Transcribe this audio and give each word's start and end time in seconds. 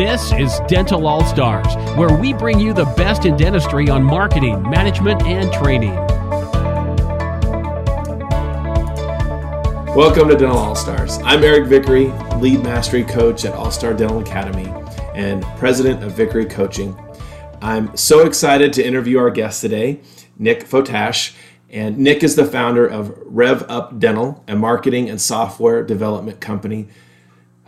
This 0.00 0.32
is 0.32 0.60
Dental 0.66 1.06
All 1.06 1.22
Stars, 1.26 1.74
where 1.94 2.16
we 2.16 2.32
bring 2.32 2.58
you 2.58 2.72
the 2.72 2.86
best 2.96 3.26
in 3.26 3.36
dentistry 3.36 3.90
on 3.90 4.02
marketing, 4.02 4.62
management, 4.62 5.22
and 5.24 5.52
training. 5.52 5.94
Welcome 9.94 10.30
to 10.30 10.36
Dental 10.38 10.56
All 10.56 10.74
Stars. 10.74 11.18
I'm 11.22 11.44
Eric 11.44 11.68
Vickery, 11.68 12.06
lead 12.38 12.62
mastery 12.62 13.04
coach 13.04 13.44
at 13.44 13.52
All 13.52 13.70
Star 13.70 13.92
Dental 13.92 14.20
Academy 14.20 14.72
and 15.14 15.44
president 15.58 16.02
of 16.02 16.12
Vickery 16.12 16.46
Coaching. 16.46 16.98
I'm 17.60 17.94
so 17.94 18.24
excited 18.24 18.72
to 18.72 18.82
interview 18.82 19.18
our 19.18 19.30
guest 19.30 19.60
today, 19.60 20.00
Nick 20.38 20.64
Fotash. 20.64 21.34
And 21.68 21.98
Nick 21.98 22.22
is 22.22 22.36
the 22.36 22.46
founder 22.46 22.86
of 22.86 23.14
Rev 23.26 23.66
Up 23.68 23.98
Dental, 23.98 24.42
a 24.48 24.56
marketing 24.56 25.10
and 25.10 25.20
software 25.20 25.84
development 25.84 26.40
company 26.40 26.88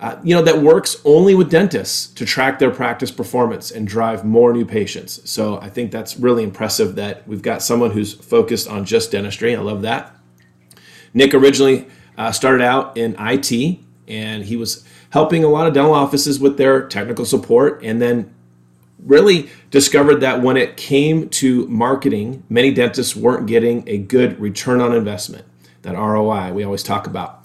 uh, 0.02 0.18
you 0.24 0.34
know, 0.34 0.42
that 0.42 0.58
works 0.58 1.00
only 1.04 1.32
with 1.32 1.48
dentists 1.48 2.12
to 2.14 2.26
track 2.26 2.58
their 2.58 2.72
practice 2.72 3.12
performance 3.12 3.70
and 3.70 3.86
drive 3.86 4.24
more 4.24 4.52
new 4.52 4.64
patients. 4.64 5.30
So 5.30 5.60
I 5.60 5.70
think 5.70 5.92
that's 5.92 6.18
really 6.18 6.42
impressive 6.42 6.96
that 6.96 7.26
we've 7.28 7.40
got 7.40 7.62
someone 7.62 7.92
who's 7.92 8.12
focused 8.12 8.68
on 8.68 8.84
just 8.84 9.12
dentistry. 9.12 9.54
I 9.54 9.60
love 9.60 9.82
that. 9.82 10.16
Nick 11.14 11.34
originally 11.34 11.86
uh, 12.18 12.32
started 12.32 12.64
out 12.64 12.96
in 12.96 13.14
IT 13.16 13.78
and 14.08 14.44
he 14.44 14.56
was 14.56 14.84
helping 15.10 15.44
a 15.44 15.48
lot 15.48 15.68
of 15.68 15.74
dental 15.74 15.94
offices 15.94 16.40
with 16.40 16.56
their 16.56 16.88
technical 16.88 17.24
support 17.24 17.80
and 17.84 18.02
then 18.02 18.34
really 19.04 19.50
discovered 19.70 20.16
that 20.16 20.42
when 20.42 20.56
it 20.56 20.76
came 20.76 21.28
to 21.28 21.68
marketing, 21.68 22.42
many 22.48 22.72
dentists 22.72 23.14
weren't 23.14 23.46
getting 23.46 23.84
a 23.86 23.98
good 23.98 24.40
return 24.40 24.80
on 24.80 24.92
investment, 24.92 25.44
that 25.82 25.94
ROI 25.94 26.52
we 26.52 26.64
always 26.64 26.82
talk 26.82 27.06
about 27.06 27.41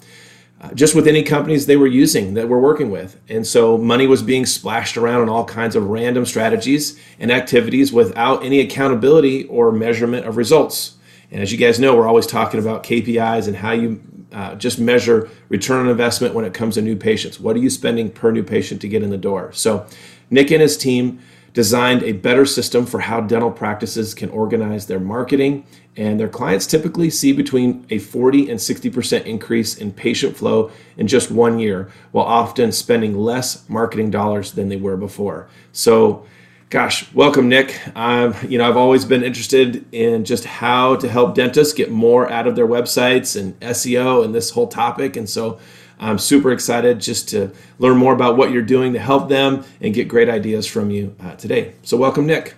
uh, 0.60 0.72
just 0.74 0.94
with 0.94 1.06
any 1.06 1.22
companies 1.22 1.66
they 1.66 1.76
were 1.76 1.86
using 1.86 2.34
that 2.34 2.48
we're 2.48 2.58
working 2.58 2.90
with. 2.90 3.20
And 3.28 3.46
so 3.46 3.78
money 3.78 4.06
was 4.06 4.22
being 4.22 4.44
splashed 4.44 4.96
around 4.96 5.22
on 5.22 5.28
all 5.28 5.44
kinds 5.44 5.76
of 5.76 5.88
random 5.88 6.26
strategies 6.26 6.98
and 7.20 7.30
activities 7.30 7.92
without 7.92 8.44
any 8.44 8.60
accountability 8.60 9.44
or 9.44 9.70
measurement 9.70 10.26
of 10.26 10.36
results. 10.36 10.96
And 11.30 11.42
as 11.42 11.52
you 11.52 11.58
guys 11.58 11.78
know, 11.78 11.94
we're 11.94 12.08
always 12.08 12.26
talking 12.26 12.58
about 12.58 12.82
KPIs 12.82 13.46
and 13.46 13.56
how 13.56 13.72
you 13.72 14.02
uh, 14.32 14.54
just 14.56 14.78
measure 14.78 15.30
return 15.48 15.80
on 15.84 15.88
investment 15.88 16.34
when 16.34 16.44
it 16.44 16.54
comes 16.54 16.74
to 16.74 16.82
new 16.82 16.96
patients. 16.96 17.38
What 17.38 17.54
are 17.54 17.60
you 17.60 17.70
spending 17.70 18.10
per 18.10 18.32
new 18.32 18.42
patient 18.42 18.80
to 18.80 18.88
get 18.88 19.02
in 19.02 19.10
the 19.10 19.16
door? 19.16 19.52
So, 19.52 19.86
Nick 20.30 20.50
and 20.50 20.60
his 20.60 20.76
team 20.76 21.20
designed 21.52 22.02
a 22.02 22.12
better 22.12 22.46
system 22.46 22.86
for 22.86 23.00
how 23.00 23.20
dental 23.20 23.50
practices 23.50 24.14
can 24.14 24.30
organize 24.30 24.86
their 24.86 25.00
marketing. 25.00 25.66
And 25.96 26.20
their 26.20 26.28
clients 26.28 26.66
typically 26.66 27.10
see 27.10 27.32
between 27.32 27.84
a 27.90 27.98
40 27.98 28.50
and 28.50 28.60
60% 28.60 29.24
increase 29.24 29.76
in 29.76 29.92
patient 29.92 30.36
flow 30.36 30.70
in 30.96 31.08
just 31.08 31.30
one 31.30 31.58
year 31.58 31.90
while 32.12 32.26
often 32.26 32.70
spending 32.70 33.18
less 33.18 33.68
marketing 33.68 34.10
dollars 34.10 34.52
than 34.52 34.68
they 34.68 34.76
were 34.76 34.96
before. 34.96 35.48
So 35.72 36.24
gosh 36.70 37.10
welcome 37.14 37.48
nick. 37.48 37.80
Um, 37.96 38.34
you 38.46 38.58
know 38.58 38.68
i've 38.68 38.76
always 38.76 39.06
been 39.06 39.24
interested 39.24 39.86
in 39.90 40.26
just 40.26 40.44
how 40.44 40.96
to 40.96 41.08
help 41.08 41.34
dentists 41.34 41.72
get 41.72 41.90
more 41.90 42.30
out 42.30 42.46
of 42.46 42.56
their 42.56 42.66
websites 42.66 43.40
and 43.40 43.58
seo 43.60 44.22
and 44.22 44.34
this 44.34 44.50
whole 44.50 44.68
topic. 44.68 45.16
And 45.16 45.28
so 45.28 45.58
i'm 46.00 46.18
super 46.18 46.52
excited 46.52 47.00
just 47.00 47.28
to 47.28 47.50
learn 47.78 47.96
more 47.96 48.12
about 48.12 48.36
what 48.36 48.50
you're 48.50 48.62
doing 48.62 48.92
to 48.92 48.98
help 48.98 49.28
them 49.28 49.64
and 49.80 49.94
get 49.94 50.08
great 50.08 50.28
ideas 50.28 50.66
from 50.66 50.90
you 50.90 51.14
uh, 51.20 51.34
today 51.36 51.74
so 51.82 51.96
welcome 51.96 52.26
nick 52.26 52.54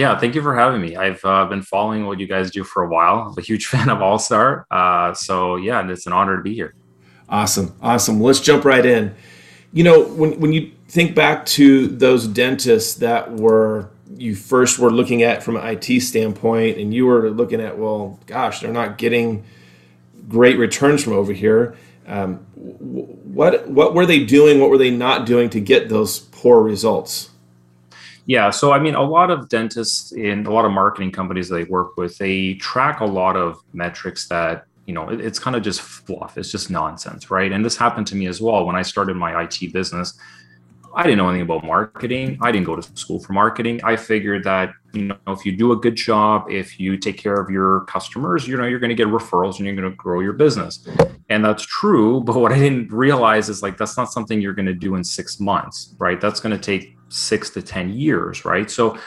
yeah, 0.00 0.18
thank 0.18 0.34
you 0.34 0.40
for 0.40 0.54
having 0.56 0.80
me. 0.80 0.96
I've 0.96 1.22
uh, 1.26 1.44
been 1.44 1.60
following 1.60 2.06
what 2.06 2.18
you 2.20 2.26
guys 2.26 2.50
do 2.50 2.64
for 2.64 2.84
a 2.84 2.88
while. 2.88 3.28
I'm 3.28 3.34
a 3.36 3.42
huge 3.42 3.66
fan 3.72 3.90
of 3.90 4.00
All 4.00 4.18
Star. 4.18 4.66
Uh, 4.70 5.12
so, 5.12 5.56
yeah, 5.56 5.86
it's 5.90 6.06
an 6.06 6.14
honor 6.14 6.38
to 6.38 6.42
be 6.42 6.54
here. 6.54 6.74
Awesome. 7.28 7.74
Awesome. 7.82 8.18
Let's 8.18 8.40
jump 8.40 8.64
right 8.64 8.84
in. 8.84 9.14
You 9.74 9.84
know, 9.84 10.02
when, 10.02 10.40
when 10.40 10.52
you 10.54 10.72
think 10.88 11.14
back 11.14 11.44
to 11.46 11.86
those 11.86 12.26
dentists 12.26 12.94
that 12.94 13.30
were 13.30 13.90
you 14.16 14.34
first 14.34 14.78
were 14.78 14.90
looking 14.90 15.22
at 15.22 15.42
from 15.42 15.56
an 15.56 15.66
IT 15.66 16.00
standpoint, 16.00 16.78
and 16.78 16.94
you 16.94 17.04
were 17.04 17.30
looking 17.30 17.60
at, 17.60 17.78
well, 17.78 18.18
gosh, 18.26 18.60
they're 18.60 18.72
not 18.72 18.96
getting 18.96 19.44
great 20.28 20.58
returns 20.58 21.04
from 21.04 21.12
over 21.12 21.32
here. 21.32 21.76
Um, 22.10 22.38
what 22.56 23.68
what 23.68 23.94
were 23.94 24.04
they 24.04 24.24
doing? 24.24 24.60
What 24.60 24.68
were 24.68 24.78
they 24.78 24.90
not 24.90 25.26
doing 25.26 25.48
to 25.50 25.60
get 25.60 25.88
those 25.88 26.18
poor 26.18 26.60
results? 26.60 27.30
Yeah, 28.26 28.50
so 28.50 28.72
I 28.72 28.80
mean, 28.80 28.96
a 28.96 29.02
lot 29.02 29.30
of 29.30 29.48
dentists 29.48 30.12
in 30.12 30.44
a 30.44 30.50
lot 30.50 30.64
of 30.64 30.72
marketing 30.72 31.12
companies 31.12 31.48
they 31.48 31.64
work 31.64 31.96
with, 31.96 32.18
they 32.18 32.54
track 32.54 33.00
a 33.00 33.04
lot 33.04 33.36
of 33.36 33.62
metrics 33.72 34.26
that 34.28 34.66
you 34.86 34.92
know 34.92 35.08
it, 35.08 35.20
it's 35.20 35.38
kind 35.38 35.54
of 35.54 35.62
just 35.62 35.80
fluff. 35.80 36.36
It's 36.36 36.50
just 36.50 36.68
nonsense, 36.68 37.30
right? 37.30 37.52
And 37.52 37.64
this 37.64 37.76
happened 37.76 38.08
to 38.08 38.16
me 38.16 38.26
as 38.26 38.40
well 38.40 38.66
when 38.66 38.74
I 38.74 38.82
started 38.82 39.14
my 39.14 39.42
IT 39.44 39.72
business. 39.72 40.18
I 40.94 41.04
didn't 41.04 41.18
know 41.18 41.28
anything 41.28 41.42
about 41.42 41.64
marketing. 41.64 42.38
I 42.42 42.50
didn't 42.50 42.66
go 42.66 42.76
to 42.76 42.82
school 42.96 43.20
for 43.20 43.32
marketing. 43.32 43.80
I 43.84 43.96
figured 43.96 44.44
that 44.44 44.72
you 44.92 45.04
know 45.04 45.16
if 45.28 45.46
you 45.46 45.56
do 45.56 45.72
a 45.72 45.76
good 45.76 45.94
job, 45.94 46.50
if 46.50 46.80
you 46.80 46.96
take 46.96 47.16
care 47.16 47.34
of 47.34 47.50
your 47.50 47.82
customers, 47.82 48.48
you 48.48 48.56
know 48.56 48.66
you're 48.66 48.80
going 48.80 48.90
to 48.90 48.96
get 48.96 49.08
referrals 49.08 49.58
and 49.58 49.66
you're 49.66 49.76
going 49.76 49.90
to 49.90 49.96
grow 49.96 50.20
your 50.20 50.32
business. 50.32 50.86
And 51.28 51.44
that's 51.44 51.64
true, 51.64 52.20
but 52.24 52.36
what 52.36 52.52
I 52.52 52.58
didn't 52.58 52.92
realize 52.92 53.48
is 53.48 53.62
like 53.62 53.76
that's 53.76 53.96
not 53.96 54.12
something 54.12 54.40
you're 54.40 54.54
going 54.54 54.66
to 54.66 54.74
do 54.74 54.96
in 54.96 55.04
6 55.04 55.40
months, 55.40 55.94
right? 55.98 56.20
That's 56.20 56.40
going 56.40 56.56
to 56.56 56.62
take 56.62 56.96
6 57.08 57.50
to 57.50 57.62
10 57.62 57.90
years, 57.90 58.44
right? 58.44 58.70
So 58.70 58.98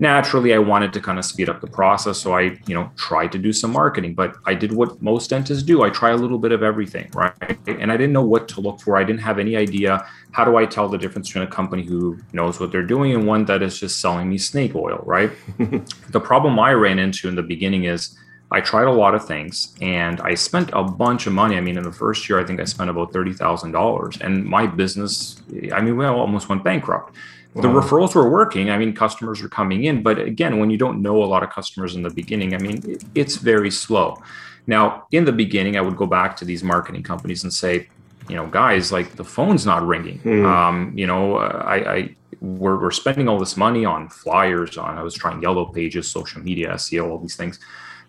naturally 0.00 0.54
i 0.54 0.58
wanted 0.58 0.92
to 0.92 1.00
kind 1.00 1.18
of 1.18 1.24
speed 1.24 1.48
up 1.48 1.60
the 1.60 1.66
process 1.66 2.18
so 2.18 2.32
i 2.32 2.56
you 2.66 2.74
know 2.74 2.90
tried 2.96 3.32
to 3.32 3.38
do 3.38 3.52
some 3.52 3.72
marketing 3.72 4.14
but 4.14 4.36
i 4.46 4.54
did 4.54 4.72
what 4.72 5.00
most 5.02 5.30
dentists 5.30 5.62
do 5.62 5.82
i 5.82 5.90
try 5.90 6.10
a 6.10 6.16
little 6.16 6.38
bit 6.38 6.52
of 6.52 6.62
everything 6.62 7.10
right 7.14 7.58
and 7.66 7.90
i 7.90 7.96
didn't 7.96 8.12
know 8.12 8.22
what 8.22 8.46
to 8.46 8.60
look 8.60 8.80
for 8.80 8.96
i 8.96 9.02
didn't 9.02 9.20
have 9.20 9.38
any 9.38 9.56
idea 9.56 10.06
how 10.32 10.44
do 10.44 10.56
i 10.56 10.64
tell 10.64 10.88
the 10.88 10.98
difference 10.98 11.28
between 11.28 11.44
a 11.44 11.50
company 11.50 11.82
who 11.82 12.18
knows 12.32 12.60
what 12.60 12.70
they're 12.70 12.82
doing 12.82 13.14
and 13.14 13.26
one 13.26 13.44
that 13.44 13.62
is 13.62 13.78
just 13.78 14.00
selling 14.00 14.28
me 14.28 14.38
snake 14.38 14.74
oil 14.74 15.02
right 15.04 15.30
the 16.10 16.20
problem 16.20 16.58
i 16.58 16.72
ran 16.72 16.98
into 16.98 17.28
in 17.28 17.34
the 17.34 17.42
beginning 17.42 17.84
is 17.84 18.16
I 18.50 18.62
tried 18.62 18.86
a 18.86 18.90
lot 18.90 19.14
of 19.14 19.26
things 19.26 19.74
and 19.82 20.22
I 20.22 20.32
spent 20.32 20.70
a 20.72 20.82
bunch 20.82 21.26
of 21.26 21.34
money. 21.34 21.58
I 21.58 21.60
mean, 21.60 21.76
in 21.76 21.82
the 21.82 21.92
first 21.92 22.26
year, 22.30 22.40
I 22.40 22.44
think 22.44 22.60
I 22.60 22.64
spent 22.64 22.88
about 22.88 23.12
$30,000 23.12 24.20
and 24.22 24.42
my 24.42 24.66
business, 24.66 25.42
I 25.70 25.82
mean, 25.82 25.98
we 25.98 26.06
almost 26.06 26.48
went 26.48 26.64
bankrupt 26.64 27.14
the 27.54 27.68
referrals 27.68 28.14
were 28.14 28.28
working. 28.28 28.70
I 28.70 28.78
mean, 28.78 28.94
customers 28.94 29.42
were 29.42 29.48
coming 29.48 29.84
in, 29.84 30.02
but 30.02 30.18
again, 30.18 30.58
when 30.58 30.70
you 30.70 30.78
don't 30.78 31.02
know 31.02 31.22
a 31.22 31.26
lot 31.26 31.42
of 31.42 31.50
customers 31.50 31.96
in 31.96 32.02
the 32.02 32.10
beginning, 32.10 32.54
I 32.54 32.58
mean, 32.58 32.98
it's 33.14 33.36
very 33.36 33.70
slow. 33.70 34.22
Now, 34.66 35.06
in 35.12 35.24
the 35.24 35.32
beginning, 35.32 35.76
I 35.76 35.80
would 35.80 35.96
go 35.96 36.06
back 36.06 36.36
to 36.36 36.44
these 36.44 36.62
marketing 36.62 37.02
companies 37.02 37.42
and 37.42 37.52
say, 37.52 37.88
you 38.28 38.36
know, 38.36 38.46
guys, 38.46 38.92
like 38.92 39.16
the 39.16 39.24
phone's 39.24 39.64
not 39.66 39.86
ringing. 39.86 40.18
Hmm. 40.20 40.44
Um, 40.44 40.92
you 40.96 41.06
know, 41.06 41.36
I, 41.36 41.94
I 41.94 42.16
we're, 42.40 42.80
we're 42.80 42.90
spending 42.90 43.28
all 43.28 43.38
this 43.38 43.56
money 43.56 43.84
on 43.84 44.08
flyers, 44.08 44.76
on 44.78 44.98
I 44.98 45.02
was 45.02 45.14
trying 45.14 45.42
yellow 45.42 45.66
pages, 45.66 46.10
social 46.10 46.42
media, 46.42 46.72
SEO, 46.74 47.10
all 47.10 47.18
these 47.18 47.36
things. 47.36 47.58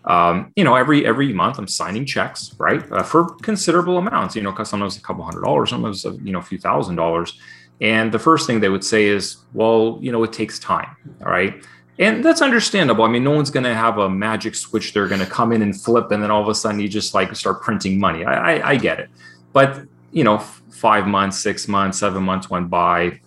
Um, 0.04 0.52
you 0.56 0.64
know, 0.64 0.76
every 0.76 1.06
every 1.06 1.32
month 1.32 1.58
I'm 1.58 1.68
signing 1.68 2.06
checks, 2.06 2.54
right, 2.58 2.82
uh, 2.92 3.02
for 3.02 3.34
considerable 3.36 3.98
amounts. 3.98 4.34
You 4.36 4.42
know, 4.42 4.50
because 4.50 4.70
sometimes 4.70 4.96
a 4.96 5.02
couple 5.02 5.24
hundred 5.24 5.42
dollars, 5.42 5.70
sometimes 5.70 6.04
you 6.04 6.32
know 6.32 6.38
a 6.38 6.42
few 6.42 6.58
thousand 6.58 6.96
dollars 6.96 7.38
and 7.80 8.12
the 8.12 8.18
first 8.18 8.46
thing 8.46 8.60
they 8.60 8.68
would 8.68 8.84
say 8.84 9.06
is, 9.06 9.38
well, 9.54 9.98
you 10.02 10.12
know, 10.12 10.22
it 10.22 10.32
takes 10.32 10.58
time. 10.58 10.96
All 11.24 11.32
right. 11.32 11.64
And 11.98 12.24
that's 12.24 12.42
understandable. 12.42 13.04
I 13.04 13.08
mean, 13.08 13.24
no 13.24 13.30
one's 13.30 13.50
going 13.50 13.64
to 13.64 13.74
have 13.74 13.98
a 13.98 14.08
magic 14.08 14.54
switch 14.54 14.92
they're 14.92 15.08
going 15.08 15.20
to 15.20 15.26
come 15.26 15.52
in 15.52 15.60
and 15.62 15.78
flip, 15.78 16.10
and 16.10 16.22
then 16.22 16.30
all 16.30 16.40
of 16.40 16.48
a 16.48 16.54
sudden 16.54 16.80
you 16.80 16.88
just 16.88 17.14
like 17.14 17.34
start 17.36 17.62
printing 17.62 17.98
money. 17.98 18.24
I, 18.24 18.56
I, 18.56 18.70
I 18.70 18.76
get 18.76 19.00
it. 19.00 19.10
But, 19.52 19.82
you 20.12 20.24
know, 20.24 20.38
five 20.38 21.06
months, 21.06 21.38
six 21.38 21.68
months, 21.68 21.98
seven 21.98 22.22
months 22.22 22.50
went 22.50 22.70
by 22.70 23.20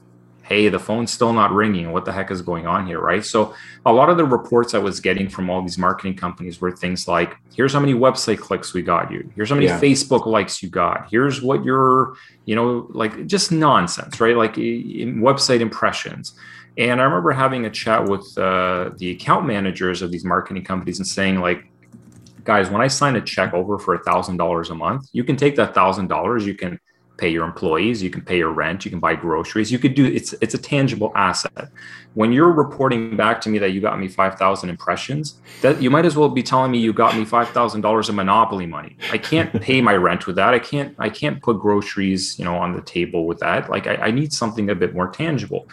hey, 0.44 0.68
the 0.68 0.80
phone's 0.80 1.12
still 1.12 1.34
not 1.34 1.52
ringing. 1.52 1.92
What 1.92 2.06
the 2.06 2.12
heck 2.12 2.30
is 2.30 2.42
going 2.42 2.68
on 2.68 2.86
here? 2.86 3.00
Right. 3.00 3.24
So, 3.26 3.56
a 3.86 3.92
lot 3.92 4.10
of 4.10 4.18
the 4.18 4.26
reports 4.26 4.74
I 4.74 4.78
was 4.78 5.00
getting 5.00 5.28
from 5.30 5.50
all 5.50 5.62
these 5.62 5.78
marketing 5.78 6.16
companies 6.16 6.62
were 6.62 6.72
things 6.72 7.08
like, 7.08 7.36
here's 7.56 7.74
how 7.74 7.80
many 7.80 7.94
website 7.94 8.40
clicks 8.40 8.74
we 8.74 8.82
got 8.82 9.12
you. 9.12 9.30
Here's 9.36 9.50
how 9.50 9.56
many 9.56 9.68
yeah. 9.68 9.80
Facebook 9.80 10.26
likes 10.26 10.62
you 10.62 10.70
got. 10.70 11.08
Here's 11.10 11.42
what 11.42 11.64
your, 11.64 12.16
you 12.46 12.56
know, 12.56 12.88
like 12.92 13.26
just 13.26 13.52
nonsense, 13.52 14.20
right? 14.20 14.38
Like 14.38 14.58
in 14.58 15.22
website 15.22 15.62
impressions. 15.62 16.34
And 16.78 17.00
I 17.02 17.04
remember 17.04 17.32
having 17.32 17.66
a 17.66 17.70
chat 17.70 18.06
with 18.06 18.38
uh, 18.38 18.92
the 18.98 19.12
account 19.12 19.46
managers 19.46 20.02
of 20.02 20.12
these 20.12 20.26
marketing 20.26 20.64
companies 20.64 20.98
and 20.98 21.08
saying, 21.08 21.40
like, 21.40 21.66
guys, 22.44 22.70
when 22.70 22.82
I 22.82 22.88
sign 22.88 23.16
a 23.16 23.22
check 23.22 23.54
over 23.54 23.78
for 23.80 23.94
a 23.94 24.04
thousand 24.04 24.38
dollars 24.38 24.70
a 24.70 24.76
month, 24.76 25.08
you 25.14 25.24
can 25.24 25.36
take 25.36 25.56
that 25.56 25.74
thousand 25.74 26.08
dollars, 26.08 26.46
you 26.46 26.56
can 26.56 26.80
pay 27.18 27.30
your 27.30 27.46
employees 27.46 28.02
you 28.02 28.10
can 28.10 28.22
pay 28.22 28.38
your 28.38 28.50
rent 28.50 28.84
you 28.84 28.92
can 28.92 29.00
buy 29.00 29.14
groceries 29.14 29.72
you 29.72 29.78
could 29.78 29.94
do 29.94 30.06
it's 30.06 30.34
it's 30.42 30.56
a 30.56 30.58
tangible 30.58 31.12
asset. 31.16 31.70
When 32.16 32.32
you're 32.32 32.52
reporting 32.52 33.16
back 33.16 33.40
to 33.42 33.50
me 33.50 33.60
that 33.60 33.72
you 33.72 33.82
got 33.82 34.00
me 34.00 34.08
5000 34.08 34.70
impressions 34.70 35.40
that 35.62 35.82
you 35.82 35.90
might 35.90 36.06
as 36.06 36.16
well 36.16 36.30
be 36.30 36.44
telling 36.44 36.72
me 36.72 36.80
you 36.80 36.92
got 36.92 37.16
me 37.16 37.26
$5000 37.26 38.10
of 38.10 38.16
monopoly 38.16 38.66
money. 38.66 38.98
I 39.12 39.18
can't 39.18 39.62
pay 39.68 39.80
my 39.82 39.96
rent 39.96 40.26
with 40.26 40.36
that. 40.38 40.54
I 40.54 40.60
can't 40.60 40.96
i 40.98 41.10
can't 41.10 41.42
put 41.42 41.60
groceries 41.60 42.38
you 42.40 42.46
know 42.46 42.56
on 42.56 42.76
the 42.76 42.82
table 42.82 43.28
with 43.28 43.40
that. 43.40 43.70
Like 43.70 43.86
i, 43.86 43.96
I 43.96 44.12
need 44.12 44.34
something 44.34 44.70
a 44.70 44.76
bit 44.76 44.96
more 44.96 45.10
tangible. 45.10 45.68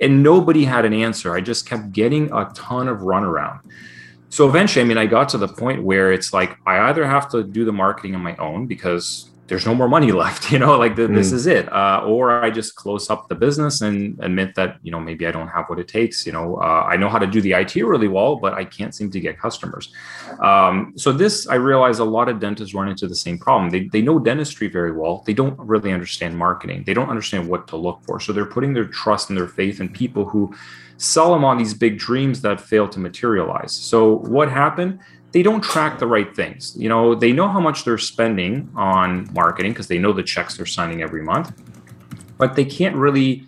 And 0.00 0.22
nobody 0.22 0.64
had 0.64 0.84
an 0.84 0.94
answer. 0.94 1.34
I 1.34 1.40
just 1.40 1.68
kept 1.68 1.92
getting 1.92 2.32
a 2.32 2.50
ton 2.54 2.88
of 2.88 3.00
runaround 3.00 3.60
so 4.28 4.48
eventually 4.48 4.82
i 4.82 4.86
mean 4.86 4.98
i 4.98 5.06
got 5.06 5.28
to 5.28 5.38
the 5.38 5.48
point 5.48 5.82
where 5.82 6.12
it's 6.12 6.32
like 6.32 6.56
i 6.66 6.88
either 6.88 7.06
have 7.06 7.28
to 7.28 7.42
do 7.42 7.64
the 7.64 7.72
marketing 7.72 8.14
on 8.14 8.20
my 8.20 8.36
own 8.36 8.66
because 8.66 9.27
there's 9.48 9.66
no 9.66 9.74
more 9.74 9.88
money 9.88 10.12
left 10.24 10.52
you 10.52 10.58
know 10.58 10.78
like 10.78 10.94
the, 10.96 11.02
mm. 11.02 11.14
this 11.14 11.32
is 11.32 11.46
it. 11.46 11.70
Uh, 11.72 12.02
or 12.06 12.42
i 12.42 12.50
just 12.50 12.76
close 12.76 13.10
up 13.10 13.28
the 13.28 13.34
business 13.34 13.80
and 13.80 14.18
admit 14.22 14.54
that 14.54 14.78
you 14.82 14.92
know 14.92 15.00
maybe 15.00 15.26
i 15.26 15.30
don't 15.30 15.48
have 15.48 15.66
what 15.66 15.78
it 15.78 15.88
takes 15.88 16.26
you 16.26 16.32
know. 16.32 16.56
Uh, 16.56 16.86
i 16.88 16.96
know 16.96 17.08
how 17.08 17.18
to 17.18 17.26
do 17.26 17.40
the 17.40 17.52
it 17.52 17.76
really 17.76 18.08
well 18.08 18.36
but 18.36 18.54
i 18.54 18.64
can't 18.64 18.94
seem 18.94 19.10
to 19.10 19.20
get 19.20 19.38
customers. 19.38 19.92
Um, 20.40 20.92
so 20.96 21.12
this 21.12 21.48
i 21.48 21.54
realize 21.54 21.98
a 21.98 22.04
lot 22.04 22.28
of 22.28 22.38
dentists 22.40 22.74
run 22.74 22.88
into 22.88 23.06
the 23.06 23.14
same 23.14 23.38
problem. 23.38 23.70
They, 23.70 23.88
they 23.88 24.02
know 24.02 24.18
dentistry 24.18 24.68
very 24.68 24.92
well. 24.92 25.22
They 25.26 25.34
don't 25.34 25.58
really 25.58 25.92
understand 25.92 26.36
marketing. 26.36 26.84
They 26.86 26.94
don't 26.94 27.08
understand 27.08 27.48
what 27.48 27.66
to 27.68 27.76
look 27.76 28.02
for. 28.04 28.20
So 28.20 28.32
they're 28.32 28.46
putting 28.46 28.72
their 28.74 28.86
trust 28.86 29.30
and 29.30 29.38
their 29.38 29.48
faith 29.48 29.80
in 29.80 29.88
people 29.88 30.24
who 30.24 30.54
sell 30.96 31.32
them 31.32 31.44
on 31.44 31.58
these 31.58 31.74
big 31.74 31.98
dreams 31.98 32.40
that 32.42 32.60
fail 32.60 32.88
to 32.88 32.98
materialize. 32.98 33.72
So 33.72 34.18
what 34.18 34.50
happened 34.50 34.98
they 35.32 35.42
don't 35.42 35.62
track 35.62 35.98
the 35.98 36.06
right 36.06 36.34
things. 36.34 36.74
You 36.76 36.88
know, 36.88 37.14
they 37.14 37.32
know 37.32 37.48
how 37.48 37.60
much 37.60 37.84
they're 37.84 37.98
spending 37.98 38.70
on 38.74 39.28
marketing 39.32 39.72
because 39.72 39.88
they 39.88 39.98
know 39.98 40.12
the 40.12 40.22
checks 40.22 40.56
they're 40.56 40.66
signing 40.66 41.02
every 41.02 41.22
month, 41.22 41.52
but 42.38 42.56
they 42.56 42.64
can't 42.64 42.96
really 42.96 43.46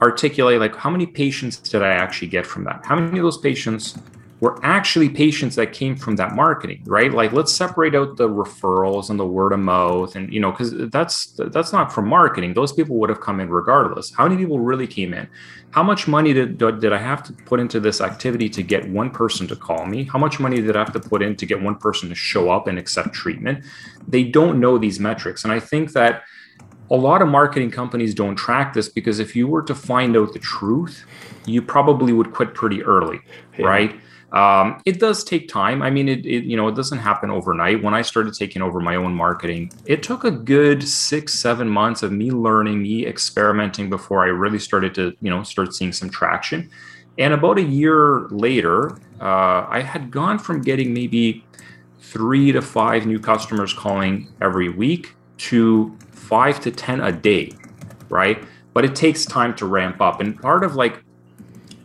articulate 0.00 0.58
like 0.58 0.74
how 0.74 0.90
many 0.90 1.06
patients 1.06 1.58
did 1.58 1.82
I 1.82 1.92
actually 1.92 2.28
get 2.28 2.44
from 2.44 2.64
that? 2.64 2.84
How 2.84 2.96
many 2.96 3.18
of 3.18 3.22
those 3.22 3.38
patients 3.38 3.96
were 4.42 4.58
actually 4.64 5.08
patients 5.08 5.54
that 5.54 5.72
came 5.72 5.94
from 5.94 6.16
that 6.16 6.34
marketing, 6.34 6.82
right? 6.86 7.12
Like 7.12 7.32
let's 7.32 7.52
separate 7.52 7.94
out 7.94 8.16
the 8.16 8.28
referrals 8.28 9.08
and 9.08 9.18
the 9.18 9.24
word 9.24 9.52
of 9.52 9.60
mouth 9.60 10.16
and 10.16 10.34
you 10.34 10.40
know 10.40 10.50
cuz 10.50 10.72
that's 10.90 11.26
that's 11.54 11.72
not 11.72 11.92
from 11.92 12.08
marketing. 12.08 12.54
Those 12.54 12.72
people 12.72 12.96
would 12.96 13.08
have 13.08 13.20
come 13.20 13.38
in 13.38 13.48
regardless. 13.50 14.12
How 14.12 14.24
many 14.26 14.36
people 14.36 14.58
really 14.58 14.88
came 14.88 15.14
in? 15.14 15.28
How 15.70 15.84
much 15.84 16.08
money 16.08 16.32
did 16.32 16.58
did 16.58 16.92
I 16.92 16.98
have 16.98 17.22
to 17.28 17.32
put 17.50 17.60
into 17.60 17.78
this 17.78 18.00
activity 18.00 18.48
to 18.48 18.64
get 18.64 18.90
one 18.90 19.10
person 19.10 19.46
to 19.46 19.54
call 19.54 19.86
me? 19.86 20.04
How 20.12 20.18
much 20.18 20.40
money 20.40 20.60
did 20.60 20.74
I 20.74 20.80
have 20.80 20.92
to 20.94 21.00
put 21.12 21.22
in 21.22 21.36
to 21.36 21.46
get 21.46 21.62
one 21.62 21.76
person 21.76 22.08
to 22.08 22.16
show 22.16 22.50
up 22.50 22.66
and 22.66 22.80
accept 22.80 23.12
treatment? 23.12 23.64
They 24.08 24.24
don't 24.24 24.58
know 24.58 24.76
these 24.76 24.98
metrics 24.98 25.44
and 25.44 25.52
I 25.52 25.60
think 25.60 25.92
that 25.92 26.24
a 26.90 26.96
lot 26.96 27.22
of 27.22 27.28
marketing 27.28 27.70
companies 27.70 28.12
don't 28.12 28.34
track 28.34 28.74
this 28.74 28.88
because 28.88 29.20
if 29.20 29.36
you 29.36 29.46
were 29.46 29.62
to 29.62 29.74
find 29.74 30.16
out 30.16 30.32
the 30.32 30.40
truth, 30.40 31.04
you 31.46 31.62
probably 31.62 32.12
would 32.12 32.32
quit 32.34 32.54
pretty 32.54 32.82
early, 32.82 33.20
yeah. 33.56 33.66
right? 33.66 33.94
Um, 34.32 34.80
it 34.86 34.98
does 34.98 35.24
take 35.24 35.46
time. 35.48 35.82
I 35.82 35.90
mean, 35.90 36.08
it, 36.08 36.24
it, 36.24 36.44
you 36.44 36.56
know 36.56 36.66
it 36.68 36.74
doesn't 36.74 36.98
happen 36.98 37.30
overnight. 37.30 37.82
When 37.82 37.92
I 37.92 38.02
started 38.02 38.34
taking 38.34 38.62
over 38.62 38.80
my 38.80 38.96
own 38.96 39.14
marketing, 39.14 39.70
it 39.84 40.02
took 40.02 40.24
a 40.24 40.30
good 40.30 40.82
six 40.88 41.34
seven 41.34 41.68
months 41.68 42.02
of 42.02 42.12
me 42.12 42.30
learning, 42.30 42.82
me 42.82 43.06
experimenting 43.06 43.90
before 43.90 44.24
I 44.24 44.28
really 44.28 44.58
started 44.58 44.94
to 44.94 45.14
you 45.20 45.30
know 45.30 45.42
start 45.42 45.74
seeing 45.74 45.92
some 45.92 46.08
traction. 46.08 46.70
And 47.18 47.34
about 47.34 47.58
a 47.58 47.62
year 47.62 48.26
later, 48.30 48.92
uh, 49.20 49.66
I 49.68 49.82
had 49.86 50.10
gone 50.10 50.38
from 50.38 50.62
getting 50.62 50.94
maybe 50.94 51.44
three 52.00 52.52
to 52.52 52.62
five 52.62 53.06
new 53.06 53.18
customers 53.18 53.74
calling 53.74 54.32
every 54.40 54.70
week 54.70 55.14
to 55.36 55.94
five 56.10 56.58
to 56.60 56.70
ten 56.70 57.02
a 57.02 57.12
day, 57.12 57.52
right? 58.08 58.42
But 58.72 58.86
it 58.86 58.94
takes 58.96 59.26
time 59.26 59.54
to 59.56 59.66
ramp 59.66 60.00
up. 60.00 60.20
And 60.22 60.40
part 60.40 60.64
of 60.64 60.74
like 60.74 61.04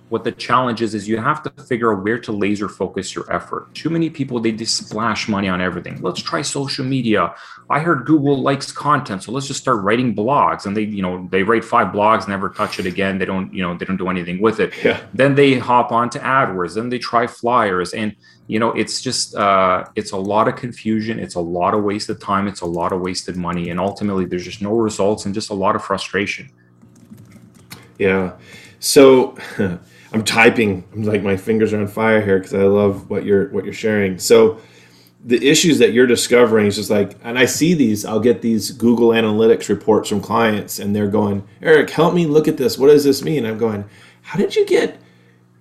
what 0.10 0.24
the 0.24 0.32
challenge 0.32 0.82
is 0.82 0.96
is 0.96 1.08
you 1.08 1.18
have 1.18 1.44
to 1.44 1.50
figure 1.64 1.94
out 1.94 2.04
where 2.04 2.18
to 2.18 2.32
laser 2.32 2.70
focus 2.70 3.14
your 3.14 3.32
effort. 3.34 3.74
Too 3.74 3.90
many 3.90 4.10
people 4.10 4.40
they 4.40 4.54
just 4.54 4.78
splash 4.78 5.28
money 5.28 5.50
on 5.50 5.60
everything. 5.60 6.02
Let's 6.02 6.22
try 6.22 6.42
social 6.42 6.86
media. 6.86 7.36
I 7.70 7.80
heard 7.80 8.06
google 8.06 8.42
likes 8.42 8.72
content 8.72 9.24
so 9.24 9.32
let's 9.34 9.48
just 9.48 9.60
start 9.60 9.84
writing 9.84 10.16
blogs. 10.16 10.66
And 10.66 10.78
they 10.78 10.84
you 10.84 11.02
know 11.02 11.28
they 11.30 11.44
write 11.44 11.66
five 11.66 11.88
blogs 11.88 12.28
never 12.28 12.50
touch 12.50 12.80
it 12.80 12.86
again. 12.86 13.18
They 13.18 13.26
don't 13.26 13.54
you 13.54 13.62
know 13.62 13.78
they 13.78 13.86
don't 13.86 13.98
do 13.98 14.10
anything 14.10 14.42
with 14.42 14.60
it. 14.60 14.74
Yeah. 14.84 15.02
then 15.14 15.36
they 15.36 15.56
hop 15.56 15.92
on 15.92 16.10
to 16.12 16.20
adwords. 16.20 16.76
Then 16.76 16.90
they 16.90 17.00
try 17.00 17.28
flyers. 17.28 17.94
And 17.94 18.16
you 18.48 18.60
know 18.60 18.72
it's 18.72 19.02
just 19.02 19.36
uh, 19.36 19.86
it's 19.96 20.12
a 20.12 20.18
lot 20.18 20.48
of 20.48 20.56
confusion. 20.56 21.20
It's 21.20 21.36
a 21.36 21.42
lot 21.42 21.74
of 21.74 21.84
wasted 21.84 22.22
time. 22.22 22.48
It's 22.48 22.62
a 22.62 22.66
lot 22.66 22.94
of 22.94 23.02
wasted 23.02 23.36
money. 23.36 23.72
And 23.72 23.80
ultimately 23.80 24.26
there's 24.26 24.46
just 24.46 24.62
no 24.62 24.74
results 24.74 25.26
and 25.26 25.34
just 25.34 25.50
a 25.50 25.54
lot 25.54 25.76
of 25.76 25.84
frustration. 25.84 26.50
Yeah. 28.00 28.38
So 28.80 29.36
I'm 30.14 30.24
typing. 30.24 30.84
I'm 30.94 31.04
like 31.04 31.24
my 31.24 31.38
fingers 31.38 31.74
are 31.74 31.80
on 31.80 31.88
fire 31.88 32.22
here 32.22 32.40
because 32.40 32.54
I 32.54 32.64
love 32.64 33.10
what 33.10 33.24
you're 33.26 33.50
what 33.50 33.66
you're 33.66 33.74
sharing. 33.74 34.20
So 34.20 34.60
the 35.24 35.46
issues 35.46 35.80
that 35.80 35.92
you're 35.92 36.08
discovering 36.08 36.68
is 36.68 36.76
just 36.78 36.90
like, 36.90 37.16
and 37.24 37.38
I 37.38 37.46
see 37.46 37.74
these. 37.74 38.06
I'll 38.06 38.20
get 38.20 38.42
these 38.42 38.72
Google 38.72 39.10
Analytics 39.10 39.68
reports 39.68 40.08
from 40.08 40.22
clients, 40.22 40.80
and 40.80 40.96
they're 40.96 41.10
going, 41.10 41.44
"Eric, 41.62 41.90
help 41.90 42.14
me 42.14 42.26
look 42.26 42.48
at 42.48 42.58
this. 42.58 42.78
What 42.78 42.88
does 42.88 43.04
this 43.04 43.24
mean?" 43.24 43.46
I'm 43.46 43.58
going, 43.58 43.86
"How 44.22 44.38
did 44.40 44.56
you 44.56 44.66
get?" 44.66 45.02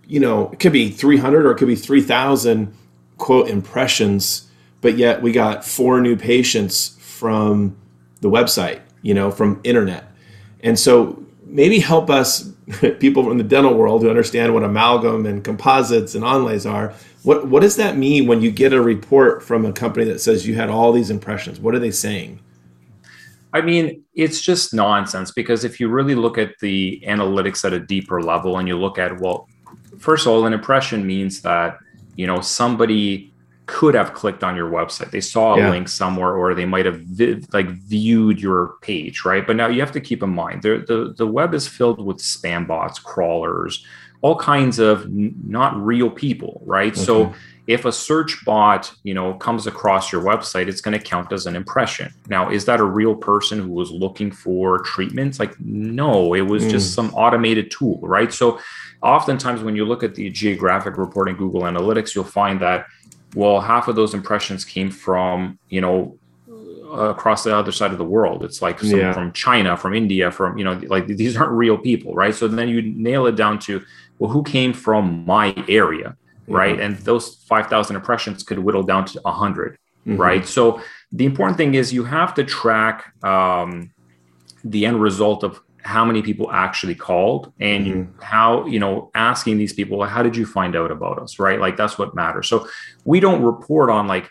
You 0.06 0.20
know, 0.20 0.50
it 0.52 0.60
could 0.60 0.72
be 0.72 0.90
300 0.90 1.44
or 1.44 1.50
it 1.50 1.56
could 1.56 1.66
be 1.66 1.74
3,000 1.74 2.72
quote 3.18 3.48
impressions, 3.48 4.48
but 4.80 4.96
yet 4.96 5.20
we 5.20 5.32
got 5.32 5.64
four 5.64 6.00
new 6.00 6.14
patients 6.14 6.96
from 7.00 7.76
the 8.20 8.30
website. 8.30 8.80
You 9.02 9.14
know, 9.14 9.30
from 9.30 9.60
internet, 9.64 10.12
and 10.60 10.78
so 10.78 11.22
maybe 11.44 11.80
help 11.80 12.10
us 12.10 12.52
people 12.98 13.22
from 13.22 13.38
the 13.38 13.44
dental 13.44 13.74
world 13.74 14.02
who 14.02 14.08
understand 14.08 14.52
what 14.52 14.64
amalgam 14.64 15.24
and 15.24 15.44
composites 15.44 16.14
and 16.14 16.24
onlays 16.24 16.70
are. 16.70 16.92
What 17.22 17.46
what 17.48 17.62
does 17.62 17.76
that 17.76 17.96
mean 17.96 18.26
when 18.26 18.40
you 18.40 18.50
get 18.50 18.72
a 18.72 18.80
report 18.80 19.42
from 19.42 19.64
a 19.64 19.72
company 19.72 20.04
that 20.06 20.20
says 20.20 20.46
you 20.46 20.56
had 20.56 20.68
all 20.68 20.92
these 20.92 21.10
impressions? 21.10 21.60
What 21.60 21.74
are 21.74 21.78
they 21.78 21.90
saying? 21.90 22.40
I 23.52 23.60
mean, 23.60 24.02
it's 24.14 24.40
just 24.40 24.74
nonsense 24.74 25.30
because 25.30 25.64
if 25.64 25.80
you 25.80 25.88
really 25.88 26.14
look 26.14 26.38
at 26.38 26.58
the 26.60 27.02
analytics 27.06 27.64
at 27.64 27.72
a 27.72 27.80
deeper 27.80 28.20
level 28.20 28.58
and 28.58 28.68
you 28.68 28.76
look 28.76 28.98
at 28.98 29.18
well, 29.20 29.48
first 29.98 30.26
of 30.26 30.32
all, 30.32 30.44
an 30.44 30.52
impression 30.52 31.06
means 31.06 31.42
that 31.42 31.78
you 32.16 32.26
know 32.26 32.40
somebody 32.40 33.32
could 33.66 33.94
have 33.94 34.14
clicked 34.14 34.44
on 34.44 34.54
your 34.54 34.70
website. 34.70 35.10
They 35.10 35.20
saw 35.20 35.54
a 35.54 35.58
yeah. 35.58 35.70
link 35.70 35.88
somewhere, 35.88 36.34
or 36.34 36.54
they 36.54 36.64
might 36.64 36.86
have 36.86 37.00
vi- 37.00 37.42
like 37.52 37.68
viewed 37.68 38.40
your 38.40 38.76
page, 38.80 39.24
right? 39.24 39.46
But 39.46 39.56
now 39.56 39.66
you 39.66 39.80
have 39.80 39.92
to 39.92 40.00
keep 40.00 40.22
in 40.22 40.30
mind 40.30 40.62
the 40.62 40.84
the 40.86 41.14
the 41.16 41.26
web 41.26 41.52
is 41.52 41.66
filled 41.66 42.04
with 42.04 42.18
spam 42.18 42.66
bots, 42.66 42.98
crawlers, 42.98 43.84
all 44.22 44.36
kinds 44.36 44.78
of 44.78 45.04
n- 45.04 45.34
not 45.46 45.76
real 45.76 46.10
people, 46.10 46.62
right? 46.64 46.92
Okay. 46.92 47.04
So 47.04 47.34
if 47.66 47.84
a 47.84 47.90
search 47.90 48.44
bot, 48.44 48.92
you 49.02 49.12
know, 49.12 49.34
comes 49.34 49.66
across 49.66 50.12
your 50.12 50.22
website, 50.22 50.68
it's 50.68 50.80
going 50.80 50.96
to 50.96 51.04
count 51.04 51.32
as 51.32 51.46
an 51.46 51.56
impression. 51.56 52.12
Now, 52.28 52.48
is 52.48 52.64
that 52.66 52.78
a 52.78 52.84
real 52.84 53.16
person 53.16 53.60
who 53.60 53.72
was 53.72 53.90
looking 53.90 54.30
for 54.30 54.78
treatments? 54.82 55.40
Like, 55.40 55.58
no, 55.60 56.34
it 56.34 56.42
was 56.42 56.62
mm. 56.62 56.70
just 56.70 56.94
some 56.94 57.12
automated 57.14 57.72
tool, 57.72 57.98
right? 58.02 58.32
So, 58.32 58.60
oftentimes 59.02 59.62
when 59.62 59.74
you 59.74 59.84
look 59.84 60.04
at 60.04 60.14
the 60.14 60.30
geographic 60.30 60.96
reporting 60.96 61.36
Google 61.36 61.62
Analytics, 61.62 62.14
you'll 62.14 62.24
find 62.24 62.60
that 62.60 62.86
well 63.34 63.60
half 63.60 63.88
of 63.88 63.96
those 63.96 64.14
impressions 64.14 64.64
came 64.64 64.90
from 64.90 65.58
you 65.68 65.80
know 65.80 66.18
across 66.92 67.42
the 67.44 67.54
other 67.54 67.72
side 67.72 67.90
of 67.90 67.98
the 67.98 68.04
world. 68.04 68.44
It's 68.44 68.62
like 68.62 68.80
yeah. 68.82 69.12
from 69.12 69.32
china 69.32 69.76
from 69.76 69.94
india 69.94 70.30
from 70.30 70.56
you 70.56 70.64
know 70.64 70.80
like 70.86 71.06
these 71.06 71.36
aren't 71.36 71.52
real 71.52 71.78
people 71.78 72.14
right? 72.14 72.34
So 72.34 72.48
then 72.48 72.68
you 72.68 72.82
nail 72.82 73.26
it 73.26 73.36
down 73.36 73.58
to 73.60 73.82
well 74.18 74.30
who 74.30 74.42
came 74.42 74.72
from 74.72 75.24
my 75.26 75.54
area 75.68 76.16
right? 76.48 76.78
And 76.80 76.96
those 76.98 77.36
5000 77.48 77.96
impressions 77.96 78.42
could 78.42 78.58
whittle 78.58 78.82
down 78.82 79.04
to 79.06 79.20
100 79.20 79.78
mm-hmm. 80.06 80.16
right? 80.16 80.46
So 80.46 80.80
the 81.12 81.24
important 81.24 81.56
thing 81.56 81.74
is 81.74 81.92
you 81.92 82.04
have 82.04 82.34
to 82.34 82.44
track 82.44 83.12
um, 83.24 83.90
the 84.64 84.86
end 84.86 85.00
result 85.00 85.44
of 85.44 85.60
how 85.86 86.04
many 86.04 86.20
people 86.20 86.50
actually 86.50 86.96
called 86.96 87.52
and 87.60 87.86
mm-hmm. 87.86 88.20
how 88.20 88.66
you 88.66 88.78
know 88.78 89.08
asking 89.14 89.56
these 89.56 89.72
people 89.72 90.02
how 90.04 90.20
did 90.20 90.36
you 90.36 90.44
find 90.44 90.74
out 90.74 90.90
about 90.90 91.16
us 91.20 91.38
right 91.38 91.60
like 91.60 91.76
that's 91.76 91.96
what 91.96 92.12
matters 92.12 92.48
so 92.48 92.66
we 93.04 93.20
don't 93.20 93.40
report 93.42 93.88
on 93.88 94.08
like 94.08 94.28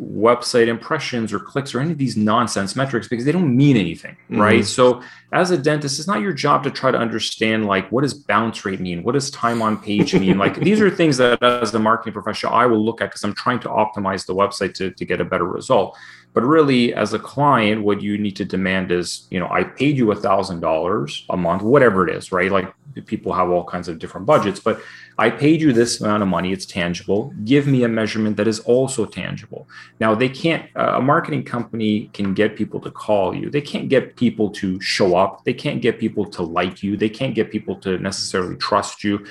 website 0.00 0.66
impressions 0.66 1.30
or 1.30 1.38
clicks 1.38 1.74
or 1.74 1.80
any 1.80 1.92
of 1.92 1.98
these 1.98 2.16
nonsense 2.16 2.74
metrics 2.74 3.06
because 3.06 3.24
they 3.26 3.32
don't 3.32 3.54
mean 3.54 3.76
anything 3.76 4.16
mm-hmm. 4.30 4.40
right 4.40 4.64
so 4.64 5.02
as 5.32 5.50
a 5.50 5.58
dentist 5.58 5.98
it's 5.98 6.08
not 6.08 6.22
your 6.22 6.32
job 6.32 6.64
to 6.64 6.70
try 6.70 6.90
to 6.90 6.96
understand 6.96 7.66
like 7.66 7.90
what 7.92 8.00
does 8.00 8.14
bounce 8.14 8.64
rate 8.64 8.80
mean 8.80 9.02
what 9.02 9.12
does 9.12 9.30
time 9.30 9.60
on 9.60 9.76
page 9.76 10.14
mean 10.14 10.38
like 10.38 10.56
these 10.60 10.80
are 10.80 10.88
things 10.88 11.18
that 11.18 11.42
as 11.42 11.74
a 11.74 11.78
marketing 11.78 12.14
professional 12.14 12.52
i 12.54 12.64
will 12.64 12.82
look 12.82 13.02
at 13.02 13.10
because 13.10 13.22
i'm 13.24 13.34
trying 13.34 13.60
to 13.60 13.68
optimize 13.68 14.24
the 14.24 14.34
website 14.34 14.72
to, 14.72 14.90
to 14.90 15.04
get 15.04 15.20
a 15.20 15.24
better 15.24 15.46
result 15.46 15.96
but 16.32 16.44
really, 16.44 16.94
as 16.94 17.12
a 17.12 17.18
client, 17.18 17.82
what 17.82 18.02
you 18.02 18.16
need 18.16 18.36
to 18.36 18.44
demand 18.44 18.92
is, 18.92 19.26
you 19.30 19.40
know, 19.40 19.48
I 19.50 19.64
paid 19.64 19.96
you 19.96 20.12
a 20.12 20.16
thousand 20.16 20.60
dollars 20.60 21.24
a 21.28 21.36
month, 21.36 21.62
whatever 21.62 22.08
it 22.08 22.14
is, 22.14 22.30
right? 22.30 22.52
Like 22.52 22.72
people 23.06 23.32
have 23.32 23.50
all 23.50 23.64
kinds 23.64 23.88
of 23.88 23.98
different 23.98 24.26
budgets, 24.26 24.60
but 24.60 24.80
I 25.18 25.30
paid 25.30 25.60
you 25.60 25.72
this 25.72 26.00
amount 26.00 26.22
of 26.22 26.28
money. 26.28 26.52
It's 26.52 26.66
tangible. 26.66 27.32
Give 27.44 27.66
me 27.66 27.84
a 27.84 27.88
measurement 27.88 28.36
that 28.38 28.48
is 28.48 28.60
also 28.60 29.04
tangible. 29.04 29.68
Now, 30.00 30.14
they 30.14 30.28
can't, 30.28 30.68
uh, 30.76 30.94
a 30.96 31.00
marketing 31.00 31.44
company 31.44 32.10
can 32.12 32.34
get 32.34 32.56
people 32.56 32.80
to 32.80 32.90
call 32.90 33.34
you. 33.34 33.50
They 33.50 33.60
can't 33.60 33.88
get 33.88 34.16
people 34.16 34.50
to 34.50 34.80
show 34.80 35.16
up. 35.16 35.44
They 35.44 35.54
can't 35.54 35.82
get 35.82 35.98
people 35.98 36.26
to 36.26 36.42
like 36.42 36.82
you. 36.82 36.96
They 36.96 37.08
can't 37.08 37.34
get 37.34 37.50
people 37.50 37.76
to 37.76 37.98
necessarily 37.98 38.56
trust 38.56 39.04
you 39.04 39.26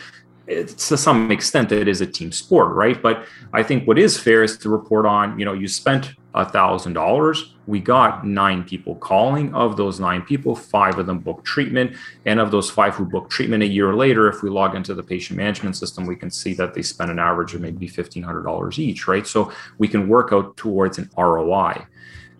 It's 0.48 0.90
to 0.90 0.98
some 0.98 1.32
extent 1.32 1.72
it 1.72 1.88
is 1.88 2.02
a 2.02 2.08
team 2.08 2.32
sport 2.32 2.74
right 2.74 3.00
but 3.08 3.16
i 3.54 3.62
think 3.62 3.88
what 3.88 4.00
is 4.00 4.18
fair 4.18 4.42
is 4.42 4.58
to 4.62 4.68
report 4.70 5.06
on 5.06 5.38
you 5.38 5.46
know 5.46 5.54
you 5.54 5.68
spent 5.68 6.14
a 6.34 6.46
$1,000. 6.46 7.54
We 7.70 7.80
got 7.80 8.26
nine 8.26 8.64
people 8.64 8.96
calling. 8.96 9.54
Of 9.54 9.78
those 9.78 10.00
nine 10.00 10.24
people, 10.24 10.56
five 10.56 10.98
of 10.98 11.06
them 11.06 11.20
booked 11.20 11.46
treatment. 11.46 11.96
And 12.26 12.40
of 12.40 12.50
those 12.50 12.72
five 12.72 12.96
who 12.96 13.06
booked 13.06 13.32
treatment 13.32 13.62
a 13.62 13.68
year 13.68 13.94
later, 13.94 14.28
if 14.28 14.42
we 14.42 14.50
log 14.50 14.74
into 14.74 14.96
the 14.96 15.04
patient 15.04 15.38
management 15.38 15.78
system, 15.78 16.08
we 16.08 16.16
can 16.16 16.32
see 16.32 16.56
that 16.56 16.74
they 16.74 16.82
spent 16.82 17.12
an 17.12 17.20
average 17.20 17.54
of 17.54 17.62
maybe 17.62 17.88
$1,500 17.88 18.80
each, 18.80 19.08
right? 19.08 19.28
So 19.28 19.52
we 19.78 19.88
can 19.88 20.10
work 20.10 20.34
out 20.34 20.58
towards 20.58 20.98
an 20.98 21.12
ROI. 21.16 21.86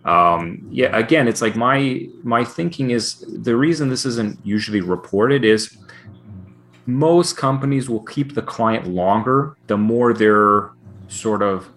um, 0.04 0.66
yeah, 0.70 0.96
again, 0.96 1.28
it's 1.28 1.42
like 1.42 1.54
my 1.54 2.08
my 2.24 2.42
thinking 2.42 2.90
is 2.90 3.24
the 3.28 3.54
reason 3.54 3.88
this 3.88 4.04
isn't 4.06 4.44
usually 4.44 4.80
reported 4.80 5.44
is 5.44 5.76
most 6.86 7.36
companies 7.36 7.88
will 7.88 8.02
keep 8.02 8.34
the 8.34 8.42
client 8.42 8.86
longer 8.88 9.56
the 9.66 9.76
more 9.76 10.12
they're 10.12 10.70
sort 11.08 11.42
of 11.42 11.68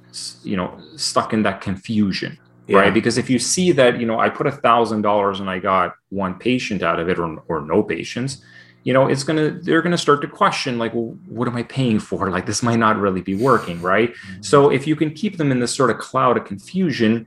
you 0.44 0.56
know 0.56 0.80
stuck 0.96 1.34
in 1.34 1.44
that 1.44 1.60
confusion 1.62 2.38
yeah. 2.68 2.78
right 2.78 2.94
because 2.94 3.18
if 3.18 3.30
you 3.30 3.40
see 3.40 3.72
that 3.72 4.00
you 4.00 4.06
know 4.06 4.20
i 4.20 4.30
put 4.30 4.48
a 4.48 4.52
thousand 4.52 5.02
dollars 5.02 5.40
and 5.40 5.50
i 5.50 5.60
got 5.60 5.96
one 6.10 6.36
patient 6.36 6.84
out 6.84 7.00
of 7.00 7.10
it 7.10 7.20
or, 7.20 7.38
or 7.48 7.62
no 7.62 7.84
patients 7.84 8.44
you 8.84 8.94
know 8.94 9.08
it's 9.08 9.24
gonna 9.24 9.52
they're 9.62 9.82
gonna 9.82 9.98
start 9.98 10.22
to 10.22 10.28
question 10.28 10.78
like 10.78 10.94
well 10.94 11.16
what 11.28 11.48
am 11.48 11.56
i 11.56 11.64
paying 11.64 12.00
for 12.00 12.30
like 12.30 12.46
this 12.46 12.64
might 12.64 12.80
not 12.80 12.98
really 12.98 13.22
be 13.22 13.36
working 13.36 13.82
right 13.82 14.14
mm-hmm. 14.14 14.42
so 14.42 14.70
if 14.70 14.88
you 14.88 14.96
can 14.96 15.12
keep 15.12 15.38
them 15.38 15.52
in 15.52 15.60
this 15.60 15.74
sort 15.74 15.90
of 15.90 15.98
cloud 15.98 16.38
of 16.38 16.46
confusion 16.46 17.26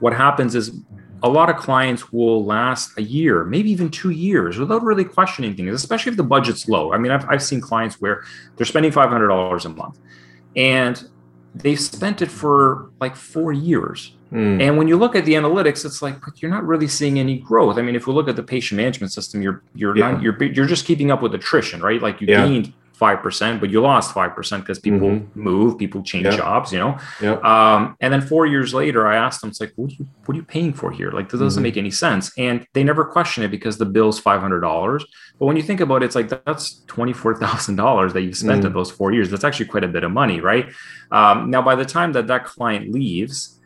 what 0.00 0.12
happens 0.12 0.54
is 0.54 0.82
a 1.22 1.28
lot 1.28 1.48
of 1.48 1.56
clients 1.56 2.12
will 2.12 2.44
last 2.44 2.98
a 2.98 3.02
year, 3.02 3.44
maybe 3.44 3.70
even 3.70 3.90
two 3.90 4.10
years 4.10 4.58
without 4.58 4.82
really 4.82 5.04
questioning 5.04 5.54
things, 5.54 5.72
especially 5.72 6.10
if 6.10 6.16
the 6.16 6.24
budget's 6.24 6.68
low. 6.68 6.92
I 6.92 6.98
mean, 6.98 7.12
I've, 7.12 7.28
I've 7.28 7.42
seen 7.42 7.60
clients 7.60 8.00
where 8.00 8.24
they're 8.56 8.66
spending 8.66 8.90
$500 8.90 9.64
a 9.64 9.68
month 9.68 9.98
and 10.56 11.08
they've 11.54 11.78
spent 11.78 12.22
it 12.22 12.30
for 12.30 12.90
like 13.00 13.14
four 13.14 13.52
years. 13.52 14.16
Mm. 14.32 14.62
And 14.62 14.78
when 14.78 14.88
you 14.88 14.96
look 14.96 15.14
at 15.14 15.24
the 15.24 15.34
analytics, 15.34 15.84
it's 15.84 16.00
like, 16.00 16.20
but 16.24 16.40
you're 16.40 16.50
not 16.50 16.64
really 16.66 16.88
seeing 16.88 17.18
any 17.18 17.38
growth. 17.38 17.76
I 17.76 17.82
mean, 17.82 17.94
if 17.94 18.06
we 18.06 18.14
look 18.14 18.28
at 18.28 18.36
the 18.36 18.42
patient 18.42 18.76
management 18.76 19.12
system, 19.12 19.42
you're 19.42 19.62
you're 19.74 19.96
yeah. 19.96 20.12
not 20.12 20.22
you're 20.22 20.42
you're 20.42 20.66
just 20.66 20.86
keeping 20.86 21.10
up 21.10 21.20
with 21.20 21.34
attrition, 21.34 21.80
right? 21.82 22.00
Like 22.00 22.20
you 22.20 22.28
yeah. 22.28 22.46
gained 22.46 22.72
5%, 23.02 23.58
but 23.58 23.70
you 23.70 23.80
lost 23.80 24.14
5% 24.14 24.60
because 24.60 24.78
people 24.78 25.08
mm-hmm. 25.08 25.40
move, 25.40 25.76
people 25.76 26.02
change 26.02 26.26
yep. 26.26 26.36
jobs, 26.36 26.72
you 26.72 26.78
know? 26.78 26.96
Yep. 27.20 27.44
Um, 27.44 27.96
and 28.00 28.12
then 28.12 28.20
four 28.20 28.46
years 28.46 28.72
later, 28.72 29.08
I 29.08 29.16
asked 29.16 29.40
them, 29.40 29.50
it's 29.50 29.60
like, 29.60 29.72
what 29.74 29.90
are 29.90 29.94
you, 29.94 30.08
what 30.24 30.34
are 30.34 30.38
you 30.38 30.44
paying 30.44 30.72
for 30.72 30.92
here? 30.92 31.10
Like, 31.10 31.28
this 31.28 31.40
doesn't 31.40 31.58
mm-hmm. 31.58 31.64
make 31.64 31.76
any 31.76 31.90
sense. 31.90 32.30
And 32.38 32.64
they 32.74 32.84
never 32.84 33.04
question 33.04 33.42
it 33.42 33.48
because 33.48 33.76
the 33.76 33.86
bill's 33.86 34.20
$500. 34.20 35.04
But 35.38 35.46
when 35.46 35.56
you 35.56 35.64
think 35.64 35.80
about 35.80 36.02
it, 36.02 36.06
it's 36.06 36.14
like, 36.14 36.28
that's 36.28 36.84
$24,000 36.86 38.12
that 38.12 38.22
you 38.22 38.32
spent 38.34 38.58
mm-hmm. 38.58 38.68
in 38.68 38.72
those 38.72 38.92
four 38.92 39.12
years. 39.12 39.30
That's 39.30 39.44
actually 39.44 39.66
quite 39.66 39.84
a 39.84 39.88
bit 39.88 40.04
of 40.04 40.12
money, 40.12 40.40
right? 40.40 40.70
Um, 41.10 41.50
now, 41.50 41.60
by 41.60 41.74
the 41.74 41.84
time 41.84 42.12
that 42.12 42.28
that 42.28 42.44
client 42.44 42.92
leaves, 42.92 43.58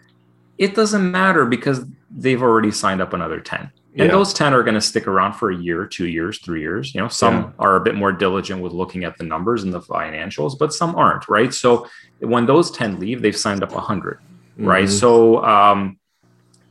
it 0.58 0.75
doesn't 0.75 1.10
matter 1.10 1.44
because 1.44 1.84
they've 2.10 2.42
already 2.42 2.70
signed 2.70 3.00
up 3.00 3.12
another 3.12 3.40
10 3.40 3.60
and 3.60 3.70
yeah. 3.94 4.08
those 4.08 4.34
10 4.34 4.52
are 4.52 4.62
going 4.62 4.75
to 4.75 4.80
stick 4.80 5.06
around 5.06 5.32
for 5.32 5.50
a 5.50 5.56
year 5.56 5.86
two 5.86 6.06
years 6.06 6.38
three 6.38 6.60
years 6.60 6.94
you 6.94 7.00
know 7.00 7.08
some 7.08 7.34
yeah. 7.34 7.50
are 7.58 7.76
a 7.76 7.80
bit 7.80 7.94
more 7.94 8.12
diligent 8.12 8.62
with 8.62 8.72
looking 8.72 9.04
at 9.04 9.16
the 9.18 9.25
numbers 9.25 9.62
and 9.64 9.72
the 9.72 9.80
financials 9.80 10.58
but 10.58 10.72
some 10.72 10.94
aren't 10.94 11.28
right 11.28 11.52
so 11.52 11.86
when 12.20 12.46
those 12.46 12.70
10 12.70 13.00
leave 13.00 13.22
they've 13.22 13.36
signed 13.36 13.62
up 13.62 13.72
100 13.72 14.18
mm-hmm. 14.18 14.66
right 14.66 14.88
so 14.88 15.44
um, 15.44 15.98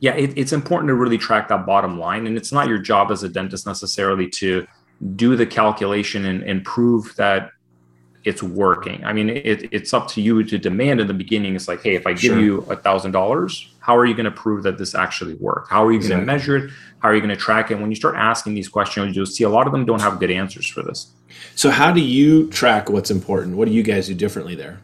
yeah 0.00 0.14
it, 0.14 0.32
it's 0.36 0.52
important 0.52 0.88
to 0.88 0.94
really 0.94 1.18
track 1.18 1.48
that 1.48 1.66
bottom 1.66 1.98
line 1.98 2.26
and 2.26 2.36
it's 2.36 2.52
not 2.52 2.68
your 2.68 2.78
job 2.78 3.10
as 3.10 3.22
a 3.22 3.28
dentist 3.28 3.66
necessarily 3.66 4.28
to 4.28 4.66
do 5.14 5.36
the 5.36 5.46
calculation 5.46 6.24
and, 6.24 6.42
and 6.42 6.64
prove 6.64 7.14
that 7.16 7.50
it's 8.26 8.42
working. 8.42 9.04
I 9.04 9.12
mean, 9.12 9.30
it, 9.30 9.68
it's 9.72 9.94
up 9.94 10.08
to 10.08 10.20
you 10.20 10.42
to 10.42 10.58
demand 10.58 11.00
in 11.00 11.06
the 11.06 11.14
beginning. 11.14 11.54
It's 11.54 11.68
like, 11.68 11.82
hey, 11.82 11.94
if 11.94 12.08
I 12.08 12.12
give 12.12 12.32
sure. 12.32 12.40
you 12.40 12.58
a 12.62 12.74
thousand 12.74 13.12
dollars, 13.12 13.72
how 13.86 13.96
are 13.96 14.04
you 14.04 14.14
going 14.14 14.24
to 14.24 14.32
prove 14.32 14.64
that 14.64 14.78
this 14.78 14.96
actually 14.96 15.34
worked? 15.34 15.70
How 15.70 15.84
are 15.84 15.92
you 15.92 15.98
exactly. 15.98 16.16
going 16.16 16.26
to 16.26 16.32
measure 16.32 16.56
it? 16.56 16.70
How 16.98 17.08
are 17.10 17.14
you 17.14 17.20
going 17.20 17.30
to 17.30 17.40
track 17.40 17.70
it? 17.70 17.78
When 17.78 17.88
you 17.88 17.94
start 17.94 18.16
asking 18.16 18.54
these 18.54 18.68
questions, 18.68 19.14
you'll 19.14 19.26
see 19.26 19.44
a 19.44 19.48
lot 19.48 19.68
of 19.68 19.72
them 19.72 19.86
don't 19.86 20.00
have 20.00 20.18
good 20.18 20.32
answers 20.32 20.66
for 20.66 20.82
this. 20.82 21.12
So, 21.54 21.70
how 21.70 21.92
do 21.92 22.00
you 22.00 22.50
track 22.50 22.90
what's 22.90 23.12
important? 23.12 23.56
What 23.56 23.68
do 23.68 23.74
you 23.74 23.84
guys 23.84 24.08
do 24.08 24.14
differently 24.14 24.56
there? 24.56 24.80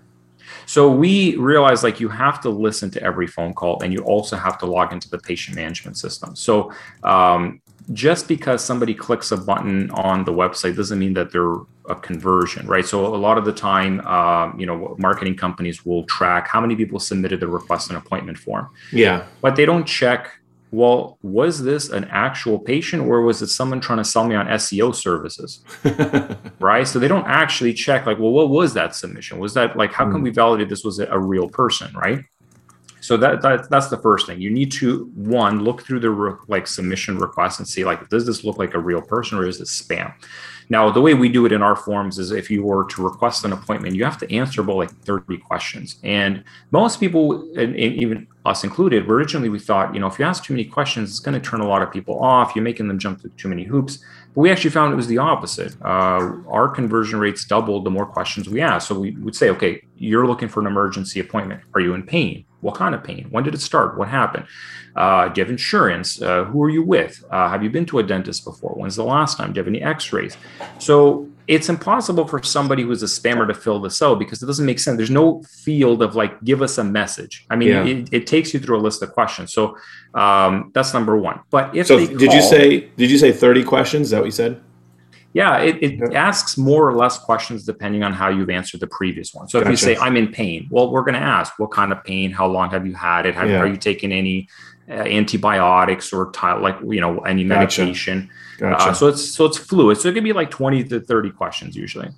So 0.67 0.89
we 0.89 1.37
realize 1.37 1.83
like 1.83 1.99
you 1.99 2.09
have 2.09 2.41
to 2.43 2.49
listen 2.49 2.91
to 2.93 3.03
every 3.03 3.27
phone 3.27 3.53
call 3.53 3.83
and 3.83 3.93
you 3.93 4.03
also 4.05 4.37
have 4.37 4.59
to 4.59 4.67
log 4.67 4.93
into 4.93 5.11
the 5.11 5.19
patient 5.19 5.57
management 5.57 5.99
system. 5.99 6.37
So 6.37 6.73
um, 7.03 7.61
just 7.93 8.29
because 8.29 8.65
somebody 8.65 8.95
clicks 8.95 9.33
a 9.33 9.37
button 9.37 9.91
on 9.91 10.25
the 10.25 10.33
website 10.33 10.77
doesn't 10.77 11.01
mean 11.01 11.15
that 11.15 11.33
they're 11.33 11.57
a 11.89 11.95
conversion, 11.95 12.67
right? 12.67 12.87
So 12.87 13.07
a 13.07 13.17
lot 13.17 13.39
of 13.39 13.45
the 13.45 13.53
time, 13.53 14.01
um, 14.07 14.59
you 14.59 14.67
know, 14.67 14.95
marketing 14.99 15.37
companies 15.37 15.85
will 15.85 16.05
track 16.05 16.49
how 16.49 16.61
many 16.61 16.77
people 16.77 16.99
submitted 16.99 17.41
the 17.41 17.49
request 17.49 17.91
an 17.91 17.97
appointment 17.97 18.39
form. 18.39 18.69
Yeah, 18.93 19.27
but 19.41 19.57
they 19.57 19.67
don't 19.67 19.85
check. 19.85 20.31
Well, 20.71 21.19
was 21.23 21.63
this 21.63 21.91
an 21.91 22.05
actual 22.05 22.59
patient 22.59 23.03
or 23.03 23.21
was 23.21 23.43
it 23.43 23.49
someone 23.49 23.81
trying 23.81 23.99
to 23.99 24.05
sell 24.05 24.27
me 24.27 24.35
on 24.35 24.47
SEO 24.47 24.95
services? 24.95 25.63
right. 26.61 26.89
So 26.89 26.99
they 26.99 27.09
don't 27.09 27.27
actually 27.27 27.75
check, 27.75 28.07
like, 28.07 28.19
well, 28.19 28.31
what 28.31 28.49
was 28.49 28.73
that 28.73 28.95
submission? 28.95 29.39
Was 29.39 29.53
that 29.53 29.77
like, 29.77 29.93
how 29.93 30.07
mm. 30.07 30.13
can 30.13 30.23
we 30.23 30.31
validate 30.31 30.71
this 30.71 30.83
was 30.83 30.99
a 30.99 31.19
real 31.19 31.47
person? 31.47 31.93
Right. 31.95 32.25
So 33.03 33.17
that, 33.17 33.43
that 33.43 33.69
that's 33.69 33.89
the 33.89 33.99
first 33.99 34.27
thing. 34.27 34.41
You 34.41 34.49
need 34.49 34.71
to 34.73 35.11
one 35.17 35.65
look 35.65 35.83
through 35.83 36.01
the 36.01 36.11
re- 36.11 36.39
like 36.47 36.69
submission 36.69 37.19
request 37.19 37.59
and 37.59 37.67
see 37.67 37.85
like 37.85 38.09
does 38.09 38.25
this 38.27 38.45
look 38.45 38.59
like 38.59 38.75
a 38.75 38.79
real 38.79 39.03
person 39.03 39.39
or 39.39 39.47
is 39.47 39.59
this 39.59 39.83
spam? 39.83 40.15
Now 40.69 40.91
the 40.91 41.01
way 41.01 41.15
we 41.15 41.29
do 41.29 41.47
it 41.47 41.53
in 41.53 41.63
our 41.63 41.77
forms 41.77 42.19
is 42.19 42.31
if 42.31 42.51
you 42.51 42.63
were 42.63 42.85
to 42.91 43.03
request 43.03 43.45
an 43.45 43.53
appointment, 43.53 43.95
you 43.95 44.05
have 44.05 44.19
to 44.19 44.35
answer 44.35 44.61
about 44.61 44.77
like 44.77 44.91
30 45.05 45.39
questions. 45.39 45.97
And 46.03 46.45
most 46.71 47.01
people, 47.01 47.49
and, 47.57 47.77
even 47.77 48.27
us 48.45 48.65
included, 48.65 49.09
originally 49.09 49.49
we 49.49 49.59
thought, 49.59 49.95
you 49.95 50.01
know, 50.01 50.07
if 50.07 50.19
you 50.19 50.25
ask 50.25 50.45
too 50.45 50.53
many 50.53 50.65
questions, 50.65 51.11
it's 51.11 51.21
going 51.21 51.41
to 51.41 51.51
turn 51.51 51.61
a 51.61 51.69
lot 51.69 51.83
of 51.83 51.93
people 51.93 52.23
off. 52.23 52.55
You're 52.55 52.65
making 52.65 52.89
them 52.89 52.99
jump 52.99 53.21
through 53.21 53.31
too 53.37 53.49
many 53.49 53.65
hoops. 53.65 53.99
But 54.35 54.41
we 54.41 54.51
actually 54.51 54.71
found 54.71 54.93
it 54.93 54.97
was 54.97 55.09
the 55.09 55.19
opposite. 55.19 55.75
Uh, 55.83 56.37
our 56.49 56.69
conversion 56.69 57.19
rates 57.19 57.45
doubled 57.45 57.85
the 57.85 57.91
more 57.91 58.07
questions 58.07 58.49
we 58.49 58.61
asked. 58.61 58.89
So 58.89 58.99
we 58.99 59.13
would 59.13 59.37
say, 59.37 59.51
okay, 59.51 59.83
you're 59.97 60.27
looking 60.27 60.49
for 60.49 60.61
an 60.61 60.67
emergency 60.67 61.21
appointment. 61.21 61.63
Are 61.75 61.81
you 61.81 61.95
in 61.95 62.03
pain? 62.03 62.45
What 62.63 62.77
kind 62.77 62.95
of 62.95 63.05
pain? 63.05 63.27
When 63.31 63.45
did 63.45 63.55
it 63.55 63.61
start? 63.61 63.99
What 63.99 64.09
happened? 64.09 64.47
Uh, 64.95 65.29
do 65.29 65.41
you 65.41 65.45
have 65.45 65.51
insurance? 65.51 66.23
Uh, 66.23 66.45
who 66.45 66.63
are 66.63 66.71
you 66.71 66.83
with? 66.83 67.25
Uh, 67.31 67.49
have 67.49 67.63
you 67.63 67.71
been 67.71 67.85
to 67.87 67.99
a 67.99 68.03
dentist 68.03 68.45
before? 68.45 68.71
When's 68.71 68.97
the 68.97 69.05
last 69.05 69.37
time? 69.37 69.53
Do 69.53 69.59
you 69.59 69.65
have 69.65 69.69
any 69.69 69.83
x 69.83 70.13
rays? 70.13 70.37
So 70.79 71.29
it's 71.49 71.69
impossible 71.69 72.27
for 72.27 72.43
somebody 72.43 72.83
who's 72.83 73.03
a 73.03 73.07
spammer 73.07 73.47
to 73.49 73.55
fill 73.55 73.81
this 73.81 74.01
out 74.01 74.19
because 74.19 74.43
it 74.43 74.47
doesn't 74.47 74.65
make 74.65 74.79
sense. 74.79 74.97
There's 74.97 75.11
no 75.11 75.43
field 75.43 76.03
of 76.03 76.15
like, 76.15 76.43
give 76.45 76.63
us 76.63 76.79
a 76.79 76.85
message. 76.85 77.47
I 77.51 77.57
mean, 77.57 77.69
yeah. 77.69 77.85
it, 77.85 78.09
it, 78.13 78.27
takes 78.27 78.55
you 78.55 78.61
through 78.61 78.79
a 78.79 78.83
list 78.83 79.03
of 79.03 79.13
questions. 79.13 79.53
So 79.53 79.77
um, 80.15 80.71
that's 80.73 80.95
number 80.95 81.17
one. 81.17 81.41
But 81.51 81.77
if 81.77 81.89
so, 81.89 81.99
did 81.99 82.19
call, 82.19 82.35
you 82.35 82.43
say 82.43 82.91
did 82.97 83.11
you 83.11 83.19
say 83.19 83.33
30 83.33 83.65
questions? 83.65 84.07
Is 84.07 84.11
that 84.13 84.19
what 84.19 84.27
you 84.27 84.31
said? 84.31 84.61
Yeah, 85.35 85.59
it, 85.59 85.83
it 85.83 85.93
yeah. 85.95 86.29
asks 86.29 86.59
more 86.59 86.87
or 86.87 86.95
less 86.95 87.19
questions 87.19 87.65
depending 87.65 88.03
on 88.03 88.13
how 88.13 88.29
you've 88.29 88.51
answered 88.51 88.81
the 88.81 88.87
previous 88.87 89.33
one. 89.33 89.49
So 89.49 89.61
if 89.61 89.69
you 89.69 89.77
say 89.77 89.97
I'm 89.97 90.17
in 90.17 90.31
pain, 90.31 90.69
well, 90.71 90.91
we're 90.91 91.03
going 91.03 91.15
to 91.15 91.21
ask 91.21 91.59
what 91.59 91.71
kind 91.71 91.91
of 91.91 92.05
pain, 92.05 92.31
how 92.31 92.47
long 92.47 92.71
have 92.71 92.87
you 92.87 92.95
had 92.95 93.25
it, 93.25 93.35
have, 93.35 93.49
yeah. 93.49 93.59
are 93.59 93.67
you 93.67 93.79
taking 93.79 94.13
any 94.13 94.49
uh, 94.89 94.93
antibiotics 94.93 96.13
or 96.13 96.31
t- 96.33 96.47
like 96.47 96.77
you 96.87 97.01
know 97.01 97.21
any 97.21 97.45
medication? 97.45 98.29
Gotcha. 98.59 98.73
Gotcha. 98.79 98.91
Uh, 98.91 98.95
so 98.95 99.09
it's 99.09 99.31
so 99.31 99.47
it's 99.47 99.57
fluid. 99.57 99.99
So 99.99 100.09
it 100.09 100.15
could 100.15 100.25
be 100.25 100.35
like 100.35 100.51
20 100.51 100.85
to 100.85 101.01
30 101.01 101.31
questions 101.31 101.77
usually. 101.77 102.11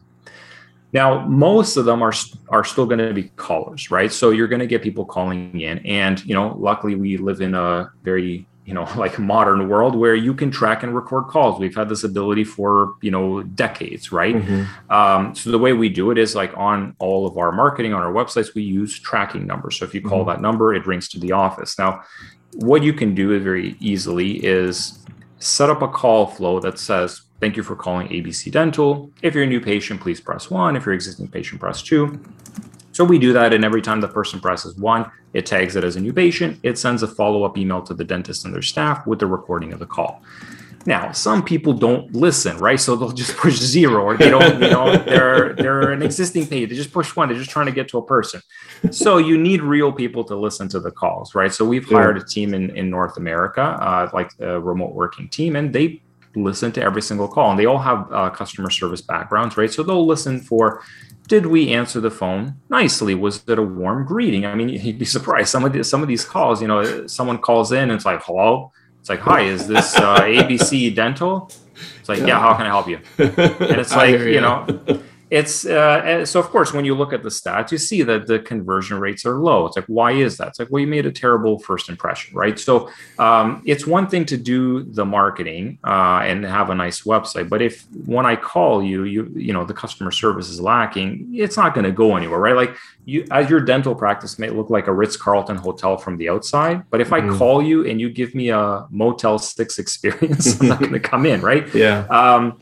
Now, 0.92 1.26
most 1.26 1.76
of 1.76 1.84
them 1.84 2.02
are 2.02 2.12
are 2.48 2.64
still 2.64 2.86
going 2.86 2.98
to 2.98 3.12
be 3.12 3.24
callers, 3.36 3.90
right? 3.90 4.12
So 4.12 4.30
you're 4.30 4.48
going 4.48 4.60
to 4.60 4.66
get 4.66 4.82
people 4.82 5.04
calling 5.04 5.60
in, 5.60 5.78
and 5.86 6.24
you 6.24 6.34
know, 6.34 6.56
luckily 6.58 6.94
we 6.94 7.16
live 7.16 7.40
in 7.40 7.54
a 7.54 7.90
very 8.02 8.46
you 8.64 8.74
know 8.74 8.88
like 8.96 9.18
modern 9.18 9.68
world 9.68 9.94
where 9.94 10.14
you 10.14 10.34
can 10.34 10.50
track 10.50 10.82
and 10.82 10.94
record 10.94 11.24
calls. 11.24 11.60
We've 11.60 11.74
had 11.74 11.88
this 11.88 12.04
ability 12.04 12.44
for 12.44 12.94
you 13.00 13.10
know 13.10 13.42
decades 13.42 14.12
right? 14.12 14.36
Mm-hmm. 14.36 14.92
um, 14.92 15.34
so 15.34 15.50
the 15.50 15.58
way 15.58 15.72
we 15.72 15.88
do 15.88 16.10
it 16.10 16.18
is 16.18 16.34
like 16.34 16.56
on 16.56 16.94
all 16.98 17.26
of 17.26 17.36
our 17.38 17.52
marketing 17.52 17.92
on 17.94 18.02
our 18.02 18.12
websites 18.12 18.54
we 18.54 18.62
use 18.62 18.98
tracking 18.98 19.46
numbers 19.46 19.76
so 19.76 19.84
if 19.84 19.94
you 19.94 20.00
call 20.00 20.20
mm-hmm. 20.20 20.30
that 20.30 20.40
number 20.40 20.74
it 20.74 20.86
rings 20.86 21.08
to 21.10 21.18
the 21.18 21.32
office. 21.32 21.78
Now 21.78 22.02
what 22.54 22.82
you 22.82 22.92
can 22.92 23.14
do 23.14 23.38
very 23.40 23.76
easily 23.80 24.44
is 24.44 25.04
set 25.38 25.68
up 25.68 25.82
a 25.82 25.88
call 25.88 26.26
flow 26.26 26.60
that 26.60 26.78
says 26.78 27.22
thank 27.40 27.56
you 27.56 27.62
for 27.62 27.76
calling 27.76 28.08
abc 28.08 28.50
dental. 28.50 29.10
If 29.22 29.34
you're 29.34 29.44
a 29.44 29.46
new 29.46 29.60
patient 29.60 30.00
please 30.00 30.20
press 30.20 30.50
one. 30.50 30.76
If 30.76 30.86
you're 30.86 30.94
existing 30.94 31.28
patient 31.28 31.60
press 31.60 31.82
two 31.82 32.20
so 32.94 33.02
we 33.02 33.18
do 33.18 33.32
that, 33.32 33.52
and 33.52 33.64
every 33.64 33.82
time 33.82 34.00
the 34.00 34.06
person 34.06 34.38
presses 34.38 34.76
one, 34.76 35.10
it 35.32 35.46
tags 35.46 35.74
it 35.74 35.82
as 35.82 35.96
a 35.96 36.00
new 36.00 36.12
patient. 36.12 36.60
It 36.62 36.78
sends 36.78 37.02
a 37.02 37.08
follow 37.08 37.42
up 37.42 37.58
email 37.58 37.82
to 37.82 37.92
the 37.92 38.04
dentist 38.04 38.44
and 38.44 38.54
their 38.54 38.62
staff 38.62 39.04
with 39.04 39.18
the 39.18 39.26
recording 39.26 39.72
of 39.72 39.80
the 39.80 39.86
call. 39.86 40.22
Now, 40.86 41.10
some 41.10 41.42
people 41.42 41.72
don't 41.72 42.14
listen, 42.14 42.56
right? 42.58 42.78
So 42.78 42.94
they'll 42.94 43.10
just 43.10 43.36
push 43.36 43.56
zero, 43.56 44.04
or 44.04 44.16
they 44.16 44.30
don't, 44.30 44.62
you 44.62 44.70
know, 44.70 44.96
they're 45.06 45.54
they're 45.54 45.90
an 45.90 46.02
existing 46.02 46.46
page. 46.46 46.68
They 46.68 46.76
just 46.76 46.92
push 46.92 47.16
one. 47.16 47.28
They're 47.28 47.38
just 47.38 47.50
trying 47.50 47.66
to 47.66 47.72
get 47.72 47.88
to 47.88 47.98
a 47.98 48.02
person. 48.06 48.40
So 48.92 49.16
you 49.18 49.36
need 49.36 49.60
real 49.60 49.90
people 49.90 50.22
to 50.24 50.36
listen 50.36 50.68
to 50.68 50.78
the 50.78 50.92
calls, 50.92 51.34
right? 51.34 51.52
So 51.52 51.64
we've 51.64 51.88
hired 51.88 52.18
a 52.18 52.24
team 52.24 52.54
in 52.54 52.70
in 52.76 52.90
North 52.90 53.16
America, 53.16 53.62
uh, 53.62 54.10
like 54.12 54.30
a 54.38 54.60
remote 54.60 54.94
working 54.94 55.28
team, 55.28 55.56
and 55.56 55.72
they 55.72 56.00
listen 56.36 56.70
to 56.72 56.82
every 56.82 57.02
single 57.02 57.26
call, 57.26 57.50
and 57.50 57.58
they 57.58 57.66
all 57.66 57.78
have 57.78 58.12
uh, 58.12 58.30
customer 58.30 58.70
service 58.70 59.00
backgrounds, 59.00 59.56
right? 59.56 59.72
So 59.72 59.82
they'll 59.82 60.06
listen 60.06 60.40
for 60.40 60.82
did 61.26 61.46
we 61.46 61.72
answer 61.72 62.00
the 62.00 62.10
phone 62.10 62.56
nicely? 62.68 63.14
Was 63.14 63.42
it 63.48 63.58
a 63.58 63.62
warm 63.62 64.04
greeting? 64.04 64.44
I 64.46 64.54
mean, 64.54 64.68
you'd 64.68 64.98
be 64.98 65.04
surprised. 65.04 65.48
Some 65.48 65.64
of 65.64 65.72
the, 65.72 65.82
some 65.82 66.02
of 66.02 66.08
these 66.08 66.24
calls, 66.24 66.60
you 66.60 66.68
know, 66.68 67.06
someone 67.06 67.38
calls 67.38 67.72
in 67.72 67.84
and 67.84 67.92
it's 67.92 68.04
like, 68.04 68.22
hello. 68.22 68.72
It's 69.00 69.08
like, 69.08 69.20
hi, 69.20 69.42
is 69.42 69.66
this 69.66 69.96
uh, 69.96 70.20
ABC 70.20 70.94
Dental? 70.94 71.50
It's 72.00 72.08
like, 72.08 72.20
yeah. 72.20 72.26
yeah, 72.26 72.40
how 72.40 72.54
can 72.54 72.66
I 72.66 72.68
help 72.68 72.88
you? 72.88 73.00
And 73.18 73.80
it's 73.80 73.94
like, 73.94 74.18
you. 74.18 74.24
you 74.26 74.40
know, 74.40 74.66
it's 75.30 75.64
uh, 75.64 76.24
so 76.26 76.40
of 76.40 76.46
course 76.46 76.72
when 76.72 76.84
you 76.84 76.94
look 76.94 77.12
at 77.12 77.22
the 77.22 77.28
stats 77.28 77.70
you 77.70 77.78
see 77.78 78.02
that 78.02 78.26
the 78.26 78.38
conversion 78.40 78.98
rates 78.98 79.24
are 79.24 79.38
low. 79.38 79.66
It's 79.66 79.76
like 79.76 79.86
why 79.86 80.12
is 80.12 80.36
that? 80.38 80.48
It's 80.48 80.58
like 80.58 80.68
well 80.70 80.80
you 80.80 80.86
made 80.86 81.06
a 81.06 81.12
terrible 81.12 81.58
first 81.58 81.88
impression 81.88 82.36
right? 82.36 82.58
So 82.58 82.90
um, 83.18 83.62
it's 83.64 83.86
one 83.86 84.08
thing 84.08 84.24
to 84.26 84.36
do 84.36 84.82
the 84.82 85.04
marketing 85.04 85.78
uh, 85.84 86.20
and 86.24 86.44
have 86.44 86.70
a 86.70 86.74
nice 86.74 87.02
website 87.02 87.48
but 87.48 87.62
if 87.62 87.86
when 88.06 88.26
i 88.26 88.36
call 88.36 88.82
you 88.82 89.04
you 89.04 89.30
you 89.34 89.52
know 89.52 89.64
the 89.64 89.74
customer 89.74 90.10
service 90.10 90.48
is 90.48 90.60
lacking 90.60 91.28
it's 91.32 91.56
not 91.56 91.74
going 91.74 91.84
to 91.84 91.92
go 91.92 92.16
anywhere 92.16 92.38
right? 92.38 92.56
Like 92.56 92.76
you 93.04 93.26
as 93.30 93.48
your 93.48 93.60
dental 93.60 93.94
practice 93.94 94.38
may 94.38 94.48
look 94.48 94.70
like 94.70 94.86
a 94.86 94.92
ritz-carlton 94.92 95.56
hotel 95.56 95.96
from 95.96 96.16
the 96.16 96.28
outside 96.28 96.82
but 96.90 97.00
if 97.00 97.10
mm-hmm. 97.10 97.34
i 97.34 97.38
call 97.38 97.62
you 97.62 97.86
and 97.86 98.00
you 98.00 98.08
give 98.10 98.34
me 98.34 98.48
a 98.48 98.86
motel 98.90 99.38
6 99.38 99.78
experience 99.78 100.60
i'm 100.60 100.68
not 100.68 100.80
going 100.80 100.92
to 100.92 101.00
come 101.00 101.26
in 101.26 101.40
right? 101.40 101.72
Yeah. 101.74 102.06
Um, 102.06 102.58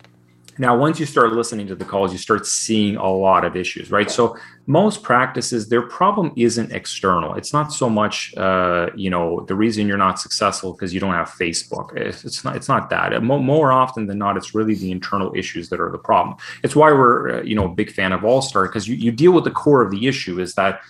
now, 0.58 0.76
once 0.76 1.00
you 1.00 1.06
start 1.06 1.32
listening 1.32 1.66
to 1.68 1.74
the 1.74 1.84
calls, 1.84 2.12
you 2.12 2.18
start 2.18 2.46
seeing 2.46 2.96
a 2.96 3.10
lot 3.10 3.44
of 3.44 3.56
issues, 3.56 3.90
right? 3.90 4.10
So, 4.10 4.36
most 4.66 5.02
practices, 5.02 5.68
their 5.68 5.82
problem 5.82 6.32
isn't 6.36 6.72
external. 6.72 7.34
It's 7.34 7.52
not 7.52 7.72
so 7.72 7.88
much, 7.88 8.34
uh, 8.36 8.90
you 8.94 9.08
know, 9.08 9.44
the 9.48 9.54
reason 9.54 9.88
you're 9.88 9.96
not 9.96 10.20
successful 10.20 10.72
because 10.72 10.92
you 10.92 11.00
don't 11.00 11.14
have 11.14 11.30
Facebook. 11.30 11.96
It's 11.96 12.44
not. 12.44 12.54
It's 12.54 12.68
not 12.68 12.90
that. 12.90 13.22
More 13.22 13.72
often 13.72 14.06
than 14.06 14.18
not, 14.18 14.36
it's 14.36 14.54
really 14.54 14.74
the 14.74 14.90
internal 14.90 15.32
issues 15.34 15.70
that 15.70 15.80
are 15.80 15.90
the 15.90 15.98
problem. 15.98 16.36
It's 16.62 16.76
why 16.76 16.92
we're, 16.92 17.40
uh, 17.40 17.42
you 17.42 17.54
know, 17.54 17.64
a 17.64 17.74
big 17.74 17.90
fan 17.90 18.12
of 18.12 18.24
All 18.24 18.42
Star 18.42 18.66
because 18.66 18.86
you, 18.86 18.94
you 18.94 19.10
deal 19.10 19.32
with 19.32 19.44
the 19.44 19.50
core 19.50 19.82
of 19.82 19.90
the 19.90 20.06
issue. 20.06 20.38
Is 20.38 20.54
that 20.54 20.82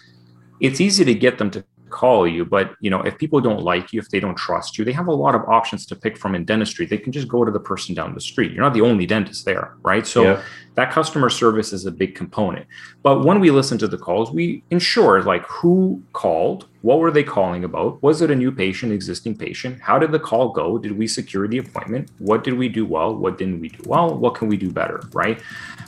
it's 0.61 0.81
easy 0.81 1.05
to 1.05 1.15
get 1.15 1.39
them 1.39 1.51
to 1.53 1.65
call 1.93 2.27
you 2.27 2.45
but 2.45 2.75
you 2.81 2.91
know 2.91 3.01
if 3.03 3.17
people 3.19 3.41
don't 3.41 3.63
like 3.63 3.93
you 3.93 4.01
if 4.01 4.09
they 4.09 4.19
don't 4.19 4.37
trust 4.37 4.79
you 4.79 4.85
they 4.85 4.93
have 4.93 5.07
a 5.07 5.13
lot 5.13 5.35
of 5.35 5.43
options 5.49 5.87
to 5.87 5.95
pick 5.95 6.17
from 6.17 6.35
in 6.35 6.45
dentistry. 6.45 6.87
They 6.87 6.99
can 6.99 7.13
just 7.13 7.29
go 7.29 7.45
to 7.45 7.51
the 7.51 7.61
person 7.61 7.95
down 7.95 8.15
the 8.15 8.21
street. 8.21 8.53
You're 8.53 8.65
not 8.65 8.75
the 8.75 8.81
only 8.81 9.07
dentist 9.07 9.45
there 9.45 9.75
right? 9.83 10.07
So 10.07 10.23
yeah. 10.23 10.43
that 10.75 10.91
customer 10.91 11.31
service 11.31 11.73
is 11.73 11.87
a 11.87 11.91
big 11.91 12.15
component. 12.15 12.67
But 13.03 13.25
when 13.25 13.39
we 13.41 13.51
listen 13.51 13.79
to 13.79 13.89
the 13.89 13.99
calls 13.99 14.33
we 14.33 14.65
ensure 14.71 15.23
like 15.23 15.47
who 15.47 16.03
called 16.13 16.69
what 16.83 16.99
were 16.99 17.13
they 17.13 17.23
calling 17.23 17.63
about? 17.63 18.03
Was 18.03 18.23
it 18.23 18.31
a 18.31 18.35
new 18.35 18.51
patient 18.51 18.93
existing 18.93 19.37
patient? 19.37 19.81
How 19.81 20.01
did 20.01 20.11
the 20.11 20.19
call 20.19 20.49
go? 20.49 20.79
Did 20.79 20.99
we 20.99 21.07
secure 21.07 21.47
the 21.47 21.59
appointment? 21.59 22.11
What 22.19 22.43
did 22.43 22.55
we 22.55 22.69
do 22.69 22.85
well? 22.85 23.15
What 23.15 23.39
didn't 23.39 23.61
we 23.61 23.69
do 23.69 23.83
well? 23.87 24.19
What 24.19 24.35
can 24.35 24.49
we 24.49 24.57
do 24.57 24.71
better 24.71 25.01
right? 25.13 25.41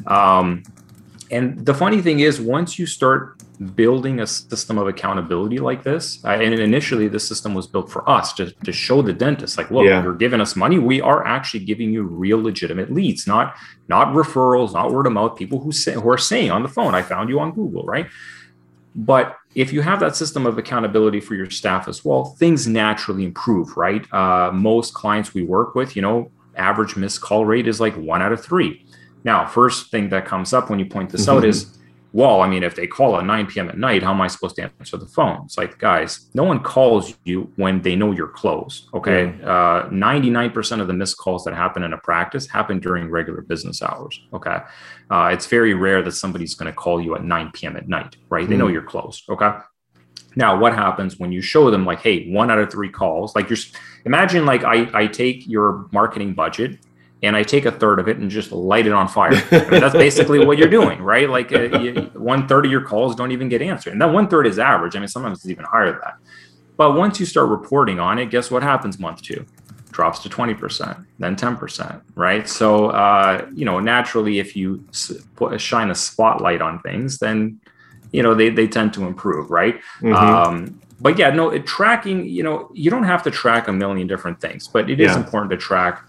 Um, 0.07 0.63
and 1.31 1.65
the 1.65 1.75
funny 1.75 2.01
thing 2.01 2.21
is 2.21 2.41
once 2.41 2.79
you 2.79 2.87
start 2.87 3.43
building 3.77 4.21
a 4.21 4.27
system 4.27 4.79
of 4.79 4.89
accountability 4.89 5.59
like 5.59 5.85
this 5.85 6.25
I, 6.25 6.43
and 6.43 6.55
initially 6.55 7.07
the 7.07 7.21
system 7.21 7.55
was 7.55 7.69
built 7.69 7.91
for 7.91 8.09
us 8.09 8.33
to, 8.35 8.51
to 8.51 8.73
show 8.73 9.01
the 9.01 9.13
dentist 9.13 9.57
like 9.57 9.71
look 9.71 9.85
yeah. 9.85 10.03
you're 10.03 10.15
giving 10.15 10.41
us 10.41 10.57
money 10.57 10.79
we 10.79 11.01
are 11.01 11.25
actually 11.25 11.65
giving 11.65 11.93
you 11.93 12.03
real 12.03 12.43
legitimate 12.43 12.93
leads 12.93 13.27
not 13.29 13.55
not 13.89 14.09
referrals 14.09 14.73
not 14.73 14.93
word 14.93 15.07
of 15.07 15.13
mouth 15.13 15.37
people 15.37 15.61
who 15.61 15.71
say 15.71 15.93
who 15.93 16.11
are 16.11 16.19
saying 16.19 16.51
on 16.51 16.65
the 16.65 16.69
phone 16.69 16.97
i 16.97 17.03
found 17.03 17.29
you 17.29 17.39
on 17.39 17.53
google 17.53 17.85
right 17.85 18.09
but 18.97 19.37
if 19.55 19.73
you 19.73 19.83
have 19.83 20.01
that 20.01 20.17
system 20.17 20.47
of 20.47 20.59
accountability 20.59 21.21
for 21.21 21.37
your 21.37 21.49
staff 21.49 21.87
as 21.87 22.05
well 22.05 22.25
things 22.25 22.67
naturally 22.67 23.25
improve 23.25 23.77
right 23.77 24.13
uh, 24.13 24.51
most 24.53 24.95
clients 24.95 25.33
we 25.33 25.43
work 25.45 25.77
with 25.77 25.95
you 25.95 26.03
know 26.03 26.29
average 26.57 26.97
missed 26.97 27.21
call 27.21 27.45
rate 27.45 27.69
is 27.69 27.81
like 27.81 27.95
one 27.97 28.21
out 28.21 28.33
of 28.33 28.45
three 28.45 28.85
now 29.23 29.47
first 29.47 29.93
thing 29.93 30.09
that 30.09 30.27
comes 30.27 30.53
up 30.53 30.71
when 30.71 30.81
you 30.81 30.87
point 30.87 31.11
this 31.11 31.27
mm-hmm. 31.27 31.39
out 31.39 31.45
is 31.45 31.79
well, 32.15 32.43
I 32.43 32.49
mean, 32.49 32.63
if 32.63 32.77
they 32.77 32.87
call 32.87 33.19
at 33.19 33.27
9 33.27 33.47
p.m. 33.47 33.69
at 33.69 33.77
night, 33.77 34.05
how 34.05 34.13
am 34.13 34.21
I 34.21 34.29
supposed 34.29 34.55
to 34.55 34.63
answer 34.63 34.97
the 34.97 35.07
phone? 35.07 35.43
It's 35.47 35.59
like, 35.59 35.79
guys, 35.79 36.31
no 36.33 36.45
one 36.45 36.63
calls 36.63 37.13
you 37.25 37.51
when 37.57 37.83
they 37.83 37.97
know 37.97 38.13
you're 38.13 38.29
closed. 38.29 38.89
Okay. 38.95 39.35
Yeah. 39.41 39.51
Uh, 39.51 39.89
99% 39.89 40.81
of 40.81 40.87
the 40.87 40.93
missed 40.93 41.19
calls 41.19 41.43
that 41.43 41.55
happen 41.55 41.83
in 41.83 41.93
a 41.93 41.99
practice 41.99 42.47
happen 42.47 42.79
during 42.79 43.11
regular 43.11 43.43
business 43.43 43.83
hours. 43.83 44.21
Okay. 44.33 44.59
Uh, 45.11 45.31
it's 45.33 45.47
very 45.47 45.75
rare 45.75 46.03
that 46.03 46.13
somebody's 46.13 46.55
going 46.55 46.71
to 46.71 46.73
call 46.73 47.01
you 47.01 47.17
at 47.17 47.25
9 47.25 47.51
p.m. 47.53 47.77
at 47.77 47.89
night, 47.89 48.17
right? 48.29 48.49
They 48.49 48.55
mm. 48.55 48.59
know 48.59 48.69
you're 48.69 48.83
closed. 48.83 49.25
Okay. 49.29 49.51
Now, 50.37 50.57
what 50.57 50.73
happens 50.73 51.19
when 51.19 51.33
you 51.33 51.43
show 51.43 51.69
them, 51.69 51.85
like, 51.85 52.01
hey, 52.01 52.31
one 52.31 52.49
out 52.49 52.61
of 52.61 52.71
three 52.71 52.91
calls, 52.91 53.35
like 53.35 53.51
you're, 53.51 53.59
imagine 54.05 54.47
like 54.47 54.63
I, 54.63 54.89
I 54.95 55.07
take 55.09 55.49
your 55.49 55.89
marketing 55.91 56.35
budget 56.35 56.79
and 57.25 57.37
I 57.37 57.43
take 57.43 57.65
a 57.65 57.73
third 57.73 57.99
of 57.99 58.09
it 58.09 58.19
and 58.19 58.31
just 58.31 58.53
light 58.53 58.87
it 58.87 58.93
on 58.93 59.09
fire. 59.09 59.33
I 59.51 59.71
mean, 59.71 59.81
that's 59.81 59.95
basically 59.95 60.45
what 60.45 60.59
you're 60.59 60.69
doing, 60.69 61.01
right? 61.03 61.29
Like 61.29 61.53
uh, 61.53 61.79
you, 61.79 62.11
one 62.15 62.47
third 62.47 62.67
of 62.67 62.71
your 62.71 62.83
calls 62.83 63.15
don't 63.17 63.33
even 63.33 63.49
get 63.49 63.63
answered, 63.63 63.93
and 63.93 64.03
that 64.03 64.13
one 64.13 64.29
third 64.29 64.47
is 64.47 64.59
average. 64.59 64.97
I 64.97 64.99
mean, 64.99 65.09
sometimes 65.09 65.39
it's 65.39 65.49
even 65.49 65.65
higher 65.65 65.91
than 65.91 66.01
that. 66.05 66.17
But 66.77 66.97
once 66.97 67.21
you 67.21 67.27
start 67.27 67.49
reporting 67.49 68.01
on 68.01 68.19
it, 68.19 68.31
guess 68.31 68.51
what 68.51 68.63
happens 68.63 68.99
month 68.99 69.23
two? 69.23 69.47
Drops 69.91 70.19
to 70.21 70.29
20%, 70.29 71.07
then 71.21 71.37
10%, 71.37 72.03
right? 72.17 72.49
So, 72.49 72.89
uh, 72.89 73.47
you 73.55 73.65
know, 73.65 73.79
naturally, 73.79 74.41
if 74.41 74.57
you 74.57 74.85
put, 75.37 75.61
shine 75.61 75.91
a 75.91 75.95
spotlight 75.95 76.61
on 76.61 76.81
things, 76.81 77.19
then, 77.19 77.61
you 78.11 78.23
know, 78.23 78.35
they, 78.35 78.49
they 78.49 78.67
tend 78.67 78.93
to 78.95 79.07
improve, 79.07 79.53
right? 79.53 79.77
Mm-hmm. 80.01 80.15
Um, 80.15 80.81
but 81.01 81.17
yeah, 81.17 81.31
no, 81.31 81.51
it, 81.51 81.65
tracking, 81.65 82.27
you 82.27 82.43
know, 82.43 82.71
you 82.75 82.91
don't 82.91 83.05
have 83.05 83.23
to 83.25 83.31
track 83.31 83.69
a 83.69 83.73
million 83.73 84.09
different 84.09 84.41
things, 84.41 84.67
but 84.67 84.91
it 84.91 85.01
is 85.01 85.13
yeah. 85.13 85.19
important 85.19 85.51
to 85.53 85.57
track 85.57 86.03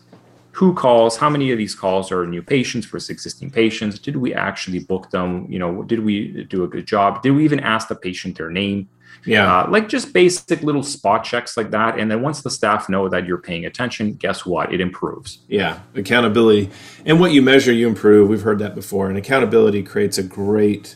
who 0.56 0.74
calls 0.74 1.18
how 1.18 1.30
many 1.30 1.52
of 1.52 1.58
these 1.58 1.76
calls 1.76 2.14
are 2.14 2.26
new 2.26 2.42
patients 2.42 2.86
versus 2.86 3.10
existing 3.10 3.52
patients? 3.52 4.00
Did 4.00 4.16
we 4.16 4.34
actually 4.34 4.80
book 4.80 5.12
them? 5.12 5.46
You 5.50 5.60
know 5.60 5.84
did 5.84 6.00
we 6.00 6.46
do 6.46 6.64
a 6.64 6.68
good 6.68 6.88
job? 6.88 7.22
Did 7.22 7.32
we 7.32 7.44
even 7.44 7.60
ask 7.60 7.90
the 7.90 7.96
patient 7.96 8.38
their 8.38 8.50
name? 8.50 8.88
Yeah. 9.26 9.54
Uh, 9.54 9.70
like 9.70 9.90
just 9.90 10.14
basic 10.14 10.62
little 10.64 10.84
spot 10.84 11.26
checks 11.26 11.58
like 11.58 11.72
that. 11.72 12.00
And 12.00 12.10
then 12.10 12.22
once 12.22 12.42
the 12.42 12.50
staff 12.50 12.88
know 12.88 13.10
that 13.10 13.26
you're 13.26 13.38
paying 13.38 13.66
attention 13.66 14.14
guess 14.14 14.46
what? 14.46 14.74
It 14.74 14.80
improves. 14.80 15.40
Yeah. 15.50 15.80
Accountability. 15.94 16.70
And 17.06 17.20
what 17.20 17.34
you 17.34 17.42
measure 17.42 17.74
you 17.74 17.88
improve. 17.88 18.30
We've 18.30 18.42
heard 18.42 18.60
that 18.60 18.76
before. 18.76 19.10
And 19.10 19.18
accountability 19.18 19.84
creates 19.84 20.18
a 20.18 20.24
great 20.24 20.96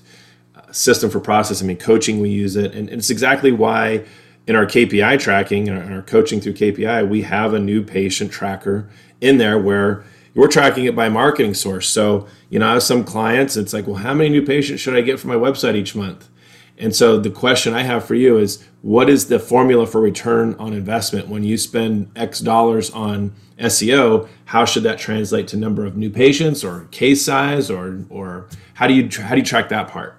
uh, 0.55 0.71
system 0.71 1.09
for 1.09 1.19
process. 1.19 1.61
I 1.61 1.65
mean 1.65 1.77
coaching 1.77 2.21
we 2.21 2.29
use 2.29 2.55
it. 2.55 2.73
And 2.73 2.89
it's 2.89 3.09
exactly 3.09 3.51
why 3.51 4.05
in 4.47 4.55
our 4.55 4.65
KPI 4.65 5.19
tracking 5.19 5.67
and 5.67 5.93
our 5.93 6.01
coaching 6.01 6.39
through 6.39 6.53
KPI, 6.53 7.09
we 7.09 7.23
have 7.23 7.53
a 7.53 7.59
new 7.59 7.83
patient 7.83 8.31
tracker 8.31 8.89
in 9.21 9.37
there 9.37 9.59
where 9.59 10.03
we're 10.35 10.47
tracking 10.47 10.85
it 10.85 10.95
by 10.95 11.09
marketing 11.09 11.53
source. 11.53 11.89
So, 11.89 12.27
you 12.49 12.59
know, 12.59 12.67
I 12.69 12.73
have 12.73 12.83
some 12.83 13.03
clients, 13.03 13.57
it's 13.57 13.73
like, 13.73 13.87
well, 13.87 13.97
how 13.97 14.13
many 14.13 14.29
new 14.29 14.45
patients 14.45 14.79
should 14.79 14.95
I 14.95 15.01
get 15.01 15.19
for 15.19 15.27
my 15.27 15.35
website 15.35 15.75
each 15.75 15.95
month? 15.95 16.29
And 16.77 16.95
so 16.95 17.19
the 17.19 17.29
question 17.29 17.73
I 17.73 17.83
have 17.83 18.05
for 18.05 18.15
you 18.15 18.37
is 18.37 18.65
what 18.81 19.09
is 19.09 19.27
the 19.27 19.37
formula 19.37 19.85
for 19.85 19.99
return 19.99 20.55
on 20.55 20.71
investment 20.71 21.27
when 21.27 21.43
you 21.43 21.57
spend 21.57 22.09
X 22.15 22.39
dollars 22.39 22.89
on 22.91 23.33
SEO? 23.59 24.29
How 24.45 24.63
should 24.63 24.83
that 24.83 24.97
translate 24.97 25.49
to 25.49 25.57
number 25.57 25.85
of 25.85 25.97
new 25.97 26.09
patients 26.09 26.63
or 26.63 26.85
case 26.91 27.23
size 27.23 27.69
or 27.69 28.05
or 28.09 28.47
how 28.75 28.87
do 28.87 28.93
you 28.93 29.09
how 29.21 29.31
do 29.31 29.41
you 29.41 29.45
track 29.45 29.67
that 29.69 29.89
part? 29.89 30.18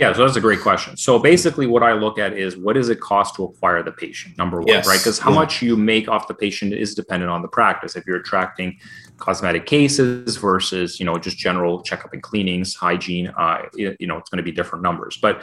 Yeah, 0.00 0.14
so 0.14 0.24
that's 0.24 0.36
a 0.36 0.40
great 0.40 0.60
question. 0.60 0.96
So 0.96 1.18
basically, 1.18 1.66
what 1.66 1.82
I 1.82 1.92
look 1.92 2.18
at 2.18 2.32
is 2.32 2.56
what 2.56 2.72
does 2.72 2.88
it 2.88 3.00
cost 3.00 3.34
to 3.34 3.44
acquire 3.44 3.82
the 3.82 3.92
patient? 3.92 4.38
Number 4.38 4.60
one, 4.60 4.68
yes. 4.68 4.86
right? 4.86 4.98
Because 4.98 5.18
how 5.18 5.28
yeah. 5.28 5.36
much 5.36 5.60
you 5.60 5.76
make 5.76 6.08
off 6.08 6.26
the 6.26 6.32
patient 6.32 6.72
is 6.72 6.94
dependent 6.94 7.30
on 7.30 7.42
the 7.42 7.48
practice. 7.48 7.96
If 7.96 8.06
you're 8.06 8.16
attracting 8.16 8.78
cosmetic 9.18 9.66
cases 9.66 10.38
versus 10.38 10.98
you 10.98 11.04
know 11.04 11.18
just 11.18 11.36
general 11.36 11.82
checkup 11.82 12.14
and 12.14 12.22
cleanings, 12.22 12.74
hygiene, 12.74 13.26
uh, 13.36 13.66
you 13.74 14.06
know 14.06 14.16
it's 14.16 14.30
going 14.30 14.38
to 14.38 14.42
be 14.42 14.52
different 14.52 14.82
numbers. 14.82 15.18
But 15.20 15.42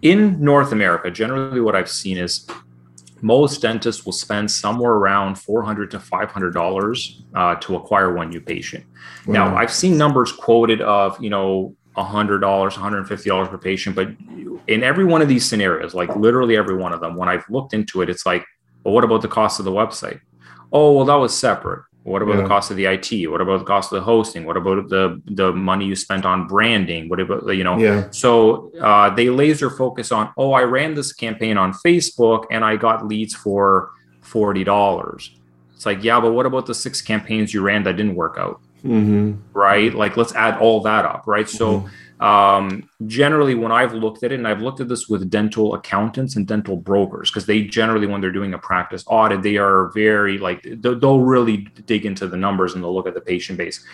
in 0.00 0.40
North 0.40 0.72
America, 0.72 1.10
generally, 1.10 1.60
what 1.60 1.76
I've 1.76 1.90
seen 1.90 2.16
is 2.16 2.48
most 3.20 3.60
dentists 3.60 4.06
will 4.06 4.12
spend 4.12 4.50
somewhere 4.50 4.92
around 4.92 5.34
400 5.34 5.90
to 5.90 6.00
500 6.00 6.54
dollars 6.54 7.22
uh, 7.34 7.56
to 7.56 7.76
acquire 7.76 8.14
one 8.14 8.30
new 8.30 8.40
patient 8.40 8.84
wow. 9.26 9.50
now 9.50 9.56
i've 9.56 9.72
seen 9.72 9.98
numbers 9.98 10.30
quoted 10.30 10.80
of 10.80 11.20
you 11.20 11.28
know 11.28 11.74
$100, 12.04 12.40
$150 12.40 13.50
per 13.50 13.58
patient. 13.58 13.96
But 13.96 14.08
in 14.66 14.82
every 14.82 15.04
one 15.04 15.22
of 15.22 15.28
these 15.28 15.44
scenarios, 15.44 15.94
like 15.94 16.14
literally 16.16 16.56
every 16.56 16.76
one 16.76 16.92
of 16.92 17.00
them, 17.00 17.16
when 17.16 17.28
I've 17.28 17.48
looked 17.48 17.74
into 17.74 18.02
it, 18.02 18.10
it's 18.10 18.26
like, 18.26 18.44
well, 18.84 18.94
what 18.94 19.04
about 19.04 19.22
the 19.22 19.28
cost 19.28 19.58
of 19.58 19.64
the 19.64 19.72
website? 19.72 20.20
Oh, 20.72 20.92
well, 20.92 21.04
that 21.06 21.14
was 21.14 21.36
separate. 21.36 21.84
What 22.04 22.22
about 22.22 22.36
yeah. 22.36 22.42
the 22.42 22.48
cost 22.48 22.70
of 22.70 22.76
the 22.76 22.86
IT? 22.86 23.30
What 23.30 23.40
about 23.40 23.58
the 23.58 23.64
cost 23.64 23.92
of 23.92 23.96
the 23.96 24.04
hosting? 24.04 24.46
What 24.46 24.56
about 24.56 24.88
the 24.88 25.20
the 25.26 25.52
money 25.52 25.84
you 25.84 25.94
spent 25.94 26.24
on 26.24 26.46
branding? 26.46 27.08
What 27.08 27.20
about 27.20 27.46
you 27.54 27.64
know? 27.64 27.76
Yeah. 27.76 28.08
So 28.10 28.72
uh, 28.80 29.14
they 29.14 29.28
laser 29.28 29.68
focus 29.68 30.10
on. 30.10 30.32
Oh, 30.36 30.52
I 30.52 30.62
ran 30.62 30.94
this 30.94 31.12
campaign 31.12 31.58
on 31.58 31.72
Facebook 31.74 32.44
and 32.50 32.64
I 32.64 32.76
got 32.76 33.06
leads 33.06 33.34
for 33.34 33.90
forty 34.22 34.64
dollars. 34.64 35.34
It's 35.74 35.86
like, 35.86 36.02
yeah, 36.02 36.18
but 36.20 36.32
what 36.32 36.46
about 36.46 36.66
the 36.66 36.74
six 36.74 37.00
campaigns 37.00 37.52
you 37.52 37.60
ran 37.60 37.82
that 37.84 37.96
didn't 37.96 38.14
work 38.14 38.36
out? 38.38 38.60
Mm-hmm. 38.88 39.32
right? 39.52 39.94
Like 39.94 40.16
let's 40.16 40.34
add 40.34 40.58
all 40.58 40.80
that 40.82 41.04
up, 41.04 41.24
right? 41.26 41.48
So 41.48 41.80
mm-hmm. 41.80 42.24
um, 42.24 42.88
generally, 43.06 43.54
when 43.54 43.72
I've 43.72 43.94
looked 43.94 44.22
at 44.22 44.32
it, 44.32 44.36
and 44.36 44.48
I've 44.48 44.60
looked 44.60 44.80
at 44.80 44.88
this 44.88 45.08
with 45.08 45.28
dental 45.30 45.74
accountants 45.74 46.36
and 46.36 46.46
dental 46.46 46.76
brokers, 46.76 47.30
because 47.30 47.46
they 47.46 47.62
generally, 47.62 48.06
when 48.06 48.20
they're 48.20 48.32
doing 48.32 48.54
a 48.54 48.58
practice 48.58 49.04
audit, 49.06 49.42
they 49.42 49.56
are 49.56 49.90
very 49.94 50.38
like 50.38 50.66
they'll 50.80 51.20
really 51.20 51.58
dig 51.86 52.06
into 52.06 52.26
the 52.26 52.36
numbers 52.36 52.74
and 52.74 52.82
they'll 52.82 52.94
look 52.94 53.06
at 53.06 53.14
the 53.14 53.20
patient 53.20 53.58
base. 53.58 53.84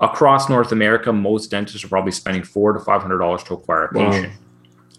Across 0.00 0.50
North 0.50 0.72
America, 0.72 1.12
most 1.12 1.50
dentists 1.50 1.82
are 1.84 1.88
probably 1.88 2.12
spending 2.12 2.42
four 2.42 2.72
to 2.72 2.80
five 2.80 3.00
hundred 3.00 3.18
dollars 3.18 3.42
to 3.44 3.54
acquire 3.54 3.84
a 3.84 3.92
patient. 3.92 4.28
Wow. 4.28 4.42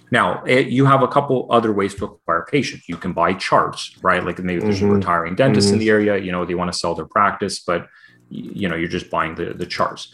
Now, 0.10 0.44
it, 0.46 0.68
you 0.68 0.86
have 0.86 1.04
a 1.04 1.08
couple 1.08 1.48
other 1.50 1.74
ways 1.74 1.94
to 1.96 2.06
acquire 2.06 2.46
patients. 2.50 2.88
You 2.88 2.96
can 2.96 3.12
buy 3.12 3.34
charts, 3.34 3.96
right? 4.02 4.24
Like 4.24 4.40
maybe 4.40 4.62
there's 4.62 4.78
mm-hmm. 4.78 4.92
a 4.92 4.96
retiring 4.96 5.36
dentist 5.36 5.68
mm-hmm. 5.68 5.74
in 5.74 5.80
the 5.80 5.90
area, 5.90 6.18
you 6.18 6.32
know, 6.32 6.46
they 6.46 6.56
want 6.56 6.72
to 6.72 6.80
sell 6.80 6.96
their 6.96 7.06
practice, 7.06 7.60
but 7.60 7.88
you 8.30 8.68
know 8.68 8.76
you're 8.76 8.90
just 8.90 9.10
buying 9.10 9.36
the 9.36 9.54
the 9.54 9.66
charts 9.66 10.14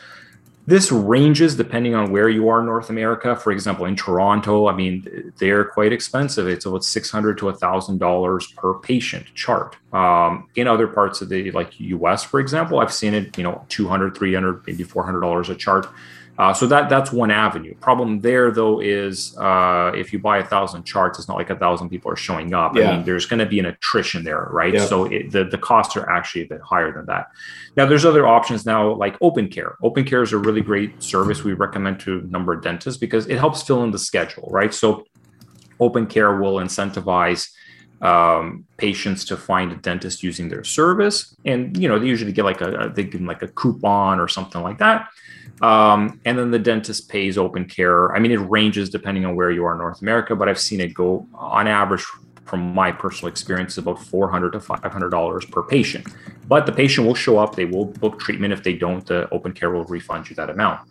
this 0.66 0.92
ranges 0.92 1.56
depending 1.58 1.94
on 1.94 2.12
where 2.12 2.30
you 2.30 2.48
are 2.48 2.62
in 2.62 2.66
North 2.66 2.90
America. 2.90 3.36
For 3.36 3.52
example, 3.52 3.86
in 3.86 3.98
Toronto, 3.98 4.68
I 4.68 4.76
mean, 4.76 5.34
they're 5.38 5.66
quite 5.66 5.92
expensive. 5.92 6.48
It's 6.48 6.66
about 6.66 6.86
six 6.86 7.12
hundred 7.12 7.38
to 7.40 7.52
thousand 7.52 7.98
dollars 7.98 8.48
per 8.48 8.76
patient 8.76 9.26
chart. 9.36 9.76
Um, 9.92 10.48
in 10.56 10.68
other 10.68 10.88
parts 10.88 11.22
of 11.22 11.30
the 11.30 11.52
like 11.52 11.78
U.S., 11.80 12.24
for 12.24 12.40
example, 12.40 12.80
I've 12.80 12.94
seen 12.94 13.14
it, 13.14 13.38
you 13.38 13.44
know, 13.44 13.66
200, 13.70 14.16
300, 14.16 14.66
maybe 14.66 14.84
four 14.84 15.04
hundred 15.04 15.22
dollars 15.22 15.50
a 15.50 15.56
chart. 15.56 15.88
Uh, 16.38 16.52
so 16.52 16.66
that 16.66 16.90
that's 16.90 17.12
one 17.12 17.30
avenue. 17.30 17.76
Problem 17.76 18.20
there 18.20 18.50
though 18.50 18.80
is 18.80 19.38
uh, 19.38 19.92
if 19.96 20.12
you 20.12 20.18
buy 20.18 20.40
a 20.40 20.46
thousand 20.46 20.84
charts, 20.84 21.20
it's 21.20 21.28
not 21.28 21.38
like 21.38 21.52
a 21.52 21.56
thousand 21.56 21.90
people 21.90 22.12
are 22.12 22.16
showing 22.16 22.56
up. 22.56 22.76
Yeah. 22.76 22.90
I 22.90 22.96
mean, 22.96 23.06
there's 23.06 23.28
going 23.28 23.40
to 23.40 23.46
be 23.46 23.60
an 23.60 23.68
attrition 23.68 24.24
there, 24.24 24.48
right? 24.52 24.74
Yeah. 24.74 24.86
So 24.86 25.06
it, 25.06 25.32
the 25.32 25.44
the 25.44 25.60
costs 25.60 25.96
are 25.96 26.10
actually 26.10 26.42
a 26.42 26.48
bit 26.48 26.62
higher 26.62 26.92
than 26.92 27.06
that. 27.06 27.28
Now 27.78 27.86
there's 27.86 28.04
other 28.04 28.26
options 28.26 28.66
now 28.66 28.94
like 28.96 29.16
Open 29.22 29.48
Care. 29.48 29.76
Open 29.84 30.06
Care 30.06 30.24
is 30.24 30.34
a 30.34 30.38
really 30.40 30.62
great 30.62 31.04
service 31.04 31.44
we 31.44 31.54
recommend 31.54 32.00
to 32.02 32.20
a 32.20 32.22
number 32.24 32.52
of 32.52 32.64
dentists 32.64 33.00
because 33.00 33.28
it 33.28 33.38
helps 33.38 33.62
fill 33.62 33.84
in 33.84 33.92
the 33.92 34.00
schedule, 34.00 34.50
right? 34.52 34.74
So 34.74 35.06
Open 35.80 36.08
Care 36.08 36.38
will 36.38 36.56
incentivize 36.56 37.52
um, 38.02 38.66
patients 38.78 39.24
to 39.26 39.38
find 39.38 39.72
a 39.72 39.76
dentist 39.76 40.24
using 40.24 40.50
their 40.50 40.64
service, 40.64 41.36
and 41.46 41.78
you 41.78 41.88
know 41.88 42.00
they 42.00 42.08
usually 42.08 42.32
get 42.32 42.44
like 42.44 42.62
a 42.62 42.92
they 42.96 43.04
give 43.04 43.20
them 43.20 43.28
like 43.28 43.44
a 43.44 43.48
coupon 43.50 44.20
or 44.20 44.28
something 44.28 44.64
like 44.64 44.80
that 44.80 45.10
um, 45.62 46.20
and 46.26 46.38
then 46.38 46.52
the 46.52 46.60
dentist 46.60 47.10
pays 47.10 47.38
open 47.38 47.66
care. 47.66 48.16
I 48.16 48.20
mean, 48.20 48.32
it 48.32 48.38
ranges 48.38 48.90
depending 48.90 49.26
on 49.26 49.36
where 49.36 49.52
you 49.52 49.66
are 49.66 49.74
in 49.74 49.80
North 49.80 50.02
America, 50.02 50.36
but 50.36 50.50
I've 50.50 50.60
seen 50.60 50.82
it 50.82 50.94
go 50.94 51.28
on 51.34 51.68
average 51.68 52.06
from 52.46 52.74
my 52.74 52.92
personal 52.92 53.32
experience 53.32 53.78
about 53.78 54.00
400 54.00 54.52
to 54.52 54.60
500 54.60 55.10
dollars 55.10 55.46
per 55.46 55.64
patient 55.64 56.06
but 56.48 56.66
the 56.66 56.72
patient 56.72 57.08
will 57.08 57.16
show 57.16 57.40
up 57.40 57.56
they 57.56 57.66
will 57.66 57.86
book 57.86 58.20
treatment 58.20 58.54
if 58.54 58.62
they 58.62 58.74
don't 58.74 59.08
the 59.08 59.28
open 59.30 59.54
care 59.54 59.72
will 59.72 59.86
refund 59.86 60.30
you 60.30 60.36
that 60.36 60.50
amount 60.50 60.82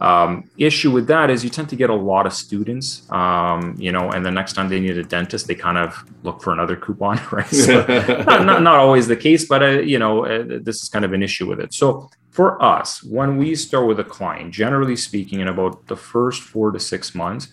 um, 0.00 0.48
issue 0.56 0.90
with 0.90 1.06
that 1.08 1.28
is 1.28 1.44
you 1.44 1.50
tend 1.50 1.68
to 1.68 1.76
get 1.76 1.90
a 1.90 1.94
lot 1.94 2.24
of 2.24 2.32
students, 2.32 3.10
um, 3.12 3.74
you 3.78 3.92
know, 3.92 4.10
and 4.10 4.24
the 4.24 4.30
next 4.30 4.54
time 4.54 4.70
they 4.70 4.80
need 4.80 4.96
a 4.96 5.02
dentist, 5.02 5.46
they 5.46 5.54
kind 5.54 5.76
of 5.76 6.04
look 6.22 6.42
for 6.42 6.54
another 6.54 6.74
coupon, 6.74 7.20
right? 7.32 7.46
So 7.46 7.84
not, 8.26 8.46
not, 8.46 8.62
not, 8.62 8.76
always 8.76 9.08
the 9.08 9.16
case, 9.16 9.44
but, 9.46 9.62
uh, 9.62 9.80
you 9.80 9.98
know, 9.98 10.24
uh, 10.24 10.58
this 10.62 10.82
is 10.82 10.88
kind 10.88 11.04
of 11.04 11.12
an 11.12 11.22
issue 11.22 11.46
with 11.46 11.60
it. 11.60 11.74
So 11.74 12.10
for 12.30 12.62
us, 12.62 13.02
when 13.02 13.36
we 13.36 13.54
start 13.54 13.86
with 13.86 13.98
a 13.98 14.04
client, 14.04 14.52
generally 14.52 14.96
speaking, 14.96 15.40
in 15.40 15.48
about 15.48 15.86
the 15.88 15.96
first 15.96 16.42
four 16.42 16.70
to 16.70 16.78
six 16.78 17.14
months, 17.14 17.48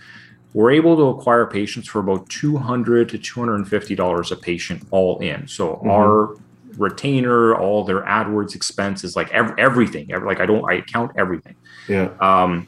we're 0.54 0.72
able 0.72 0.96
to 0.96 1.04
acquire 1.08 1.46
patients 1.46 1.88
for 1.88 2.00
about 2.00 2.30
200 2.30 3.10
to 3.10 3.18
$250 3.18 4.32
a 4.32 4.36
patient 4.36 4.88
all 4.92 5.20
in. 5.20 5.48
So 5.48 5.74
mm-hmm. 5.76 5.90
our 5.90 6.36
retainer, 6.78 7.56
all 7.56 7.84
their 7.84 8.04
AdWords 8.04 8.56
expenses, 8.56 9.16
like 9.16 9.32
ev- 9.32 9.56
everything. 9.58 10.12
Every, 10.12 10.28
like 10.28 10.40
I 10.40 10.46
don't, 10.46 10.64
I 10.70 10.82
count 10.82 11.12
everything. 11.18 11.56
Yeah. 11.88 12.12
Um, 12.20 12.68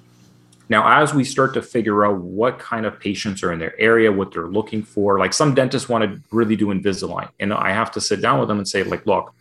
now, 0.67 1.01
as 1.01 1.13
we 1.15 1.23
start 1.23 1.53
to 1.55 1.61
figure 1.61 2.05
out 2.05 2.19
what 2.19 2.59
kind 2.59 2.85
of 2.85 2.99
patients 2.99 3.41
are 3.41 3.51
in 3.51 3.59
their 3.59 3.79
area, 3.79 4.11
what 4.11 4.31
they're 4.31 4.47
looking 4.47 4.83
for, 4.83 5.17
like 5.17 5.33
some 5.33 5.55
dentists 5.55 5.89
want 5.89 6.03
to 6.03 6.21
really 6.31 6.55
do 6.55 6.67
Invisalign, 6.67 7.29
and 7.39 7.51
I 7.51 7.71
have 7.71 7.91
to 7.93 8.01
sit 8.01 8.21
down 8.21 8.39
with 8.39 8.49
them 8.49 8.59
and 8.59 8.67
say, 8.67 8.83
like, 8.83 9.05
look, 9.07 9.33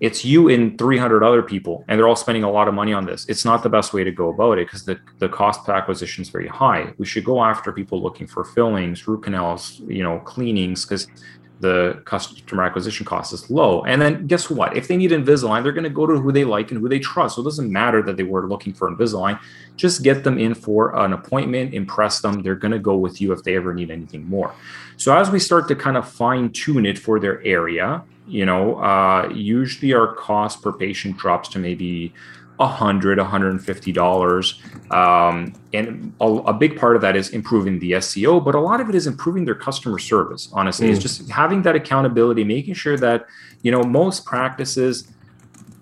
it's 0.00 0.24
you 0.24 0.48
and 0.48 0.78
300 0.78 1.22
other 1.22 1.42
people, 1.42 1.84
and 1.86 1.98
they're 1.98 2.08
all 2.08 2.16
spending 2.16 2.42
a 2.42 2.50
lot 2.50 2.68
of 2.68 2.74
money 2.74 2.92
on 2.92 3.04
this. 3.04 3.26
It's 3.28 3.44
not 3.44 3.62
the 3.62 3.68
best 3.68 3.92
way 3.92 4.02
to 4.02 4.10
go 4.10 4.30
about 4.30 4.58
it 4.58 4.66
because 4.66 4.84
the, 4.84 4.98
the 5.18 5.28
cost 5.28 5.64
per 5.64 5.74
acquisition 5.74 6.22
is 6.22 6.30
very 6.30 6.48
high. 6.48 6.94
We 6.96 7.04
should 7.04 7.24
go 7.24 7.44
after 7.44 7.70
people 7.70 8.02
looking 8.02 8.26
for 8.26 8.44
fillings, 8.44 9.06
root 9.06 9.24
canals, 9.24 9.80
you 9.86 10.02
know, 10.02 10.18
cleanings, 10.20 10.86
because 10.86 11.06
the 11.60 12.00
customer 12.06 12.64
acquisition 12.64 13.04
cost 13.06 13.32
is 13.32 13.50
low. 13.50 13.84
And 13.84 14.00
then 14.00 14.26
guess 14.26 14.48
what? 14.50 14.76
If 14.76 14.88
they 14.88 14.96
need 14.96 15.10
Invisalign, 15.10 15.62
they're 15.62 15.72
going 15.72 15.84
to 15.84 15.90
go 15.90 16.06
to 16.06 16.18
who 16.18 16.32
they 16.32 16.44
like 16.44 16.70
and 16.70 16.80
who 16.80 16.88
they 16.88 16.98
trust. 16.98 17.36
So 17.36 17.42
it 17.42 17.44
doesn't 17.44 17.70
matter 17.70 18.02
that 18.02 18.16
they 18.16 18.22
were 18.22 18.48
looking 18.48 18.72
for 18.72 18.90
Invisalign. 18.90 19.38
Just 19.76 20.02
get 20.02 20.24
them 20.24 20.38
in 20.38 20.54
for 20.54 20.96
an 20.96 21.12
appointment, 21.12 21.74
impress 21.74 22.20
them. 22.20 22.42
They're 22.42 22.54
going 22.54 22.72
to 22.72 22.78
go 22.78 22.96
with 22.96 23.20
you 23.20 23.32
if 23.32 23.44
they 23.44 23.56
ever 23.56 23.74
need 23.74 23.90
anything 23.90 24.26
more. 24.26 24.54
So 24.96 25.16
as 25.16 25.30
we 25.30 25.38
start 25.38 25.68
to 25.68 25.76
kind 25.76 25.96
of 25.96 26.08
fine 26.08 26.50
tune 26.50 26.86
it 26.86 26.98
for 26.98 27.20
their 27.20 27.42
area, 27.42 28.02
you 28.26 28.46
know, 28.46 28.76
uh, 28.80 29.28
usually 29.34 29.92
our 29.92 30.14
cost 30.14 30.62
per 30.62 30.72
patient 30.72 31.16
drops 31.16 31.48
to 31.50 31.58
maybe 31.58 32.14
100 32.60 33.18
$150 33.18 34.92
um, 34.94 35.52
and 35.72 36.12
a, 36.20 36.24
a, 36.24 36.52
big 36.52 36.78
part 36.78 36.94
of 36.94 37.02
that 37.02 37.16
is 37.16 37.30
improving 37.30 37.78
the 37.78 37.92
seo 37.92 38.44
but 38.44 38.54
a 38.54 38.60
lot 38.60 38.80
of 38.80 38.88
it 38.88 38.94
is 38.94 39.06
improving 39.06 39.46
their 39.46 39.54
customer 39.54 39.98
service 39.98 40.50
honestly 40.52 40.86
mm. 40.88 40.90
it's 40.90 41.00
just 41.00 41.28
having 41.30 41.62
that 41.62 41.74
accountability 41.74 42.44
making 42.44 42.74
sure 42.74 42.98
that 42.98 43.26
you 43.62 43.70
know 43.70 43.82
most 43.82 44.26
practices 44.26 45.10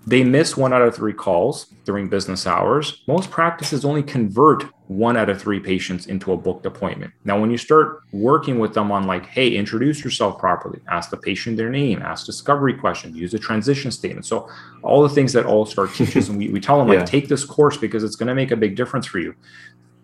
they 0.09 0.23
miss 0.23 0.57
one 0.57 0.73
out 0.73 0.81
of 0.81 0.95
three 0.95 1.13
calls 1.13 1.65
during 1.85 2.09
business 2.09 2.47
hours. 2.47 3.03
Most 3.07 3.29
practices 3.29 3.85
only 3.85 4.01
convert 4.01 4.63
one 4.87 5.15
out 5.15 5.29
of 5.29 5.39
three 5.39 5.59
patients 5.59 6.07
into 6.07 6.33
a 6.33 6.37
booked 6.37 6.65
appointment. 6.65 7.13
Now, 7.25 7.39
when 7.39 7.51
you 7.51 7.59
start 7.59 8.01
working 8.11 8.57
with 8.57 8.73
them 8.73 8.91
on, 8.91 9.05
like, 9.05 9.27
hey, 9.27 9.55
introduce 9.55 10.03
yourself 10.03 10.39
properly, 10.39 10.79
ask 10.89 11.11
the 11.11 11.17
patient 11.17 11.57
their 11.57 11.69
name, 11.69 12.01
ask 12.01 12.25
discovery 12.25 12.73
questions, 12.73 13.15
use 13.17 13.35
a 13.35 13.39
transition 13.39 13.91
statement. 13.91 14.25
So, 14.25 14.49
all 14.81 15.03
the 15.03 15.09
things 15.09 15.31
that 15.33 15.45
All 15.45 15.67
Star 15.67 15.85
teaches, 15.99 16.27
and 16.27 16.39
we, 16.39 16.49
we 16.49 16.59
tell 16.59 16.79
them, 16.79 16.87
like, 16.87 16.99
yeah. 16.99 17.05
take 17.05 17.27
this 17.27 17.45
course 17.45 17.77
because 17.77 18.03
it's 18.03 18.15
going 18.15 18.27
to 18.27 18.35
make 18.35 18.49
a 18.49 18.57
big 18.57 18.75
difference 18.75 19.05
for 19.05 19.19
you. 19.19 19.35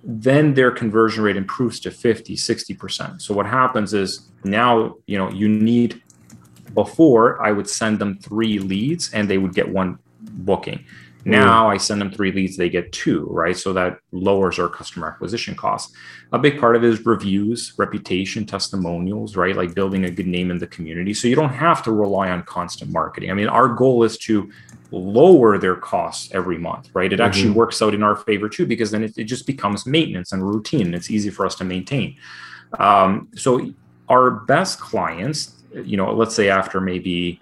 Then 0.03 0.53
their 0.53 0.69
conversion 0.69 1.23
rate 1.23 1.35
improves 1.35 1.79
to 1.79 1.89
50, 1.89 2.35
60%. 2.35 3.21
So, 3.23 3.33
what 3.33 3.47
happens 3.47 3.95
is 3.95 4.29
now, 4.43 4.97
you 5.07 5.17
know, 5.17 5.31
you 5.31 5.49
need 5.49 6.03
before 6.75 7.43
I 7.43 7.51
would 7.51 7.67
send 7.67 7.97
them 7.99 8.19
three 8.19 8.59
leads 8.59 9.11
and 9.13 9.27
they 9.27 9.39
would 9.39 9.55
get 9.55 9.67
one 9.67 9.97
booking. 10.21 10.85
Now 11.27 11.71
I 11.71 11.77
send 11.77 11.99
them 11.99 12.11
three 12.11 12.31
leads, 12.31 12.55
they 12.55 12.69
get 12.69 12.91
two, 12.91 13.25
right? 13.31 13.57
So 13.57 13.73
that 13.73 13.97
lowers 14.11 14.59
our 14.59 14.69
customer 14.69 15.07
acquisition 15.07 15.55
costs. 15.55 15.91
A 16.33 16.37
big 16.37 16.59
part 16.59 16.75
of 16.75 16.83
it 16.83 16.89
is 16.91 17.03
reviews, 17.03 17.73
reputation, 17.79 18.45
testimonials, 18.45 19.35
right? 19.35 19.55
Like 19.55 19.73
building 19.73 20.05
a 20.05 20.11
good 20.11 20.27
name 20.27 20.51
in 20.51 20.59
the 20.59 20.67
community. 20.67 21.15
So 21.15 21.27
you 21.27 21.35
don't 21.35 21.49
have 21.49 21.81
to 21.85 21.91
rely 21.91 22.29
on 22.29 22.43
constant 22.43 22.91
marketing. 22.91 23.31
I 23.31 23.33
mean, 23.33 23.47
our 23.47 23.69
goal 23.69 24.03
is 24.03 24.19
to 24.19 24.51
lower 24.91 25.57
their 25.57 25.75
costs 25.75 26.29
every 26.31 26.59
month, 26.59 26.91
right? 26.93 27.11
It 27.11 27.15
mm-hmm. 27.15 27.25
actually 27.25 27.49
works 27.49 27.81
out 27.81 27.95
in 27.95 28.03
our 28.03 28.15
favor 28.15 28.47
too, 28.47 28.67
because 28.67 28.91
then 28.91 29.03
it, 29.03 29.17
it 29.17 29.23
just 29.23 29.47
becomes 29.47 29.87
maintenance 29.87 30.31
and 30.31 30.47
routine. 30.47 30.85
And 30.85 30.93
it's 30.93 31.09
easy 31.09 31.31
for 31.31 31.43
us 31.47 31.55
to 31.55 31.63
maintain. 31.63 32.17
Um, 32.77 33.29
so 33.35 33.73
our 34.09 34.29
best 34.29 34.79
clients, 34.79 35.54
you 35.83 35.97
know, 35.97 36.13
let's 36.13 36.35
say 36.35 36.49
after 36.49 36.79
maybe 36.79 37.41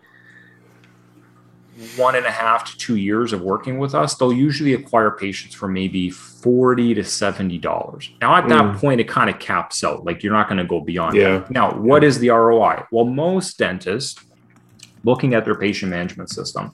one 1.96 2.15
and 2.15 2.26
a 2.26 2.32
half 2.32 2.72
to 2.72 2.78
two 2.78 2.98
years 2.98 3.34
of 3.34 3.41
working 3.41 3.80
with 3.80 3.96
us, 3.96 4.15
they'll 4.15 4.34
usually 4.34 4.74
acquire 4.74 5.12
patients 5.12 5.56
for 5.56 5.67
maybe 5.67 6.10
forty 6.10 6.93
to 6.93 7.04
seventy 7.04 7.58
dollars. 7.58 8.10
Now, 8.22 8.36
at 8.36 8.48
that 8.50 8.63
mm. 8.63 8.78
point, 8.78 9.02
it 9.02 9.08
kind 9.08 9.30
of 9.30 9.39
caps 9.39 9.84
out. 9.84 10.06
Like 10.06 10.24
you're 10.24 10.34
not 10.34 10.48
going 10.48 10.60
to 10.60 10.65
go 10.65 10.82
beyond 10.82 11.15
yeah. 11.15 11.39
that. 11.39 11.52
Now, 11.52 11.74
what 11.76 12.04
is 12.04 12.19
the 12.19 12.30
ROI? 12.30 12.84
Well, 12.91 13.06
most 13.06 13.58
dentists, 13.58 14.24
looking 15.04 15.34
at 15.34 15.46
their 15.46 15.56
patient 15.56 15.91
management 15.91 16.30
system, 16.30 16.74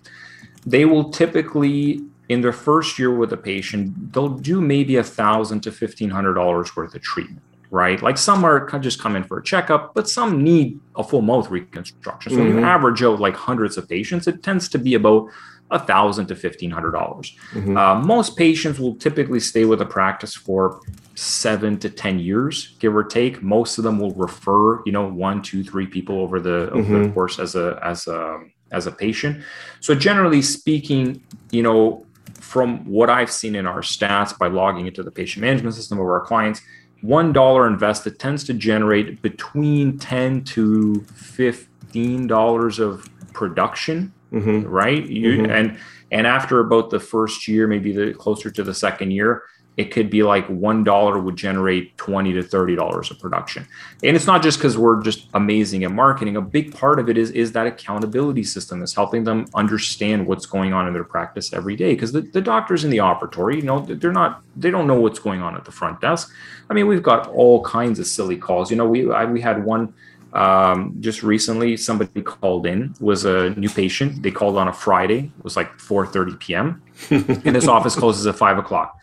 they 0.66 0.86
will 0.86 1.12
typically 1.12 2.02
in 2.28 2.42
their 2.42 2.54
first 2.54 3.00
year 3.00 3.12
with 3.12 3.34
a 3.34 3.38
patient, 3.38 4.14
they'll 4.14 4.30
do 4.30 4.62
maybe 4.62 4.98
a 4.98 5.04
thousand 5.04 5.62
to 5.62 5.72
fifteen 5.72 6.10
hundred 6.10 6.36
dollars 6.36 6.76
worth 6.76 6.94
of 6.94 7.02
treatment 7.02 7.42
right? 7.72 8.02
Like 8.02 8.18
some 8.18 8.44
are 8.44 8.68
just 8.80 9.00
come 9.00 9.16
in 9.16 9.24
for 9.24 9.40
a 9.40 9.44
checkup, 9.44 9.94
but 9.94 10.10
some 10.10 10.44
need 10.44 10.80
a 10.96 11.04
full 11.04 11.22
mouth 11.22 11.50
reconstruction. 11.50 12.32
So 12.32 12.38
mm-hmm. 12.38 12.48
when 12.48 12.58
you 12.60 12.66
average 12.66 13.04
out 13.04 13.20
like 13.20 13.36
hundreds 13.36 13.78
of 13.78 13.88
patients, 13.88 14.28
it 14.28 14.42
tends 14.44 14.70
to 14.70 14.78
be 14.80 14.96
about 14.96 15.30
a 15.72 15.78
thousand 15.78 16.26
to 16.28 16.36
fifteen 16.36 16.72
hundred 16.72 16.92
dollars. 16.92 17.36
Mm-hmm. 17.52 17.78
Uh, 17.78 17.96
most 18.02 18.36
patients 18.36 18.80
will 18.80 18.96
typically 18.96 19.40
stay 19.40 19.66
with 19.66 19.82
a 19.82 19.86
practice 19.86 20.34
for 20.34 20.82
seven 21.14 21.78
to 21.80 21.90
ten 21.90 22.18
years, 22.18 22.76
give 22.80 22.96
or 22.96 23.04
take. 23.04 23.44
Most 23.44 23.78
of 23.78 23.84
them 23.84 24.00
will 24.00 24.14
refer, 24.16 24.84
you 24.86 24.92
know, 24.92 25.08
one, 25.08 25.44
two, 25.44 25.64
three 25.64 25.86
people 25.86 26.20
over 26.22 26.40
the, 26.40 26.72
over 26.72 26.82
mm-hmm. 26.82 27.04
the 27.04 27.10
course 27.12 27.38
as 27.38 27.56
a 27.56 27.80
as 27.84 28.08
a 28.08 28.40
as 28.72 28.88
a 28.88 28.92
patient. 28.92 29.44
So 29.80 29.94
generally 29.94 30.42
speaking, 30.42 31.24
you 31.52 31.62
know, 31.62 32.06
from 32.40 32.84
what 32.86 33.12
I've 33.12 33.32
seen 33.32 33.56
in 33.56 33.68
our 33.68 33.82
stats 33.82 34.36
by 34.36 34.48
logging 34.48 34.88
into 34.88 35.04
the 35.04 35.12
patient 35.12 35.42
management 35.42 35.76
system 35.76 36.00
of 36.00 36.06
our 36.06 36.22
clients, 36.22 36.62
one 37.02 37.32
dollar 37.32 37.68
invested 37.68 38.20
tends 38.20 38.44
to 38.46 38.54
generate 38.54 39.22
between 39.22 39.98
10 39.98 40.44
to 40.44 41.02
15 41.16 42.28
dollars 42.28 42.80
of 42.80 43.10
production 43.34 44.12
mm-hmm. 44.32 44.68
right 44.68 45.08
you, 45.08 45.38
mm-hmm. 45.38 45.52
and 45.52 45.78
and 46.12 46.28
after 46.28 46.60
about 46.60 46.90
the 46.90 47.00
first 47.00 47.48
year 47.48 47.68
maybe 47.68 47.92
the 47.92 48.14
closer 48.14 48.50
to 48.52 48.64
the 48.64 48.74
second 48.74 49.12
year 49.12 49.44
it 49.80 49.92
could 49.92 50.10
be 50.10 50.24
like 50.24 50.46
one 50.48 50.84
dollar 50.84 51.18
would 51.18 51.38
generate 51.38 51.98
20 51.98 52.34
to 52.34 52.44
30 52.44 52.76
dollars 52.76 53.12
of 53.12 53.18
production. 53.18 53.66
And 54.04 54.14
it's 54.14 54.28
not 54.28 54.44
just 54.44 54.58
because 54.58 54.78
we're 54.78 55.02
just 55.02 55.28
amazing 55.34 55.86
at 55.86 55.92
marketing. 55.92 56.36
A 56.36 56.42
big 56.42 56.76
part 56.76 57.00
of 57.00 57.08
it 57.08 57.18
is 57.18 57.32
is 57.32 57.54
that 57.54 57.66
accountability 57.66 58.44
system 58.44 58.84
is 58.84 58.94
helping 58.94 59.24
them 59.24 59.46
understand 59.56 60.28
what's 60.28 60.46
going 60.46 60.74
on 60.74 60.86
in 60.86 60.92
their 60.92 61.06
practice 61.06 61.54
every 61.54 61.78
day. 61.78 61.94
Because 61.94 62.12
the, 62.12 62.20
the 62.20 62.42
doctors 62.42 62.84
in 62.84 62.90
the 62.90 62.98
operatory 62.98 63.56
you 63.56 63.62
know 63.62 63.80
they're 63.80 64.12
not 64.12 64.44
they 64.58 64.70
don't 64.70 64.86
know 64.86 65.00
what's 65.00 65.20
going 65.20 65.42
on 65.42 65.56
at 65.56 65.64
the 65.64 65.72
front 65.72 66.02
desk. 66.02 66.30
I 66.70 66.74
mean 66.74 66.86
we've 66.86 67.02
got 67.02 67.30
all 67.30 67.64
kinds 67.64 68.00
of 68.00 68.06
silly 68.06 68.36
calls. 68.36 68.70
You 68.70 68.76
know 68.76 68.86
we 68.86 69.10
I, 69.10 69.24
we 69.24 69.40
had 69.40 69.64
one 69.64 69.94
um, 70.34 70.96
just 71.00 71.24
recently 71.24 71.76
somebody 71.78 72.22
called 72.22 72.66
in 72.66 72.94
was 73.00 73.26
a 73.26 73.52
new 73.52 73.70
patient. 73.70 74.22
They 74.22 74.32
called 74.32 74.58
on 74.58 74.68
a 74.68 74.74
friday. 74.74 75.32
It 75.38 75.44
was 75.44 75.56
like 75.56 75.78
4.30 75.78 76.40
p.m 76.40 76.84
and 77.10 77.56
his 77.56 77.68
office 77.68 77.96
closes 77.96 78.28
at 78.28 78.36
5 78.36 78.58
o'clock. 78.58 79.00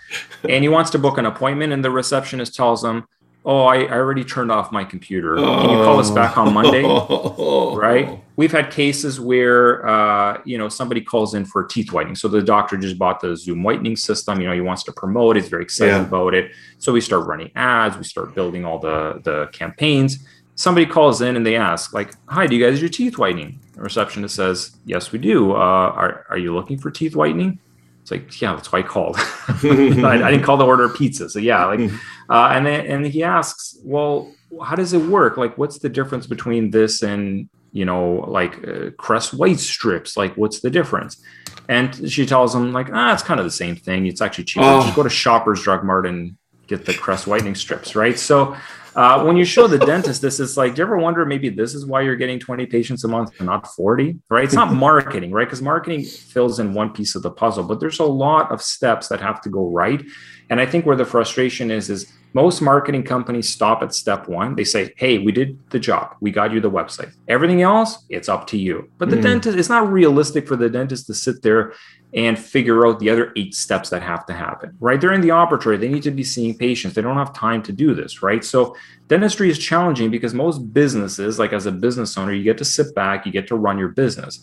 And 0.48 0.62
he 0.62 0.68
wants 0.68 0.90
to 0.90 0.98
book 0.98 1.18
an 1.18 1.26
appointment 1.26 1.72
and 1.72 1.84
the 1.84 1.90
receptionist 1.90 2.54
tells 2.54 2.84
him 2.84 3.06
oh 3.46 3.62
I, 3.62 3.84
I 3.84 3.92
already 3.92 4.24
turned 4.24 4.52
off 4.52 4.70
my 4.72 4.84
computer. 4.84 5.36
Can 5.36 5.70
you 5.70 5.76
call 5.76 5.98
us 5.98 6.10
back 6.10 6.36
on 6.36 6.52
monday? 6.52 6.82
Right? 6.82 8.20
We've 8.34 8.52
had 8.52 8.70
cases 8.70 9.18
where 9.18 9.86
uh, 9.88 10.42
you 10.44 10.58
know 10.58 10.68
somebody 10.68 11.00
calls 11.00 11.34
in 11.34 11.46
for 11.46 11.64
teeth 11.64 11.92
whitening. 11.92 12.16
So 12.16 12.28
the 12.28 12.42
doctor 12.42 12.76
just 12.76 12.98
bought 12.98 13.20
the 13.20 13.34
zoom 13.36 13.62
whitening 13.62 13.96
system. 13.96 14.40
You 14.40 14.48
know 14.48 14.54
he 14.54 14.60
wants 14.60 14.82
to 14.84 14.92
promote 14.92 15.36
he's 15.36 15.48
very 15.48 15.62
excited 15.62 15.92
yeah. 15.92 16.02
about 16.02 16.34
it. 16.34 16.52
So 16.78 16.92
we 16.92 17.00
start 17.00 17.26
running 17.26 17.50
ads. 17.54 17.96
We 17.96 18.04
start 18.04 18.34
building 18.34 18.64
all 18.64 18.78
the 18.78 19.20
the 19.22 19.46
campaigns 19.52 20.26
somebody 20.56 20.86
calls 20.86 21.20
in 21.20 21.36
and 21.36 21.46
they 21.46 21.54
ask 21.54 21.92
like 21.92 22.14
hi 22.26 22.46
do 22.46 22.56
you 22.56 22.64
guys 22.64 22.80
do 22.80 22.88
teeth 22.88 23.16
whitening? 23.18 23.60
The 23.74 23.82
receptionist 23.82 24.34
says 24.34 24.76
yes 24.84 25.12
we 25.12 25.18
do. 25.18 25.52
Uh, 25.52 25.54
are, 25.54 26.26
are 26.30 26.38
you 26.38 26.54
looking 26.54 26.78
for 26.78 26.90
teeth 26.90 27.14
whitening? 27.14 27.60
It's 28.02 28.10
like 28.10 28.40
yeah 28.40 28.54
that's 28.54 28.72
why 28.72 28.80
i 28.80 28.82
called. 28.82 29.16
I, 29.18 30.20
I, 30.24 30.30
didn't 30.30 30.42
call 30.42 30.58
to 30.58 30.64
order 30.64 30.88
pizza. 30.88 31.28
So 31.30 31.38
yeah 31.38 31.64
like 31.66 31.80
uh, 32.30 32.48
and 32.52 32.66
then 32.66 32.86
and 32.86 33.06
he 33.06 33.22
asks 33.22 33.78
well 33.84 34.32
how 34.64 34.74
does 34.74 34.92
it 34.92 35.02
work? 35.02 35.36
Like 35.36 35.56
what's 35.58 35.78
the 35.78 35.88
difference 35.88 36.26
between 36.26 36.70
this 36.70 37.02
and 37.02 37.48
you 37.72 37.84
know 37.84 38.24
like 38.26 38.66
uh, 38.66 38.90
crest 38.98 39.34
white 39.34 39.60
strips? 39.60 40.16
Like 40.16 40.36
what's 40.36 40.60
the 40.60 40.70
difference? 40.70 41.22
And 41.68 42.10
she 42.10 42.24
tells 42.24 42.54
him 42.54 42.72
like 42.72 42.88
ah 42.92 43.12
it's 43.12 43.22
kind 43.22 43.38
of 43.38 43.44
the 43.44 43.50
same 43.50 43.76
thing. 43.76 44.06
It's 44.06 44.22
actually 44.22 44.44
cheaper. 44.44 44.66
Oh. 44.66 44.82
just 44.82 44.96
go 44.96 45.02
to 45.02 45.10
shoppers 45.10 45.62
drug 45.62 45.84
mart 45.84 46.06
and 46.06 46.36
get 46.66 46.86
the 46.86 46.94
crest 46.94 47.26
whitening 47.26 47.54
strips 47.54 47.94
right? 47.94 48.18
So 48.18 48.56
uh, 48.96 49.22
when 49.22 49.36
you 49.36 49.44
show 49.44 49.66
the 49.66 49.78
dentist 49.78 50.22
this, 50.22 50.40
it's 50.40 50.56
like, 50.56 50.74
do 50.74 50.80
you 50.80 50.86
ever 50.86 50.96
wonder 50.96 51.26
maybe 51.26 51.50
this 51.50 51.74
is 51.74 51.84
why 51.84 52.00
you're 52.00 52.16
getting 52.16 52.40
20 52.40 52.64
patients 52.66 53.04
a 53.04 53.08
month 53.08 53.30
and 53.38 53.46
not 53.46 53.66
40? 53.74 54.18
Right? 54.30 54.44
It's 54.44 54.54
not 54.54 54.72
marketing, 54.72 55.32
right? 55.32 55.46
Because 55.46 55.60
marketing 55.60 56.02
fills 56.04 56.58
in 56.58 56.72
one 56.72 56.90
piece 56.90 57.14
of 57.14 57.22
the 57.22 57.30
puzzle, 57.30 57.62
but 57.64 57.78
there's 57.78 57.98
a 57.98 58.04
lot 58.04 58.50
of 58.50 58.62
steps 58.62 59.08
that 59.08 59.20
have 59.20 59.42
to 59.42 59.50
go 59.50 59.68
right. 59.68 60.02
And 60.48 60.60
I 60.60 60.66
think 60.66 60.86
where 60.86 60.96
the 60.96 61.04
frustration 61.04 61.70
is, 61.70 61.90
is 61.90 62.10
most 62.32 62.60
marketing 62.60 63.02
companies 63.02 63.48
stop 63.48 63.82
at 63.82 63.94
step 63.94 64.28
one. 64.28 64.54
They 64.54 64.64
say, 64.64 64.92
hey, 64.96 65.18
we 65.18 65.32
did 65.32 65.58
the 65.70 65.78
job. 65.78 66.16
We 66.20 66.30
got 66.30 66.52
you 66.52 66.60
the 66.60 66.70
website. 66.70 67.12
Everything 67.28 67.62
else, 67.62 68.04
it's 68.08 68.28
up 68.28 68.46
to 68.48 68.58
you. 68.58 68.90
But 68.98 69.10
the 69.10 69.16
mm. 69.16 69.22
dentist, 69.22 69.58
it's 69.58 69.68
not 69.68 69.90
realistic 69.90 70.46
for 70.46 70.56
the 70.56 70.68
dentist 70.68 71.06
to 71.06 71.14
sit 71.14 71.42
there 71.42 71.72
and 72.16 72.38
figure 72.38 72.86
out 72.86 72.98
the 72.98 73.10
other 73.10 73.30
eight 73.36 73.54
steps 73.54 73.90
that 73.90 74.02
have 74.02 74.24
to 74.24 74.32
happen, 74.32 74.74
right? 74.80 74.98
They're 74.98 75.12
in 75.12 75.20
the 75.20 75.28
operatory. 75.28 75.78
They 75.78 75.88
need 75.88 76.02
to 76.04 76.10
be 76.10 76.24
seeing 76.24 76.56
patients. 76.56 76.94
They 76.94 77.02
don't 77.02 77.18
have 77.18 77.34
time 77.34 77.62
to 77.64 77.72
do 77.72 77.94
this, 77.94 78.22
right? 78.22 78.42
So 78.42 78.74
dentistry 79.08 79.50
is 79.50 79.58
challenging 79.58 80.10
because 80.10 80.32
most 80.32 80.72
businesses, 80.72 81.38
like 81.38 81.52
as 81.52 81.66
a 81.66 81.72
business 81.72 82.16
owner, 82.16 82.32
you 82.32 82.42
get 82.42 82.56
to 82.58 82.64
sit 82.64 82.94
back, 82.94 83.26
you 83.26 83.32
get 83.32 83.46
to 83.48 83.54
run 83.54 83.78
your 83.78 83.88
business. 83.88 84.40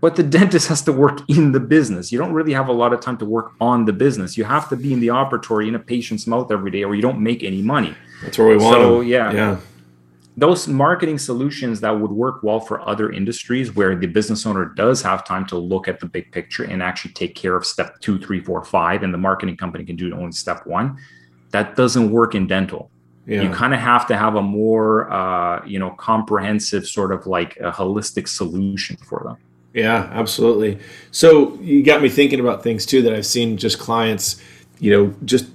But 0.00 0.16
the 0.16 0.22
dentist 0.38 0.68
has 0.68 0.80
to 0.84 0.92
work 0.92 1.20
in 1.28 1.52
the 1.52 1.60
business. 1.60 2.10
You 2.10 2.18
don't 2.18 2.32
really 2.32 2.54
have 2.54 2.68
a 2.68 2.72
lot 2.72 2.94
of 2.94 3.00
time 3.00 3.18
to 3.18 3.26
work 3.26 3.52
on 3.60 3.84
the 3.84 3.92
business. 3.92 4.38
You 4.38 4.44
have 4.44 4.70
to 4.70 4.76
be 4.76 4.94
in 4.94 5.00
the 5.00 5.08
operatory 5.08 5.68
in 5.68 5.74
a 5.74 5.78
patient's 5.78 6.26
mouth 6.26 6.50
every 6.50 6.70
day 6.70 6.84
or 6.84 6.94
you 6.94 7.02
don't 7.02 7.20
make 7.20 7.44
any 7.44 7.60
money. 7.60 7.94
That's 8.22 8.38
where 8.38 8.48
we 8.48 8.56
want 8.56 8.76
to. 8.76 8.80
So, 8.80 9.00
yeah. 9.02 9.30
Yeah 9.30 9.60
those 10.40 10.66
marketing 10.66 11.18
solutions 11.18 11.80
that 11.80 11.90
would 11.90 12.10
work 12.10 12.42
well 12.42 12.60
for 12.60 12.80
other 12.88 13.12
industries 13.12 13.74
where 13.74 13.94
the 13.94 14.06
business 14.06 14.46
owner 14.46 14.64
does 14.64 15.02
have 15.02 15.22
time 15.22 15.44
to 15.46 15.58
look 15.58 15.86
at 15.86 16.00
the 16.00 16.06
big 16.06 16.32
picture 16.32 16.64
and 16.64 16.82
actually 16.82 17.12
take 17.12 17.34
care 17.34 17.54
of 17.54 17.66
step 17.66 18.00
two, 18.00 18.18
three, 18.18 18.40
four, 18.40 18.64
five, 18.64 19.02
and 19.02 19.12
the 19.12 19.18
marketing 19.18 19.54
company 19.58 19.84
can 19.84 19.96
do 19.96 20.14
only 20.14 20.32
step 20.32 20.66
one. 20.66 20.96
That 21.50 21.76
doesn't 21.76 22.10
work 22.10 22.34
in 22.34 22.46
dental. 22.46 22.90
Yeah. 23.26 23.42
You 23.42 23.50
kind 23.50 23.74
of 23.74 23.80
have 23.80 24.06
to 24.06 24.16
have 24.16 24.36
a 24.36 24.42
more, 24.42 25.12
uh, 25.12 25.62
you 25.66 25.78
know, 25.78 25.90
comprehensive 25.90 26.86
sort 26.86 27.12
of 27.12 27.26
like 27.26 27.58
a 27.58 27.70
holistic 27.70 28.26
solution 28.26 28.96
for 28.96 29.22
them. 29.22 29.36
Yeah, 29.74 30.08
absolutely. 30.10 30.78
So 31.10 31.54
you 31.60 31.82
got 31.82 32.00
me 32.00 32.08
thinking 32.08 32.40
about 32.40 32.62
things 32.62 32.86
too 32.86 33.02
that 33.02 33.12
I've 33.12 33.26
seen 33.26 33.58
just 33.58 33.78
clients, 33.78 34.40
you 34.78 34.90
know, 34.90 35.14
just 35.26 35.50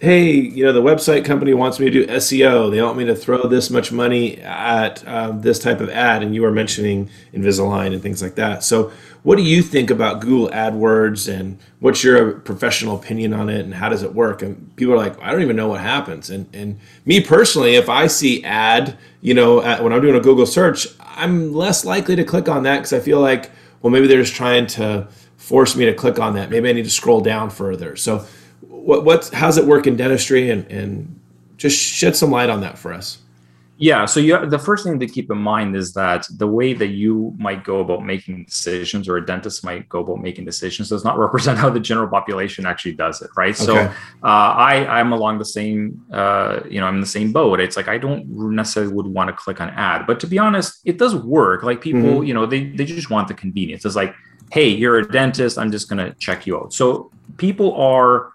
hey, 0.00 0.30
you 0.32 0.64
know, 0.64 0.72
the 0.72 0.82
website 0.82 1.26
company 1.26 1.52
wants 1.52 1.78
me 1.78 1.84
to 1.84 1.92
do 1.92 2.06
SEO. 2.06 2.70
They 2.70 2.80
want 2.80 2.96
me 2.96 3.04
to 3.04 3.14
throw 3.14 3.46
this 3.46 3.68
much 3.68 3.92
money 3.92 4.38
at 4.38 5.06
um, 5.06 5.42
this 5.42 5.58
type 5.58 5.80
of 5.80 5.90
ad. 5.90 6.22
And 6.22 6.34
you 6.34 6.40
were 6.40 6.50
mentioning 6.50 7.10
Invisalign 7.34 7.92
and 7.92 8.02
things 8.02 8.22
like 8.22 8.34
that. 8.36 8.64
So, 8.64 8.90
what 9.22 9.36
do 9.36 9.42
you 9.42 9.60
think 9.60 9.90
about 9.90 10.22
Google 10.22 10.48
AdWords 10.48 11.30
and 11.30 11.58
what's 11.80 12.02
your 12.02 12.32
professional 12.32 12.96
opinion 12.96 13.34
on 13.34 13.50
it 13.50 13.60
and 13.60 13.74
how 13.74 13.90
does 13.90 14.02
it 14.02 14.14
work? 14.14 14.40
And 14.40 14.74
people 14.76 14.94
are 14.94 14.96
like, 14.96 15.20
I 15.20 15.30
don't 15.30 15.42
even 15.42 15.56
know 15.56 15.68
what 15.68 15.82
happens. 15.82 16.30
And, 16.30 16.48
and 16.54 16.80
me 17.04 17.20
personally, 17.20 17.74
if 17.74 17.90
I 17.90 18.06
see 18.06 18.42
ad, 18.42 18.96
you 19.20 19.34
know, 19.34 19.62
at, 19.62 19.84
when 19.84 19.92
I'm 19.92 20.00
doing 20.00 20.16
a 20.16 20.20
Google 20.20 20.46
search, 20.46 20.88
I'm 21.00 21.52
less 21.52 21.84
likely 21.84 22.16
to 22.16 22.24
click 22.24 22.48
on 22.48 22.62
that 22.62 22.78
because 22.78 22.94
I 22.94 23.00
feel 23.00 23.20
like, 23.20 23.50
well, 23.82 23.90
maybe 23.90 24.06
they're 24.06 24.22
just 24.22 24.34
trying 24.34 24.66
to 24.68 25.08
force 25.36 25.76
me 25.76 25.84
to 25.84 25.92
click 25.92 26.18
on 26.18 26.32
that. 26.36 26.48
Maybe 26.48 26.70
I 26.70 26.72
need 26.72 26.84
to 26.84 26.90
scroll 26.90 27.20
down 27.20 27.50
further. 27.50 27.96
So, 27.96 28.24
what 28.82 29.04
what's 29.04 29.30
how's 29.30 29.58
it 29.58 29.64
work 29.64 29.86
in 29.86 29.96
dentistry? 29.96 30.50
And 30.50 30.70
and 30.70 31.20
just 31.56 31.78
shed 31.78 32.16
some 32.16 32.30
light 32.30 32.50
on 32.50 32.62
that 32.62 32.78
for 32.78 32.92
us. 32.92 33.18
Yeah 33.76 34.04
so 34.04 34.20
you 34.20 34.46
the 34.46 34.58
first 34.58 34.84
thing 34.84 35.00
to 35.00 35.06
keep 35.06 35.30
in 35.30 35.38
mind 35.38 35.74
is 35.74 35.94
that 35.94 36.26
the 36.36 36.46
way 36.46 36.74
that 36.74 36.88
you 36.88 37.34
might 37.38 37.64
go 37.64 37.80
about 37.80 38.04
making 38.04 38.44
decisions 38.44 39.08
or 39.08 39.16
a 39.16 39.24
dentist 39.24 39.64
might 39.64 39.88
go 39.88 40.00
about 40.00 40.20
making 40.20 40.44
decisions 40.44 40.90
does 40.90 41.02
not 41.02 41.18
represent 41.18 41.58
how 41.58 41.70
the 41.70 41.80
general 41.80 42.06
population 42.06 42.66
actually 42.66 42.92
does 42.92 43.22
it 43.22 43.30
right? 43.38 43.58
Okay. 43.58 43.64
so 43.64 43.76
uh, 43.76 44.50
i 44.72 44.86
i'm 45.00 45.12
along 45.12 45.38
the 45.38 45.46
same 45.46 46.04
uh, 46.12 46.60
you 46.68 46.78
know 46.78 46.86
i'm 46.86 46.96
in 46.96 47.00
the 47.00 47.06
same 47.06 47.32
boat. 47.32 47.58
It's 47.58 47.78
like 47.78 47.88
i 47.88 47.96
don't 47.96 48.28
necessarily 48.28 48.92
would 48.92 49.06
want 49.06 49.28
to 49.28 49.34
click 49.34 49.62
on 49.62 49.70
ad 49.70 50.06
but 50.06 50.20
to 50.20 50.26
be 50.26 50.38
honest 50.38 50.80
it 50.84 50.98
does 50.98 51.14
work. 51.14 51.62
Like 51.62 51.80
people 51.80 52.02
mm-hmm. 52.02 52.24
you 52.24 52.34
know 52.34 52.44
they, 52.44 52.66
they 52.66 52.84
just 52.84 53.08
want 53.08 53.28
the 53.28 53.34
convenience. 53.34 53.86
It's 53.86 53.96
like 53.96 54.14
hey 54.52 54.68
you're 54.68 54.98
a 54.98 55.08
dentist 55.10 55.56
i'm 55.58 55.70
just 55.70 55.88
going 55.88 56.04
to 56.04 56.12
check 56.18 56.46
you 56.46 56.58
out. 56.58 56.74
So 56.74 57.10
people 57.38 57.74
are 57.76 58.34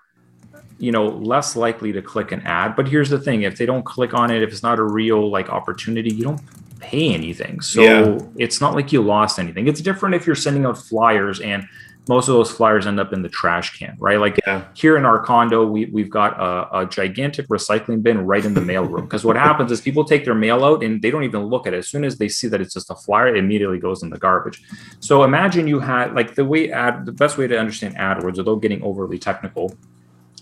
you 0.78 0.92
know 0.92 1.08
less 1.08 1.56
likely 1.56 1.92
to 1.94 2.02
click 2.02 2.32
an 2.32 2.42
ad. 2.42 2.76
But 2.76 2.88
here's 2.88 3.10
the 3.10 3.20
thing 3.20 3.44
if 3.44 3.58
they 3.58 3.66
don't 3.66 3.84
click 3.84 4.14
on 4.14 4.32
it 4.32 4.44
if 4.44 4.52
it's 4.52 4.64
not 4.64 4.80
a 4.80 4.84
real 4.84 5.30
like 5.30 5.50
opportunity 5.50 6.14
you 6.14 6.24
don't 6.24 6.42
pay 6.80 7.14
anything. 7.14 7.62
So 7.62 7.82
yeah. 7.82 8.20
it's 8.38 8.62
not 8.62 8.76
like 8.76 8.92
you 8.92 9.02
lost 9.02 9.40
anything. 9.40 9.68
It's 9.68 9.82
different 9.82 10.16
if 10.16 10.28
you're 10.28 10.36
sending 10.36 10.66
out 10.66 10.78
flyers 10.78 11.40
and 11.40 11.68
most 12.08 12.28
of 12.28 12.36
those 12.36 12.52
flyers 12.52 12.86
end 12.86 13.00
up 13.00 13.14
in 13.14 13.24
the 13.24 13.30
trash 13.30 13.80
can 13.80 13.96
right? 14.00 14.20
Like 14.20 14.40
yeah. 14.46 14.66
here 14.76 14.96
in 14.98 15.06
our 15.06 15.18
condo 15.20 15.66
we, 15.66 15.86
we've 15.86 16.10
got 16.10 16.40
a, 16.40 16.82
a 16.82 16.86
gigantic 16.86 17.48
recycling 17.48 18.04
bin 18.04 18.26
right 18.26 18.46
in 18.46 18.54
the 18.54 18.62
mail 18.62 18.86
room 18.86 19.06
because 19.06 19.26
what 19.26 19.36
happens 19.36 19.72
is 19.72 19.82
people 19.82 20.06
take 20.06 20.26
their 20.26 20.36
mail 20.36 20.64
out 20.64 20.84
and 20.84 21.02
they 21.02 21.10
don't 21.10 21.24
even 21.24 21.46
look 21.46 21.66
at 21.66 21.74
it. 21.74 21.78
As 21.78 21.88
soon 21.88 22.04
as 22.04 22.18
they 22.18 22.28
see 22.28 22.48
that 22.50 22.62
it's 22.62 22.74
just 22.74 22.92
a 22.92 22.96
flyer 22.96 23.30
it 23.30 23.38
immediately 23.38 23.80
goes 23.80 24.04
in 24.04 24.10
the 24.10 24.20
garbage. 24.20 24.62
So 25.00 25.24
imagine 25.24 25.68
you 25.68 25.80
had 25.80 26.14
like 26.14 26.36
the 26.36 26.46
way 26.46 26.72
ad 26.72 27.06
the 27.06 27.14
best 27.14 27.38
way 27.38 27.48
to 27.48 27.58
understand 27.58 27.96
adwords 27.96 28.38
without 28.38 28.62
getting 28.62 28.84
overly 28.84 29.18
technical 29.18 29.74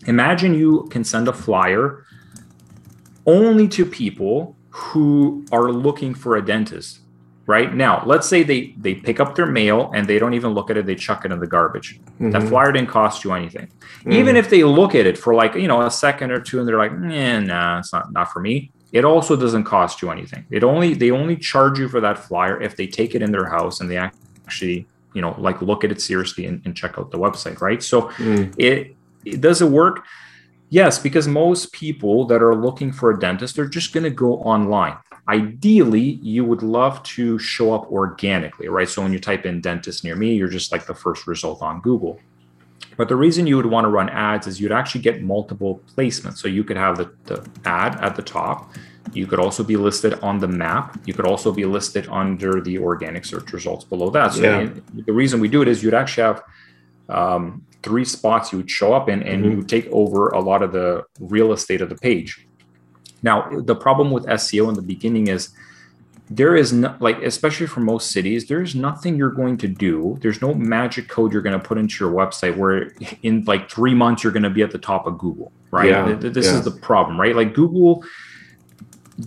Imagine 0.05 0.53
you 0.53 0.87
can 0.91 1.03
send 1.03 1.27
a 1.27 1.33
flyer 1.33 2.05
only 3.25 3.67
to 3.69 3.85
people 3.85 4.55
who 4.69 5.45
are 5.51 5.71
looking 5.71 6.13
for 6.13 6.37
a 6.37 6.45
dentist 6.45 6.99
right 7.45 7.73
now 7.73 8.01
let's 8.05 8.27
say 8.27 8.41
they 8.41 8.73
they 8.77 8.95
pick 8.95 9.19
up 9.19 9.35
their 9.35 9.45
mail 9.45 9.91
and 9.93 10.07
they 10.07 10.17
don't 10.17 10.33
even 10.33 10.53
look 10.53 10.69
at 10.69 10.77
it 10.77 10.85
they 10.85 10.95
chuck 10.95 11.25
it 11.25 11.31
in 11.31 11.39
the 11.39 11.47
garbage 11.47 11.99
mm-hmm. 11.99 12.31
that 12.31 12.41
flyer 12.43 12.71
didn't 12.71 12.89
cost 12.89 13.23
you 13.23 13.33
anything 13.33 13.69
mm. 14.05 14.13
even 14.13 14.37
if 14.37 14.49
they 14.49 14.63
look 14.63 14.95
at 14.95 15.05
it 15.05 15.17
for 15.17 15.35
like 15.35 15.53
you 15.55 15.67
know 15.67 15.81
a 15.81 15.91
second 15.91 16.31
or 16.31 16.39
two 16.39 16.59
and 16.59 16.67
they're 16.67 16.77
like 16.77 16.91
eh, 16.91 17.39
nah 17.39 17.79
it's 17.79 17.91
not 17.91 18.11
not 18.13 18.31
for 18.31 18.39
me 18.39 18.71
it 18.93 19.03
also 19.03 19.35
doesn't 19.35 19.65
cost 19.65 20.01
you 20.01 20.09
anything 20.09 20.45
it 20.51 20.63
only 20.63 20.93
they 20.93 21.11
only 21.11 21.35
charge 21.35 21.77
you 21.77 21.89
for 21.89 21.99
that 21.99 22.17
flyer 22.17 22.61
if 22.61 22.77
they 22.77 22.87
take 22.87 23.13
it 23.13 23.21
in 23.21 23.31
their 23.31 23.49
house 23.49 23.81
and 23.81 23.91
they 23.91 23.97
actually 23.97 24.87
you 25.13 25.21
know 25.21 25.35
like 25.37 25.61
look 25.61 25.83
at 25.83 25.91
it 25.91 26.01
seriously 26.01 26.45
and, 26.45 26.61
and 26.65 26.77
check 26.77 26.97
out 26.97 27.11
the 27.11 27.19
website 27.19 27.59
right 27.59 27.83
so 27.83 28.03
mm. 28.11 28.53
it 28.57 28.95
does 29.23 29.61
it 29.61 29.69
work? 29.69 30.05
Yes, 30.69 30.97
because 30.97 31.27
most 31.27 31.71
people 31.71 32.25
that 32.25 32.41
are 32.41 32.55
looking 32.55 32.91
for 32.91 33.11
a 33.11 33.19
dentist 33.19 33.55
they're 33.55 33.67
just 33.67 33.93
going 33.93 34.05
to 34.05 34.09
go 34.09 34.37
online. 34.39 34.97
Ideally, 35.27 36.19
you 36.21 36.43
would 36.43 36.63
love 36.63 37.01
to 37.03 37.37
show 37.39 37.73
up 37.73 37.89
organically, 37.91 38.67
right? 38.67 38.89
So 38.89 39.01
when 39.01 39.13
you 39.13 39.19
type 39.19 39.45
in 39.45 39.61
dentist 39.61 40.03
near 40.03 40.15
me, 40.15 40.33
you're 40.33 40.49
just 40.49 40.71
like 40.71 40.85
the 40.85 40.95
first 40.95 41.27
result 41.27 41.61
on 41.61 41.79
Google. 41.81 42.19
But 42.97 43.07
the 43.07 43.15
reason 43.15 43.47
you 43.47 43.55
would 43.57 43.65
want 43.65 43.85
to 43.85 43.89
run 43.89 44.09
ads 44.09 44.47
is 44.47 44.59
you'd 44.59 44.71
actually 44.71 45.01
get 45.01 45.21
multiple 45.21 45.81
placements. 45.95 46.37
So 46.37 46.47
you 46.47 46.63
could 46.63 46.77
have 46.77 46.97
the, 46.97 47.13
the 47.25 47.47
ad 47.65 47.99
at 48.01 48.15
the 48.15 48.21
top. 48.21 48.73
You 49.13 49.27
could 49.27 49.39
also 49.39 49.63
be 49.63 49.77
listed 49.77 50.15
on 50.21 50.39
the 50.39 50.47
map. 50.47 50.99
You 51.05 51.13
could 51.13 51.25
also 51.25 51.51
be 51.51 51.65
listed 51.65 52.07
under 52.09 52.61
the 52.61 52.77
organic 52.79 53.25
search 53.25 53.53
results 53.53 53.85
below 53.85 54.09
that. 54.11 54.33
So 54.33 54.41
yeah. 54.41 54.69
the 54.93 55.13
reason 55.13 55.39
we 55.39 55.47
do 55.47 55.61
it 55.61 55.67
is 55.67 55.83
you'd 55.83 55.93
actually 55.93 56.23
have 56.23 56.43
um, 57.09 57.65
three 57.83 58.05
spots 58.05 58.51
you 58.51 58.57
would 58.57 58.71
show 58.71 58.93
up 58.93 59.09
in 59.09 59.21
and 59.23 59.43
mm-hmm. 59.43 59.59
you 59.59 59.63
take 59.63 59.87
over 59.87 60.29
a 60.29 60.39
lot 60.39 60.63
of 60.63 60.71
the 60.71 61.03
real 61.19 61.53
estate 61.53 61.81
of 61.81 61.89
the 61.89 61.95
page. 61.95 62.47
Now, 63.21 63.49
the 63.61 63.75
problem 63.75 64.11
with 64.11 64.25
SEO 64.25 64.69
in 64.69 64.75
the 64.75 64.81
beginning 64.81 65.27
is 65.27 65.49
there 66.29 66.55
is 66.55 66.71
no 66.71 66.95
like 66.99 67.21
especially 67.21 67.67
for 67.67 67.81
most 67.81 68.11
cities 68.11 68.47
there's 68.47 68.75
nothing 68.75 69.17
you're 69.17 69.29
going 69.29 69.57
to 69.57 69.67
do 69.67 70.17
there's 70.21 70.41
no 70.41 70.53
magic 70.53 71.09
code 71.09 71.33
you're 71.33 71.41
going 71.41 71.59
to 71.59 71.63
put 71.63 71.77
into 71.77 72.03
your 72.03 72.13
website 72.13 72.55
where 72.55 72.93
in 73.23 73.43
like 73.43 73.69
three 73.69 73.93
months 73.93 74.23
you're 74.23 74.31
going 74.31 74.41
to 74.41 74.49
be 74.49 74.61
at 74.61 74.71
the 74.71 74.77
top 74.77 75.05
of 75.05 75.17
google 75.17 75.51
right 75.71 75.89
yeah, 75.89 76.13
this 76.13 76.45
yeah. 76.45 76.53
is 76.53 76.63
the 76.63 76.71
problem 76.71 77.19
right 77.19 77.35
like 77.35 77.53
google 77.53 78.03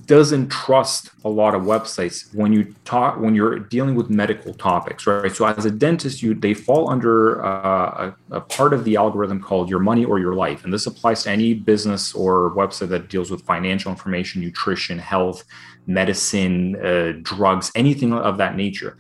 doesn't 0.07 0.49
trust 0.49 1.11
a 1.25 1.29
lot 1.29 1.55
of 1.55 1.63
websites 1.63 2.35
when 2.35 2.53
you 2.53 2.75
talk 2.85 3.21
when 3.21 3.35
you're 3.35 3.59
dealing 3.59 3.95
with 3.95 4.11
medical 4.11 4.53
topics 4.53 5.07
right? 5.07 5.35
So 5.35 5.47
as 5.47 5.65
a 5.65 5.71
dentist 5.71 6.23
you 6.23 6.35
they 6.35 6.55
fall 6.55 6.91
under 6.91 7.45
uh, 7.45 8.13
a, 8.31 8.37
a, 8.37 8.41
part 8.41 8.73
of 8.73 8.83
the 8.85 8.97
algorithm 8.97 9.41
called 9.41 9.71
your 9.71 9.79
money 9.79 10.05
or 10.05 10.19
your 10.19 10.35
life. 10.35 10.65
And 10.65 10.73
this 10.73 10.87
applies 10.87 11.23
to 11.23 11.31
any 11.31 11.55
business 11.55 12.15
or 12.15 12.53
website 12.57 12.89
that 12.89 13.09
deals 13.09 13.31
with 13.31 13.43
financial 13.43 13.93
information 13.93 14.41
nutrition 14.41 14.99
health 14.99 15.45
medicine 15.87 16.77
uh, 16.85 17.13
drugs 17.23 17.71
anything 17.75 18.13
of 18.13 18.39
that 18.39 18.57
nature 18.57 18.97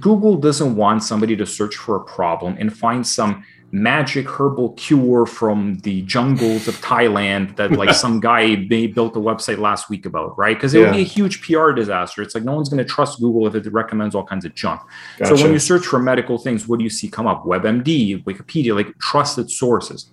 google 0.00 0.36
doesn't 0.36 0.76
want 0.76 1.02
somebody 1.02 1.36
to 1.36 1.46
search 1.46 1.76
for 1.76 1.96
a 1.96 2.04
problem 2.04 2.56
and 2.58 2.76
find 2.76 3.06
some 3.06 3.44
magic 3.74 4.28
herbal 4.28 4.72
cure 4.74 5.26
from 5.26 5.74
the 5.80 6.02
jungles 6.02 6.68
of 6.68 6.76
Thailand 6.76 7.56
that 7.56 7.72
like 7.72 7.92
some 8.04 8.20
guy 8.20 8.54
may 8.70 8.86
built 8.86 9.16
a 9.16 9.18
website 9.18 9.58
last 9.58 9.90
week 9.90 10.06
about, 10.06 10.38
right? 10.38 10.56
Because 10.56 10.74
it 10.74 10.78
yeah. 10.78 10.86
would 10.86 10.94
be 10.94 11.00
a 11.00 11.04
huge 11.04 11.42
PR 11.42 11.72
disaster. 11.72 12.22
It's 12.22 12.36
like 12.36 12.44
no 12.44 12.54
one's 12.54 12.68
going 12.68 12.78
to 12.78 12.88
trust 12.88 13.18
Google 13.18 13.48
if 13.48 13.54
it 13.56 13.70
recommends 13.72 14.14
all 14.14 14.24
kinds 14.24 14.44
of 14.44 14.54
junk. 14.54 14.80
Gotcha. 15.18 15.36
So 15.36 15.42
when 15.42 15.52
you 15.52 15.58
search 15.58 15.84
for 15.86 15.98
medical 15.98 16.38
things, 16.38 16.68
what 16.68 16.78
do 16.78 16.84
you 16.84 16.90
see 16.90 17.08
come 17.08 17.26
up? 17.26 17.44
WebMD, 17.44 18.22
Wikipedia, 18.22 18.76
like 18.76 18.96
trusted 18.98 19.50
sources. 19.50 20.08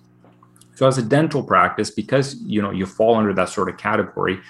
So 0.74 0.88
as 0.88 0.98
a 0.98 1.02
dental 1.02 1.44
practice, 1.44 1.92
because 1.92 2.34
you 2.42 2.60
know 2.60 2.72
you 2.72 2.84
fall 2.84 3.14
under 3.14 3.32
that 3.34 3.48
sort 3.48 3.68
of 3.68 3.76
category, 3.76 4.40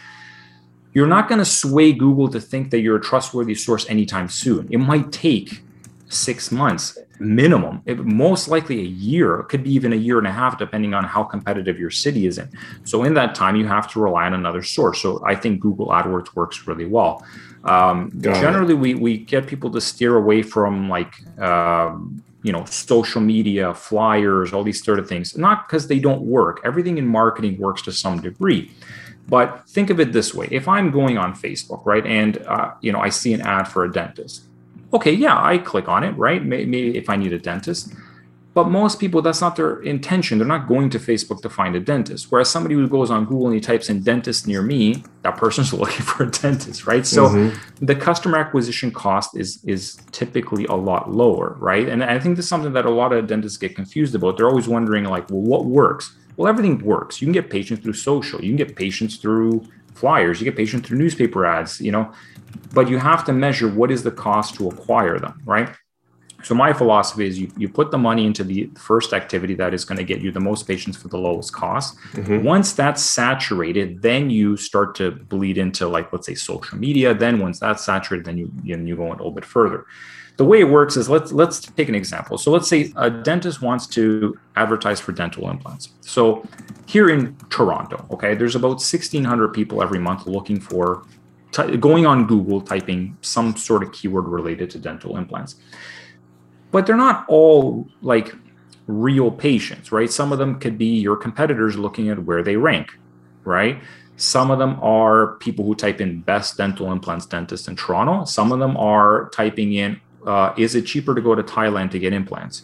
you're 0.92 1.06
not 1.06 1.28
going 1.28 1.38
to 1.38 1.44
sway 1.44 1.92
Google 1.92 2.28
to 2.28 2.40
think 2.40 2.70
that 2.70 2.80
you're 2.80 2.96
a 2.96 3.00
trustworthy 3.00 3.54
source 3.54 3.88
anytime 3.88 4.28
soon. 4.28 4.68
It 4.70 4.78
might 4.78 5.10
take 5.12 5.62
six 6.08 6.52
months 6.52 6.98
minimum. 7.18 7.82
It, 7.86 7.98
most 8.04 8.48
likely 8.48 8.80
a 8.80 8.84
year 8.84 9.40
it 9.40 9.44
could 9.44 9.64
be 9.64 9.72
even 9.72 9.92
a 9.92 9.96
year 9.96 10.18
and 10.18 10.26
a 10.26 10.32
half 10.32 10.58
depending 10.58 10.92
on 10.92 11.04
how 11.04 11.22
competitive 11.22 11.78
your 11.78 11.90
city 11.90 12.26
is 12.26 12.36
in. 12.38 12.50
So 12.84 13.04
in 13.04 13.14
that 13.14 13.34
time 13.34 13.56
you 13.56 13.66
have 13.66 13.90
to 13.92 14.00
rely 14.00 14.26
on 14.26 14.34
another 14.34 14.62
source. 14.62 15.00
So 15.00 15.22
i 15.24 15.34
think 15.34 15.60
google 15.60 15.88
adwords 15.88 16.34
works 16.34 16.66
really 16.66 16.86
well. 16.86 17.24
Um, 17.64 18.10
generally 18.20 18.74
we, 18.74 18.94
we 18.94 19.18
get 19.18 19.46
people 19.46 19.70
to 19.70 19.80
steer 19.80 20.16
away 20.16 20.42
from 20.42 20.88
like 20.88 21.14
um, 21.38 22.22
you 22.42 22.52
know 22.52 22.64
social 22.64 23.20
media 23.20 23.72
flyers 23.72 24.52
all 24.52 24.64
these 24.64 24.84
sort 24.84 24.98
of 24.98 25.08
things. 25.08 25.38
Not 25.38 25.68
because 25.68 25.86
they 25.86 26.00
don't 26.00 26.22
work. 26.22 26.60
Everything 26.64 26.98
in 26.98 27.06
marketing 27.06 27.58
works 27.58 27.82
to 27.82 27.92
some 27.92 28.20
degree 28.20 28.72
but 29.28 29.68
think 29.68 29.90
of 29.90 30.00
it 30.00 30.12
this 30.12 30.34
way 30.34 30.48
if 30.50 30.66
i'm 30.68 30.90
going 30.90 31.18
on 31.18 31.34
facebook 31.34 31.84
right 31.84 32.06
and 32.06 32.38
uh, 32.46 32.72
you 32.80 32.92
know 32.92 33.00
i 33.00 33.08
see 33.08 33.32
an 33.32 33.40
ad 33.42 33.66
for 33.68 33.84
a 33.84 33.92
dentist 33.92 34.44
okay, 34.92 35.12
yeah, 35.12 35.42
I 35.42 35.58
click 35.58 35.88
on 35.88 36.04
it, 36.04 36.12
right? 36.12 36.44
Maybe 36.44 36.96
if 36.96 37.08
I 37.08 37.16
need 37.16 37.32
a 37.32 37.38
dentist. 37.38 37.92
But 38.54 38.68
most 38.68 39.00
people, 39.00 39.22
that's 39.22 39.40
not 39.40 39.56
their 39.56 39.80
intention. 39.80 40.36
They're 40.36 40.46
not 40.46 40.68
going 40.68 40.90
to 40.90 40.98
Facebook 40.98 41.40
to 41.40 41.48
find 41.48 41.74
a 41.74 41.80
dentist. 41.80 42.26
Whereas 42.28 42.50
somebody 42.50 42.74
who 42.74 42.86
goes 42.86 43.10
on 43.10 43.24
Google 43.24 43.46
and 43.46 43.54
he 43.54 43.62
types 43.62 43.88
in 43.88 44.02
dentist 44.02 44.46
near 44.46 44.60
me, 44.60 45.04
that 45.22 45.38
person's 45.38 45.72
looking 45.72 46.04
for 46.04 46.24
a 46.24 46.30
dentist, 46.30 46.86
right? 46.86 47.06
So 47.06 47.28
mm-hmm. 47.28 47.84
the 47.84 47.94
customer 47.94 48.36
acquisition 48.36 48.90
cost 48.90 49.34
is 49.38 49.64
is 49.64 49.96
typically 50.10 50.66
a 50.66 50.74
lot 50.74 51.10
lower, 51.10 51.56
right? 51.60 51.88
And 51.88 52.04
I 52.04 52.18
think 52.18 52.36
this 52.36 52.44
is 52.44 52.50
something 52.50 52.74
that 52.74 52.84
a 52.84 52.90
lot 52.90 53.14
of 53.14 53.26
dentists 53.26 53.56
get 53.56 53.74
confused 53.74 54.14
about. 54.14 54.36
They're 54.36 54.48
always 54.48 54.68
wondering, 54.68 55.04
like, 55.04 55.30
well, 55.30 55.40
what 55.40 55.64
works? 55.64 56.14
Well, 56.36 56.48
everything 56.48 56.78
works. 56.84 57.20
You 57.20 57.26
can 57.26 57.32
get 57.32 57.50
patients 57.50 57.82
through 57.82 57.94
social, 57.94 58.42
you 58.42 58.50
can 58.50 58.56
get 58.56 58.76
patients 58.76 59.16
through 59.16 59.64
flyers, 59.94 60.40
you 60.40 60.44
get 60.44 60.56
patients 60.56 60.88
through 60.88 60.98
newspaper 60.98 61.44
ads, 61.44 61.80
you 61.80 61.92
know, 61.92 62.12
but 62.72 62.88
you 62.88 62.98
have 62.98 63.24
to 63.26 63.32
measure 63.32 63.68
what 63.68 63.90
is 63.90 64.02
the 64.02 64.10
cost 64.10 64.54
to 64.54 64.68
acquire 64.68 65.18
them, 65.18 65.40
right? 65.44 65.68
So 66.42 66.54
my 66.54 66.72
philosophy 66.72 67.26
is 67.26 67.38
you, 67.38 67.50
you 67.56 67.68
put 67.68 67.90
the 67.90 67.98
money 67.98 68.26
into 68.26 68.42
the 68.42 68.68
first 68.76 69.12
activity 69.12 69.54
that 69.54 69.72
is 69.72 69.84
going 69.84 69.98
to 69.98 70.04
get 70.04 70.20
you 70.20 70.32
the 70.32 70.40
most 70.40 70.66
patients 70.66 70.96
for 70.96 71.08
the 71.08 71.18
lowest 71.18 71.52
cost. 71.52 71.96
Mm-hmm. 72.12 72.42
Once 72.42 72.72
that's 72.72 73.02
saturated, 73.02 74.02
then 74.02 74.28
you 74.28 74.56
start 74.56 74.94
to 74.96 75.12
bleed 75.12 75.56
into 75.56 75.86
like 75.86 76.12
let's 76.12 76.26
say 76.26 76.34
social 76.34 76.78
media. 76.78 77.14
Then 77.14 77.38
once 77.38 77.60
that's 77.60 77.84
saturated, 77.84 78.26
then 78.26 78.38
you 78.38 78.52
you, 78.62 78.76
you 78.76 78.96
go 78.96 79.08
a 79.08 79.10
little 79.10 79.30
bit 79.30 79.44
further. 79.44 79.86
The 80.36 80.44
way 80.44 80.60
it 80.60 80.68
works 80.68 80.96
is 80.96 81.08
let's 81.08 81.30
let's 81.30 81.60
take 81.60 81.88
an 81.88 81.94
example. 81.94 82.38
So 82.38 82.50
let's 82.50 82.68
say 82.68 82.92
a 82.96 83.10
dentist 83.10 83.60
wants 83.60 83.86
to 83.88 84.38
advertise 84.56 84.98
for 84.98 85.12
dental 85.12 85.48
implants. 85.50 85.90
So 86.00 86.46
here 86.86 87.10
in 87.10 87.36
Toronto, 87.50 88.06
okay, 88.10 88.34
there's 88.34 88.56
about 88.56 88.80
1,600 88.80 89.48
people 89.48 89.82
every 89.82 89.98
month 89.98 90.26
looking 90.26 90.58
for 90.58 91.04
t- 91.52 91.76
going 91.76 92.06
on 92.06 92.26
Google, 92.26 92.60
typing 92.60 93.16
some 93.20 93.56
sort 93.56 93.82
of 93.82 93.92
keyword 93.92 94.26
related 94.26 94.70
to 94.70 94.78
dental 94.78 95.16
implants. 95.16 95.56
But 96.70 96.86
they're 96.86 96.96
not 96.96 97.26
all 97.28 97.88
like 98.00 98.34
real 98.86 99.30
patients, 99.30 99.92
right? 99.92 100.10
Some 100.10 100.32
of 100.32 100.38
them 100.38 100.58
could 100.58 100.78
be 100.78 100.98
your 100.98 101.16
competitors 101.16 101.76
looking 101.76 102.08
at 102.08 102.24
where 102.24 102.42
they 102.42 102.56
rank, 102.56 102.98
right? 103.44 103.82
Some 104.16 104.50
of 104.50 104.58
them 104.58 104.78
are 104.82 105.34
people 105.36 105.64
who 105.64 105.74
type 105.74 106.00
in 106.00 106.20
best 106.20 106.56
dental 106.56 106.92
implants 106.92 107.26
dentist 107.26 107.68
in 107.68 107.76
Toronto. 107.76 108.24
Some 108.24 108.52
of 108.52 108.58
them 108.58 108.76
are 108.76 109.30
typing 109.30 109.72
in, 109.72 110.00
uh, 110.26 110.54
is 110.56 110.74
it 110.74 110.86
cheaper 110.86 111.14
to 111.14 111.20
go 111.20 111.34
to 111.34 111.42
Thailand 111.42 111.90
to 111.92 111.98
get 111.98 112.12
implants? 112.12 112.62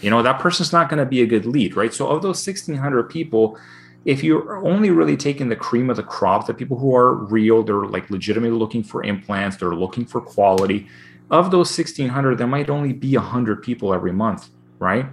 You 0.00 0.10
know, 0.10 0.22
that 0.22 0.40
person's 0.40 0.72
not 0.72 0.88
going 0.88 0.98
to 0.98 1.06
be 1.06 1.22
a 1.22 1.26
good 1.26 1.44
lead, 1.46 1.76
right? 1.76 1.92
So, 1.92 2.08
of 2.08 2.22
those 2.22 2.44
1,600 2.46 3.10
people, 3.10 3.58
if 4.04 4.24
you're 4.24 4.64
only 4.66 4.90
really 4.90 5.16
taking 5.16 5.48
the 5.48 5.56
cream 5.56 5.90
of 5.90 5.96
the 5.96 6.02
crop, 6.02 6.46
the 6.46 6.54
people 6.54 6.78
who 6.78 6.94
are 6.96 7.14
real, 7.14 7.62
they're 7.62 7.84
like 7.84 8.08
legitimately 8.10 8.56
looking 8.56 8.82
for 8.82 9.04
implants, 9.04 9.56
they're 9.58 9.74
looking 9.74 10.06
for 10.06 10.20
quality. 10.20 10.88
Of 11.30 11.50
those 11.50 11.76
1600, 11.76 12.38
there 12.38 12.46
might 12.46 12.70
only 12.70 12.92
be 12.92 13.16
100 13.16 13.62
people 13.62 13.92
every 13.92 14.12
month, 14.12 14.48
right? 14.78 15.06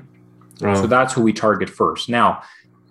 So 0.76 0.88
that's 0.88 1.14
who 1.14 1.22
we 1.22 1.34
target 1.34 1.70
first. 1.70 2.10
Now, 2.10 2.42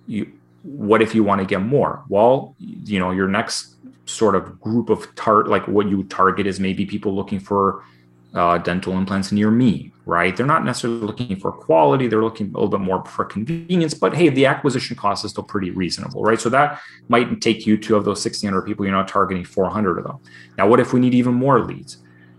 you, 0.07 0.31
what 0.63 1.03
if 1.03 1.15
you 1.15 1.25
want 1.25 1.41
to 1.41 1.47
get 1.47 1.63
more? 1.63 2.05
Well, 2.09 2.55
you 2.59 3.01
know, 3.01 3.11
your 3.11 3.27
next 3.27 3.75
sort 4.05 4.37
of 4.37 4.61
group 4.61 4.89
of 4.89 5.13
tar 5.17 5.45
like 5.47 5.67
what 5.67 5.89
you 5.89 6.05
target 6.05 6.47
is 6.47 6.61
maybe 6.61 6.87
people 6.87 7.15
looking 7.15 7.41
for 7.41 7.83
uh, 8.37 8.59
dental 8.59 8.97
implants 8.97 9.33
near 9.33 9.51
me, 9.51 9.91
right? 10.05 10.37
They're 10.37 10.47
not 10.47 10.65
necessarily 10.65 11.01
looking 11.01 11.37
for 11.37 11.51
quality, 11.51 12.07
they're 12.07 12.23
looking 12.23 12.49
a 12.49 12.53
little 12.53 12.69
bit 12.69 12.81
more 12.81 13.05
for 13.07 13.25
convenience, 13.25 13.95
but 13.95 14.15
hey, 14.15 14.29
the 14.29 14.47
acquisition 14.47 14.95
cost 14.95 15.25
is 15.25 15.31
still 15.31 15.43
pretty 15.43 15.71
reasonable, 15.71 16.23
right? 16.23 16.41
So 16.41 16.51
that 16.51 16.81
might 17.09 17.41
take 17.41 17.67
you 17.67 17.79
to 17.79 17.97
of 17.97 18.05
those 18.05 18.25
1600 18.25 18.63
people, 18.63 18.85
you're 18.85 18.95
not 18.95 19.09
targeting 19.09 19.45
400 19.45 19.99
of 19.99 20.05
them. 20.05 20.19
Now, 20.59 20.69
what 20.69 20.81
if 20.81 20.93
we 20.93 21.01
need 21.01 21.15
even 21.15 21.35
more 21.35 21.61
leads? 21.61 21.99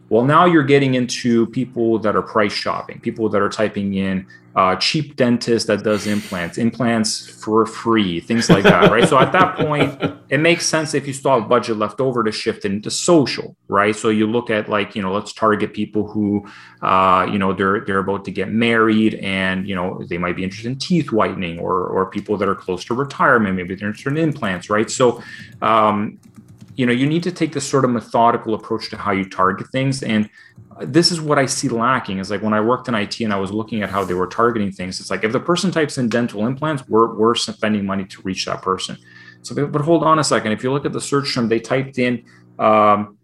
Well, 0.09 0.23
now 0.23 0.45
you're 0.45 0.63
getting 0.63 0.95
into 0.95 1.47
people 1.47 1.99
that 1.99 2.15
are 2.15 2.21
price 2.21 2.53
shopping, 2.53 2.99
people 3.01 3.27
that 3.29 3.41
are 3.41 3.49
typing 3.49 3.95
in 3.95 4.25
uh, 4.57 4.75
cheap 4.77 5.15
dentist 5.15 5.67
that 5.67 5.83
does 5.83 6.07
implants, 6.07 6.57
implants 6.57 7.27
for 7.27 7.67
free, 7.67 8.19
things 8.19 8.49
like 8.49 8.63
that, 8.63 8.89
right? 8.91 9.07
so 9.07 9.19
at 9.19 9.31
that 9.31 9.55
point, 9.55 10.01
it 10.29 10.39
makes 10.39 10.65
sense 10.65 10.95
if 10.95 11.05
you 11.05 11.13
still 11.13 11.39
have 11.39 11.47
budget 11.47 11.77
left 11.77 12.01
over 12.01 12.23
to 12.23 12.31
shift 12.31 12.65
into 12.65 12.89
social, 12.89 13.55
right? 13.67 13.95
So 13.95 14.09
you 14.09 14.25
look 14.25 14.49
at 14.49 14.67
like, 14.67 14.95
you 14.95 15.03
know, 15.03 15.13
let's 15.13 15.31
target 15.31 15.75
people 15.75 16.07
who, 16.07 16.43
uh, 16.81 17.27
you 17.31 17.37
know, 17.37 17.53
they're 17.53 17.81
they're 17.81 17.99
about 17.99 18.25
to 18.25 18.31
get 18.31 18.49
married 18.49 19.13
and 19.15 19.67
you 19.67 19.75
know 19.75 20.03
they 20.09 20.17
might 20.17 20.35
be 20.35 20.43
interested 20.43 20.71
in 20.71 20.79
teeth 20.79 21.11
whitening, 21.11 21.59
or 21.59 21.85
or 21.85 22.09
people 22.09 22.35
that 22.37 22.49
are 22.49 22.55
close 22.55 22.83
to 22.85 22.95
retirement, 22.95 23.55
maybe 23.55 23.75
they're 23.75 23.89
interested 23.89 24.17
in 24.17 24.17
implants, 24.17 24.71
right? 24.71 24.89
So 24.89 25.21
um, 25.61 26.19
you 26.77 26.85
know 26.85 26.93
you 26.93 27.07
need 27.07 27.23
to 27.23 27.31
take 27.31 27.51
this 27.53 27.67
sort 27.67 27.83
of 27.83 27.91
methodical 27.91 28.53
approach 28.53 28.89
to 28.91 28.97
how 28.97 29.11
you 29.11 29.27
target 29.27 29.67
things. 29.71 30.03
And 30.03 30.29
this 30.81 31.11
is 31.11 31.19
what 31.19 31.39
i 31.39 31.45
see 31.45 31.69
lacking 31.69 32.19
is 32.19 32.29
like 32.29 32.41
when 32.41 32.53
i 32.53 32.61
worked 32.61 32.87
in 32.87 32.93
it 32.93 33.19
and 33.19 33.33
i 33.33 33.39
was 33.39 33.51
looking 33.51 33.81
at 33.81 33.89
how 33.89 34.03
they 34.03 34.13
were 34.13 34.27
targeting 34.27 34.71
things 34.71 34.99
it's 34.99 35.09
like 35.09 35.23
if 35.23 35.31
the 35.31 35.39
person 35.39 35.71
types 35.71 35.97
in 35.97 36.07
dental 36.07 36.45
implants 36.45 36.87
we're, 36.87 37.15
we're 37.15 37.33
spending 37.33 37.83
money 37.85 38.05
to 38.05 38.21
reach 38.21 38.45
that 38.45 38.61
person. 38.61 38.97
So 39.41 39.67
but 39.67 39.81
hold 39.81 40.03
on 40.03 40.19
a 40.19 40.23
second. 40.23 40.51
If 40.51 40.63
you 40.63 40.71
look 40.71 40.85
at 40.85 40.93
the 40.93 41.01
search 41.01 41.33
term 41.33 41.47
they 41.47 41.59
typed 41.59 41.97
in 41.97 42.23
um, 42.59 43.16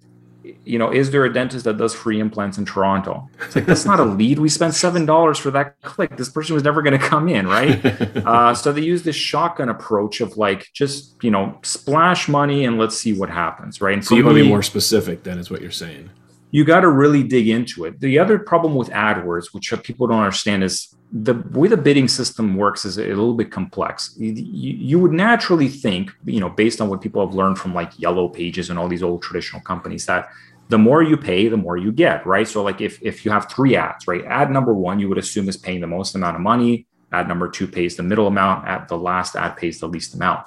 you 0.66 0.80
know, 0.80 0.92
is 0.92 1.12
there 1.12 1.26
a 1.26 1.34
dentist 1.34 1.66
that 1.66 1.78
does 1.78 1.94
free 1.94 2.20
implants 2.20 2.58
in 2.58 2.66
Toronto? 2.66 3.30
It's 3.42 3.56
like 3.56 3.66
that's 3.66 3.86
not 3.86 4.00
a 4.00 4.06
lead. 4.06 4.40
We 4.40 4.50
spent 4.50 4.74
seven 4.74 5.06
dollars 5.06 5.38
for 5.38 5.52
that 5.52 5.82
click. 5.82 6.16
This 6.18 6.30
person 6.30 6.54
was 6.54 6.64
never 6.64 6.82
going 6.82 6.98
to 6.98 7.06
come 7.06 7.28
in, 7.28 7.48
right? 7.48 7.86
uh, 8.26 8.54
so 8.54 8.72
they 8.72 8.82
use 8.82 9.04
this 9.04 9.16
shotgun 9.16 9.70
approach 9.70 10.22
of 10.22 10.38
like 10.38 10.68
just 10.74 11.22
you 11.24 11.32
know 11.32 11.58
splash 11.64 12.28
money 12.28 12.66
and 12.66 12.78
let's 12.78 12.98
see 12.98 13.14
what 13.14 13.30
happens, 13.30 13.82
right? 13.82 13.94
And 13.94 14.06
so 14.06 14.16
you 14.16 14.24
want 14.24 14.38
to 14.38 14.44
be 14.44 14.48
more 14.48 14.64
specific. 14.64 15.24
Then 15.24 15.38
is 15.38 15.52
what 15.52 15.62
you're 15.62 15.72
saying. 15.72 16.10
You 16.52 16.64
got 16.64 16.82
to 16.82 16.90
really 16.90 17.24
dig 17.24 17.50
into 17.50 17.86
it. 17.86 18.00
The 18.00 18.20
other 18.20 18.38
problem 18.38 18.76
with 18.76 18.90
AdWords, 18.90 19.54
which 19.54 19.74
people 19.84 20.06
don't 20.06 20.20
understand, 20.20 20.64
is 20.64 20.96
the 21.12 21.36
way 21.52 21.68
the 21.68 21.78
bidding 21.78 22.08
system 22.08 22.56
works 22.56 22.86
is 22.86 22.98
a 22.98 23.06
little 23.06 23.36
bit 23.36 23.52
complex. 23.52 24.16
You, 24.18 24.34
you, 24.34 25.00
would 25.00 25.12
naturally 25.12 25.68
think, 25.68 26.12
you 26.26 26.40
know, 26.40 26.50
based 26.50 26.82
on 26.82 26.90
what 26.90 27.02
people 27.02 27.26
have 27.26 27.36
learned 27.36 27.60
from 27.60 27.74
like 27.74 27.98
Yellow 28.00 28.28
Pages 28.28 28.72
and 28.72 28.80
all 28.80 28.88
these 28.88 29.04
old 29.04 29.22
traditional 29.22 29.62
companies, 29.62 30.08
that 30.08 30.30
the 30.70 30.78
more 30.78 31.04
you 31.04 31.18
pay, 31.18 31.48
the 31.48 31.58
more 31.58 31.78
you 31.78 31.92
get, 31.92 32.26
right? 32.26 32.48
So, 32.48 32.64
like 32.64 32.82
if 32.82 33.02
if 33.02 33.26
you 33.26 33.32
have 33.32 33.52
three 33.52 33.76
ads, 33.76 34.08
right? 34.08 34.24
Ad 34.26 34.50
number 34.50 34.74
one, 34.74 35.00
you 35.00 35.10
would 35.10 35.18
assume 35.18 35.50
is 35.50 35.58
paying 35.58 35.82
the 35.82 35.88
most 35.88 36.16
amount 36.16 36.36
of 36.36 36.42
money. 36.42 36.88
Ad 37.12 37.28
number 37.28 37.50
two 37.50 37.68
pays 37.68 37.96
the 37.96 38.04
middle 38.04 38.28
amount. 38.28 38.68
At 38.68 38.88
the 38.88 38.98
last 38.98 39.36
ad 39.36 39.58
pays 39.58 39.80
the 39.80 39.88
least 39.88 40.16
amount. 40.16 40.46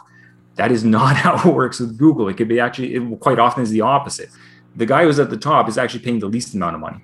That 0.56 0.72
is 0.72 0.84
not 0.98 1.16
how 1.16 1.36
it 1.38 1.54
works 1.54 1.80
with 1.80 1.96
Google. 1.98 2.28
It 2.28 2.36
could 2.36 2.48
be 2.48 2.60
actually 2.60 2.94
it 2.94 3.20
quite 3.20 3.38
often 3.38 3.62
is 3.62 3.70
the 3.70 3.82
opposite. 3.82 4.30
The 4.74 4.86
guy 4.86 5.04
who's 5.04 5.18
at 5.18 5.30
the 5.30 5.36
top 5.36 5.68
is 5.68 5.78
actually 5.78 6.00
paying 6.00 6.18
the 6.18 6.26
least 6.26 6.54
amount 6.54 6.74
of 6.74 6.80
money. 6.80 7.02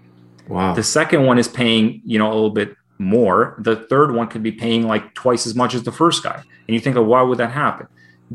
Wow. 0.48 0.74
The 0.74 0.82
second 0.82 1.24
one 1.24 1.38
is 1.38 1.48
paying, 1.48 2.02
you 2.04 2.18
know, 2.18 2.30
a 2.30 2.34
little 2.34 2.50
bit 2.50 2.76
more. 2.98 3.56
The 3.58 3.76
third 3.76 4.14
one 4.14 4.28
could 4.28 4.42
be 4.42 4.52
paying 4.52 4.86
like 4.86 5.14
twice 5.14 5.46
as 5.46 5.54
much 5.54 5.74
as 5.74 5.82
the 5.82 5.92
first 5.92 6.22
guy. 6.22 6.42
And 6.68 6.74
you 6.74 6.80
think, 6.80 6.96
of 6.96 7.06
why 7.06 7.22
would 7.22 7.38
that 7.38 7.50
happen? 7.50 7.86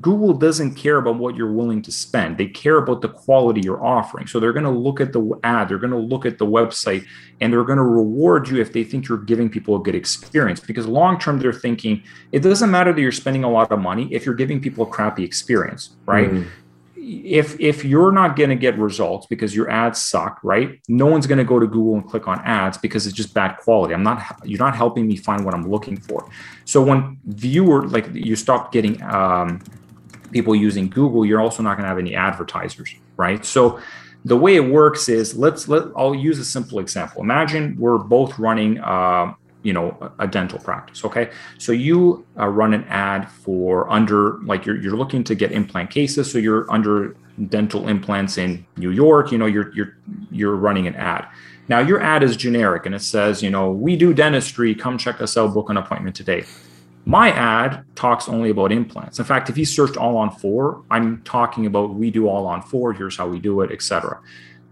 Google 0.02 0.34
doesn't 0.34 0.76
care 0.76 0.98
about 0.98 1.16
what 1.16 1.36
you're 1.36 1.52
willing 1.52 1.82
to 1.84 1.92
spend. 1.92 2.38
They 2.38 2.48
care 2.48 2.78
about 2.78 3.02
the 3.02 3.10
quality 3.10 3.62
you're 3.62 3.84
offering. 3.84 4.28
So 4.28 4.40
they're 4.40 4.54
going 4.54 4.66
to 4.66 4.70
look 4.70 5.00
at 5.00 5.14
the 5.14 5.40
ad, 5.44 5.70
they're 5.70 5.78
going 5.78 5.92
to 5.92 5.98
look 5.98 6.26
at 6.26 6.38
the 6.38 6.46
website, 6.46 7.06
and 7.40 7.52
they're 7.52 7.64
going 7.64 7.78
to 7.78 7.84
reward 7.84 8.50
you 8.50 8.60
if 8.60 8.74
they 8.74 8.84
think 8.84 9.08
you're 9.08 9.18
giving 9.18 9.50
people 9.50 9.76
a 9.76 9.80
good 9.80 9.96
experience. 9.96 10.60
Because 10.60 10.88
long 10.88 11.20
term, 11.20 11.40
they're 11.40 11.54
thinking 11.54 12.04
it 12.32 12.40
doesn't 12.40 12.70
matter 12.70 12.92
that 12.94 13.02
you're 13.02 13.12
spending 13.12 13.44
a 13.44 13.50
lot 13.50 13.72
of 13.72 13.80
money 13.80 14.08
if 14.14 14.26
you're 14.26 14.36
giving 14.36 14.60
people 14.60 14.86
a 14.86 14.90
crappy 14.90 15.24
experience, 15.24 15.96
right? 16.06 16.30
Mm 16.30 16.48
if 17.08 17.58
if 17.60 17.86
you're 17.86 18.12
not 18.12 18.36
going 18.36 18.50
to 18.50 18.56
get 18.56 18.78
results 18.78 19.28
because 19.28 19.56
your 19.56 19.70
ads 19.70 20.04
suck 20.04 20.40
right 20.44 20.82
no 20.90 21.06
one's 21.06 21.26
going 21.26 21.38
to 21.38 21.44
go 21.44 21.58
to 21.58 21.66
google 21.66 21.96
and 21.96 22.06
click 22.08 22.28
on 22.28 22.40
ads 22.44 22.78
because 22.78 23.08
it's 23.08 23.16
just 23.16 23.34
bad 23.34 23.56
quality 23.58 23.94
i'm 23.94 24.04
not 24.04 24.22
you're 24.44 24.60
not 24.60 24.76
helping 24.76 25.08
me 25.08 25.16
find 25.16 25.46
what 25.46 25.54
i'm 25.54 25.70
looking 25.70 25.96
for 25.96 26.28
so 26.66 26.84
when 26.84 27.18
viewer 27.26 27.88
like 27.88 28.10
you 28.14 28.36
stop 28.36 28.74
getting 28.74 29.02
um, 29.04 29.62
people 30.32 30.56
using 30.56 30.90
google 30.90 31.26
you're 31.26 31.42
also 31.42 31.62
not 31.64 31.76
going 31.76 31.84
to 31.84 31.90
have 31.90 32.00
any 32.00 32.16
advertisers 32.16 32.96
right? 33.18 33.44
So 33.44 33.80
the 34.24 34.38
way 34.38 34.56
it 34.56 34.62
works 34.62 35.10
is 35.10 35.36
let's 35.36 35.68
let 35.68 35.84
i'll 35.96 36.16
use 36.16 36.40
a 36.40 36.46
simple 36.46 36.80
example. 36.80 37.22
Imagine 37.22 37.76
we're 37.78 37.98
both 37.98 38.38
running 38.40 38.80
uh, 38.80 39.34
you 39.64 39.74
know 39.74 40.14
a 40.20 40.28
dental 40.28 40.60
practice 40.60 41.04
okay? 41.04 41.32
So 41.58 41.72
you 41.72 42.26
uh, 42.40 42.48
run 42.48 42.74
an 42.74 42.84
ad 42.86 43.30
for 43.30 43.90
under 43.92 44.40
like 44.44 44.66
you're, 44.66 44.80
you're 44.80 44.96
looking 44.96 45.24
to 45.26 45.36
get 45.36 45.52
implant 45.52 45.90
cases 45.90 46.32
so 46.32 46.38
you're 46.38 46.72
under 46.72 47.16
dental 47.50 47.88
implants 47.88 48.40
in 48.40 48.66
new 48.78 48.90
york 48.90 49.32
you 49.32 49.38
know 49.38 49.46
you're 49.46 49.72
you're 49.74 49.98
you're 50.32 50.56
running 50.56 50.88
an 50.88 50.96
ad. 50.96 51.28
Now 51.70 51.80
your 51.80 52.02
ad 52.02 52.24
is 52.24 52.38
generic 52.38 52.86
and 52.86 52.96
it 52.96 53.02
says 53.02 53.44
you 53.44 53.50
know 53.50 53.72
we 53.72 53.96
do 53.96 54.14
dentistry 54.14 54.74
come 54.74 54.98
check 54.98 55.22
us 55.22 55.38
out 55.38 55.54
book 55.54 55.70
an 55.70 55.78
appointment 55.78 56.16
today 56.16 56.46
my 57.08 57.32
ad 57.32 57.84
talks 57.96 58.28
only 58.28 58.50
about 58.50 58.72
implants 58.72 59.20
in 59.20 59.26
fact 59.26 59.50
if 59.50 59.58
you 59.58 59.66
searched 59.66 59.98
all 59.98 60.18
on 60.18 60.30
four 60.30 60.84
i'm 60.92 61.22
talking 61.24 61.66
about 61.66 61.94
we 61.94 62.12
do 62.12 62.28
all 62.28 62.46
on 62.46 62.62
four 62.62 62.94
here's 62.94 63.18
how 63.18 63.28
we 63.28 63.40
do 63.40 63.62
it 63.62 63.72
etc 63.72 64.20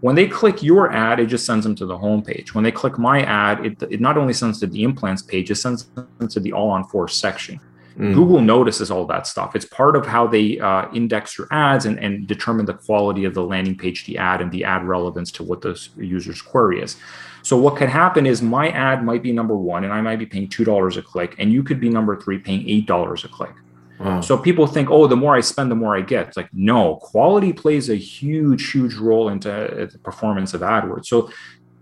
when 0.02 0.14
they 0.14 0.28
click 0.28 0.62
your 0.62 0.92
ad, 0.92 1.20
it 1.20 1.26
just 1.28 1.48
sends 1.48 1.66
them 1.66 1.74
to 1.76 1.86
the 1.88 1.98
home 1.98 2.22
page. 2.22 2.54
When 2.54 2.64
they 2.64 2.72
click 2.72 3.00
my 3.00 3.24
ad, 3.24 3.66
it, 3.66 3.82
it 3.90 4.02
not 4.02 4.18
only 4.18 4.34
sends 4.34 4.60
to 4.60 4.68
the 4.68 4.84
implants 4.84 5.24
page, 5.24 5.50
it 5.50 5.56
sends 5.56 5.86
them 5.86 6.28
to 6.28 6.40
the 6.40 6.54
all 6.54 6.70
on 6.70 6.84
four 6.84 7.08
section. 7.08 7.60
Mm. 7.98 8.14
Google 8.14 8.42
notices 8.42 8.92
all 8.92 9.06
that 9.06 9.26
stuff. 9.26 9.56
It's 9.56 9.66
part 9.66 9.96
of 9.96 10.06
how 10.06 10.28
they 10.28 10.60
uh, 10.60 10.92
index 10.94 11.38
your 11.38 11.48
ads 11.50 11.86
and, 11.86 11.98
and 11.98 12.28
determine 12.28 12.66
the 12.66 12.74
quality 12.74 13.24
of 13.24 13.34
the 13.34 13.44
landing 13.44 13.78
page, 13.78 14.06
the 14.06 14.18
ad, 14.18 14.42
and 14.42 14.52
the 14.52 14.64
ad 14.64 14.84
relevance 14.84 15.32
to 15.32 15.44
what 15.44 15.62
the 15.62 15.76
user's 15.98 16.42
query 16.42 16.82
is. 16.82 16.98
So 17.46 17.56
what 17.56 17.76
could 17.76 17.90
happen 17.90 18.26
is 18.26 18.42
my 18.42 18.70
ad 18.70 19.04
might 19.04 19.22
be 19.22 19.32
number 19.32 19.56
one, 19.56 19.84
and 19.84 19.94
I 19.94 20.02
might 20.02 20.18
be 20.18 20.26
paying 20.26 20.50
two 20.50 20.64
dollars 20.64 20.98
a 20.98 21.04
click, 21.04 21.36
and 21.38 21.54
you 21.54 21.62
could 21.62 21.80
be 21.80 21.90
number 21.90 22.20
three, 22.20 22.40
paying 22.40 22.68
eight 22.68 22.88
dollars 22.88 23.24
a 23.24 23.28
click. 23.28 23.54
Wow. 24.00 24.22
So 24.22 24.36
people 24.36 24.66
think, 24.66 24.90
oh, 24.90 25.06
the 25.06 25.16
more 25.16 25.36
I 25.36 25.42
spend, 25.42 25.70
the 25.70 25.76
more 25.76 25.96
I 25.96 26.02
get. 26.02 26.28
It's 26.28 26.38
like, 26.38 26.50
no, 26.54 26.96
quality 26.96 27.54
plays 27.54 27.88
a 27.90 27.96
huge, 27.96 28.72
huge 28.72 28.96
role 28.96 29.30
into 29.30 29.52
uh, 29.54 29.86
the 29.86 30.00
performance 30.00 30.56
of 30.56 30.62
AdWords. 30.62 31.06
So 31.06 31.30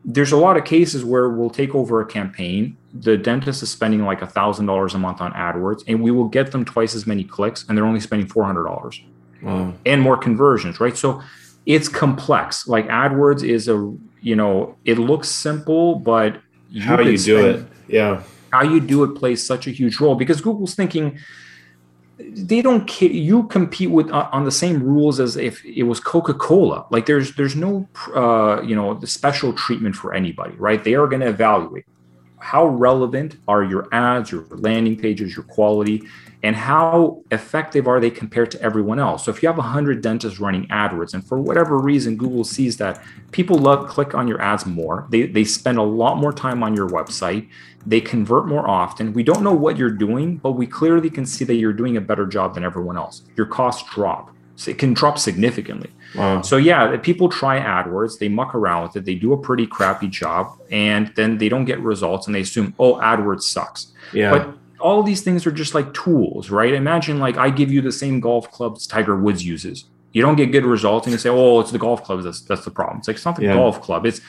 there's 0.03 0.33
a 0.33 0.37
lot 0.37 0.57
of 0.57 0.65
cases 0.65 1.05
where 1.05 1.29
we'll 1.29 1.49
take 1.49 1.73
over 1.73 2.01
a 2.01 2.05
campaign. 2.05 2.75
The 2.93 3.15
dentist 3.15 3.63
is 3.63 3.71
spending 3.71 4.03
like 4.03 4.21
a 4.21 4.27
thousand 4.27 4.65
dollars 4.65 4.93
a 4.95 4.99
month 4.99 5.21
on 5.21 5.31
AdWords, 5.31 5.83
and 5.87 6.03
we 6.03 6.11
will 6.11 6.27
get 6.27 6.51
them 6.51 6.65
twice 6.65 6.93
as 6.93 7.07
many 7.07 7.23
clicks, 7.23 7.65
and 7.67 7.77
they're 7.77 7.85
only 7.85 8.01
spending 8.01 8.27
four 8.27 8.43
hundred 8.43 8.65
dollars 8.65 9.01
wow. 9.41 9.73
and 9.85 10.01
more 10.01 10.17
conversions, 10.17 10.81
right? 10.81 10.97
So 10.97 11.23
it's 11.65 11.87
complex. 11.87 12.67
Like 12.67 12.89
AdWords 12.89 13.47
is 13.47 13.69
a, 13.69 13.95
you 14.23 14.35
know, 14.35 14.75
it 14.85 14.97
looks 14.97 15.29
simple, 15.29 15.95
but 15.95 16.41
you 16.69 16.81
how 16.81 16.99
you 16.99 17.17
do 17.17 17.45
it, 17.45 17.65
yeah, 17.87 18.23
how 18.51 18.63
you 18.63 18.79
do 18.79 19.03
it 19.03 19.15
plays 19.15 19.45
such 19.45 19.67
a 19.67 19.71
huge 19.71 19.99
role 19.99 20.15
because 20.15 20.41
Google's 20.41 20.73
thinking 20.73 21.19
they 22.17 22.61
don't 22.61 22.87
care. 22.87 23.09
You 23.09 23.43
compete 23.43 23.91
with 23.91 24.09
uh, 24.11 24.29
on 24.31 24.45
the 24.45 24.51
same 24.51 24.81
rules 24.81 25.19
as 25.19 25.35
if 25.35 25.63
it 25.65 25.83
was 25.83 25.99
Coca 25.99 26.33
Cola. 26.33 26.85
Like 26.89 27.05
there's 27.05 27.35
there's 27.35 27.55
no 27.55 27.87
uh, 28.15 28.61
you 28.61 28.75
know 28.75 28.93
the 28.93 29.07
special 29.07 29.53
treatment 29.53 29.95
for 29.95 30.13
anybody, 30.13 30.55
right? 30.55 30.83
They 30.83 30.95
are 30.95 31.07
going 31.07 31.21
to 31.21 31.27
evaluate 31.27 31.85
how 32.39 32.65
relevant 32.67 33.37
are 33.47 33.63
your 33.63 33.87
ads, 33.93 34.31
your 34.31 34.45
landing 34.49 34.97
pages, 34.97 35.35
your 35.35 35.45
quality, 35.45 36.03
and 36.43 36.55
how 36.55 37.23
effective 37.31 37.87
are 37.87 37.99
they 37.99 38.11
compared 38.11 38.51
to 38.51 38.61
everyone 38.61 38.99
else. 38.99 39.25
So 39.25 39.31
if 39.31 39.41
you 39.41 39.47
have 39.47 39.57
100 39.57 40.01
dentists 40.01 40.39
running 40.39 40.67
AdWords, 40.67 41.13
and 41.13 41.25
for 41.25 41.39
whatever 41.39 41.79
reason 41.79 42.17
Google 42.17 42.43
sees 42.43 42.77
that 42.77 43.01
people 43.31 43.57
love 43.57 43.87
click 43.87 44.13
on 44.13 44.27
your 44.27 44.41
ads 44.41 44.65
more, 44.65 45.07
they 45.09 45.25
they 45.25 45.45
spend 45.45 45.77
a 45.77 45.83
lot 45.83 46.17
more 46.17 46.33
time 46.33 46.61
on 46.61 46.75
your 46.75 46.89
website 46.89 47.47
they 47.85 48.01
convert 48.01 48.47
more 48.47 48.67
often. 48.67 49.13
We 49.13 49.23
don't 49.23 49.43
know 49.43 49.53
what 49.53 49.77
you're 49.77 49.89
doing, 49.89 50.37
but 50.37 50.53
we 50.53 50.67
clearly 50.67 51.09
can 51.09 51.25
see 51.25 51.45
that 51.45 51.55
you're 51.55 51.73
doing 51.73 51.97
a 51.97 52.01
better 52.01 52.25
job 52.25 52.55
than 52.55 52.63
everyone 52.63 52.97
else. 52.97 53.23
Your 53.35 53.45
costs 53.45 53.89
drop. 53.93 54.29
So 54.55 54.69
it 54.69 54.77
can 54.77 54.93
drop 54.93 55.17
significantly. 55.17 55.89
Wow. 56.15 56.41
So 56.43 56.57
yeah, 56.57 56.95
people 56.97 57.27
try 57.27 57.59
AdWords, 57.59 58.19
they 58.19 58.29
muck 58.29 58.53
around 58.53 58.83
with 58.83 58.95
it, 58.97 59.05
they 59.05 59.15
do 59.15 59.33
a 59.33 59.37
pretty 59.37 59.65
crappy 59.65 60.07
job, 60.07 60.59
and 60.69 61.11
then 61.15 61.39
they 61.39 61.49
don't 61.49 61.65
get 61.65 61.79
results, 61.79 62.27
and 62.27 62.35
they 62.35 62.41
assume, 62.41 62.75
oh, 62.77 62.95
AdWords 62.95 63.41
sucks. 63.41 63.93
Yeah. 64.13 64.29
But 64.29 64.57
all 64.83 65.01
these 65.01 65.21
things 65.21 65.47
are 65.47 65.51
just 65.51 65.73
like 65.73 65.93
tools, 65.93 66.49
right? 66.49 66.73
Imagine 66.73 67.17
like 67.17 67.37
I 67.37 67.49
give 67.49 67.71
you 67.71 67.81
the 67.81 67.91
same 67.91 68.19
golf 68.19 68.51
clubs 68.51 68.85
Tiger 68.85 69.15
Woods 69.15 69.43
uses. 69.43 69.85
You 70.11 70.21
don't 70.21 70.35
get 70.35 70.51
good 70.51 70.65
results, 70.65 71.07
and 71.07 71.13
you 71.13 71.17
say, 71.17 71.29
oh, 71.29 71.61
it's 71.61 71.71
the 71.71 71.79
golf 71.79 72.03
clubs 72.03 72.25
that's 72.25 72.41
that's 72.41 72.65
the 72.65 72.71
problem. 72.71 72.99
It's 72.99 73.07
like 73.07 73.15
it's 73.15 73.25
not 73.25 73.37
the 73.37 73.43
yeah. 73.43 73.53
golf 73.53 73.81
club. 73.81 74.05
It's 74.05 74.19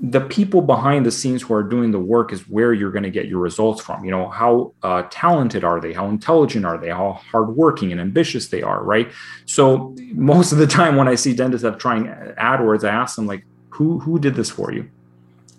the 0.00 0.20
people 0.20 0.60
behind 0.60 1.06
the 1.06 1.12
scenes 1.12 1.40
who 1.40 1.54
are 1.54 1.62
doing 1.62 1.92
the 1.92 2.00
work 2.00 2.32
is 2.32 2.48
where 2.48 2.72
you're 2.74 2.90
going 2.90 3.04
to 3.04 3.10
get 3.10 3.26
your 3.26 3.38
results 3.38 3.80
from 3.80 4.04
you 4.04 4.10
know 4.10 4.28
how 4.28 4.72
uh, 4.82 5.04
talented 5.08 5.62
are 5.62 5.80
they 5.80 5.92
how 5.92 6.08
intelligent 6.08 6.66
are 6.66 6.76
they 6.76 6.88
how 6.88 7.12
hardworking 7.30 7.92
and 7.92 8.00
ambitious 8.00 8.48
they 8.48 8.60
are 8.60 8.82
right 8.82 9.12
so 9.46 9.94
most 10.12 10.50
of 10.50 10.58
the 10.58 10.66
time 10.66 10.96
when 10.96 11.06
i 11.06 11.14
see 11.14 11.32
dentists 11.32 11.62
that 11.62 11.78
trying 11.78 12.06
adwords 12.38 12.82
i 12.82 12.90
ask 12.90 13.14
them 13.14 13.26
like 13.26 13.46
who 13.70 14.00
who 14.00 14.18
did 14.18 14.34
this 14.34 14.50
for 14.50 14.72
you 14.72 14.90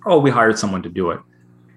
oh 0.05 0.19
we 0.19 0.29
hired 0.29 0.59
someone 0.59 0.83
to 0.83 0.89
do 0.89 1.11
it 1.11 1.19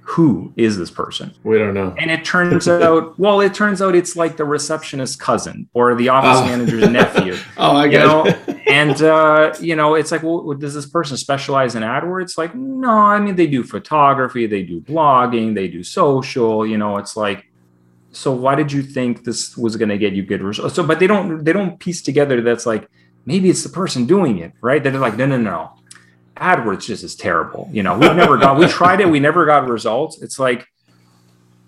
who 0.09 0.51
is 0.57 0.79
this 0.79 0.91
person? 0.91 1.35
We 1.45 1.59
don't 1.59 1.75
know. 1.75 1.95
And 1.99 2.11
it 2.11 2.25
turns 2.25 2.67
out, 2.69 3.19
well, 3.19 3.43
it 3.43 3.53
turns 3.53 3.83
out 3.83 3.95
it's 3.95 4.17
like 4.17 4.39
the 4.39 4.45
receptionist's 4.47 5.17
cousin 5.17 5.69
or 5.75 5.95
the 5.95 6.09
office 6.09 6.39
oh. 6.41 6.47
manager's 6.47 6.89
nephew. 6.91 7.37
oh, 7.59 7.77
I 7.77 7.89
get 7.89 8.07
know? 8.07 8.25
it. 8.25 8.63
and 8.67 9.03
uh, 9.03 9.55
you 9.61 9.77
know, 9.77 9.97
it's 9.97 10.11
like, 10.11 10.23
well, 10.23 10.55
does 10.55 10.73
this 10.73 10.87
person 10.87 11.19
specialize 11.19 11.75
in 11.75 11.83
AdWords? 11.83 12.39
Like, 12.39 12.55
no, 12.55 12.89
I 12.89 13.21
mean, 13.21 13.37
they 13.37 13.47
do 13.47 13.63
photography, 13.63 14.47
they 14.47 14.63
do 14.63 14.81
blogging, 14.81 15.55
they 15.55 15.69
do 15.69 15.85
social. 15.85 16.67
You 16.67 16.79
know, 16.79 16.97
it's 16.97 17.15
like, 17.15 17.45
so 18.13 18.33
why 18.33 18.55
did 18.55 18.73
you 18.73 18.83
think 18.83 19.25
this 19.25 19.59
was 19.59 19.77
going 19.77 19.91
to 19.91 19.99
get 19.99 20.15
you 20.15 20.23
good 20.23 20.43
results? 20.43 20.75
So, 20.75 20.87
but 20.87 21.01
they 21.01 21.07
don't, 21.07 21.45
they 21.45 21.53
don't 21.53 21.79
piece 21.79 22.01
together. 22.01 22.41
That's 22.41 22.65
like 22.65 22.89
maybe 23.27 23.51
it's 23.51 23.63
the 23.63 23.69
person 23.69 24.07
doing 24.07 24.39
it, 24.39 24.55
right? 24.63 24.83
They're 24.83 24.93
like, 24.93 25.19
no, 25.19 25.27
no, 25.27 25.37
no 25.37 25.78
AdWords 26.39 26.87
just 26.87 27.05
is 27.05 27.15
terrible. 27.15 27.69
You 27.73 27.83
know, 27.83 27.99
we've 27.99 28.15
never 28.15 28.37
got, 28.37 28.59
we 28.59 28.67
tried 28.67 29.01
it, 29.01 29.09
we 29.09 29.21
never 29.21 29.47
got 29.47 29.69
results. 29.69 30.23
It's 30.23 30.39
like, 30.39 30.67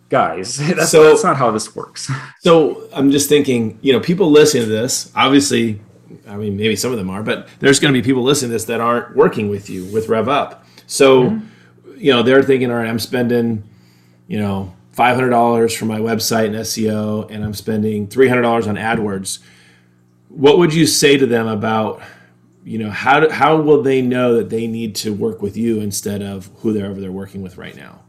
guys, 0.08 0.56
that's, 0.76 0.90
so, 0.90 1.04
that's 1.04 1.24
not 1.24 1.36
how 1.36 1.50
this 1.50 1.74
works. 1.74 2.10
So 2.40 2.88
I'm 2.94 3.10
just 3.10 3.28
thinking, 3.28 3.78
you 3.82 3.92
know, 3.92 4.00
people 4.00 4.30
listening 4.30 4.62
to 4.62 4.68
this, 4.70 5.12
obviously, 5.14 5.78
I 6.26 6.36
mean, 6.36 6.56
maybe 6.56 6.74
some 6.74 6.90
of 6.90 6.96
them 6.96 7.10
are, 7.10 7.22
but 7.22 7.48
there's 7.58 7.78
going 7.78 7.92
to 7.92 8.00
be 8.00 8.02
people 8.02 8.22
listening 8.22 8.48
to 8.48 8.54
this 8.54 8.64
that 8.64 8.80
aren't 8.80 9.14
working 9.14 9.50
with 9.50 9.68
you 9.68 9.84
with 9.92 10.06
RevUp. 10.06 10.60
So, 10.86 11.24
mm-hmm. 11.24 11.98
you 11.98 12.12
know, 12.12 12.22
they're 12.22 12.42
thinking, 12.42 12.70
all 12.70 12.78
right, 12.78 12.88
I'm 12.88 12.98
spending, 12.98 13.62
you 14.26 14.38
know, 14.38 14.72
$500 14.96 15.76
for 15.76 15.84
my 15.84 15.98
website 15.98 16.46
and 16.46 16.56
SEO, 16.56 17.30
and 17.30 17.44
I'm 17.44 17.54
spending 17.54 18.08
$300 18.08 18.66
on 18.66 18.76
AdWords. 18.76 19.40
What 20.28 20.58
would 20.58 20.72
you 20.72 20.86
say 20.86 21.16
to 21.16 21.26
them 21.26 21.46
about 21.46 22.02
you 22.70 22.78
know 22.78 22.90
how 22.90 23.18
do, 23.18 23.28
how 23.28 23.60
will 23.60 23.82
they 23.82 24.00
know 24.00 24.36
that 24.36 24.48
they 24.48 24.68
need 24.68 24.94
to 24.94 25.12
work 25.12 25.42
with 25.42 25.56
you 25.56 25.80
instead 25.80 26.22
of 26.22 26.48
whoever 26.58 27.00
they're 27.00 27.10
working 27.10 27.42
with 27.42 27.58
right 27.58 27.74
now? 27.74 28.04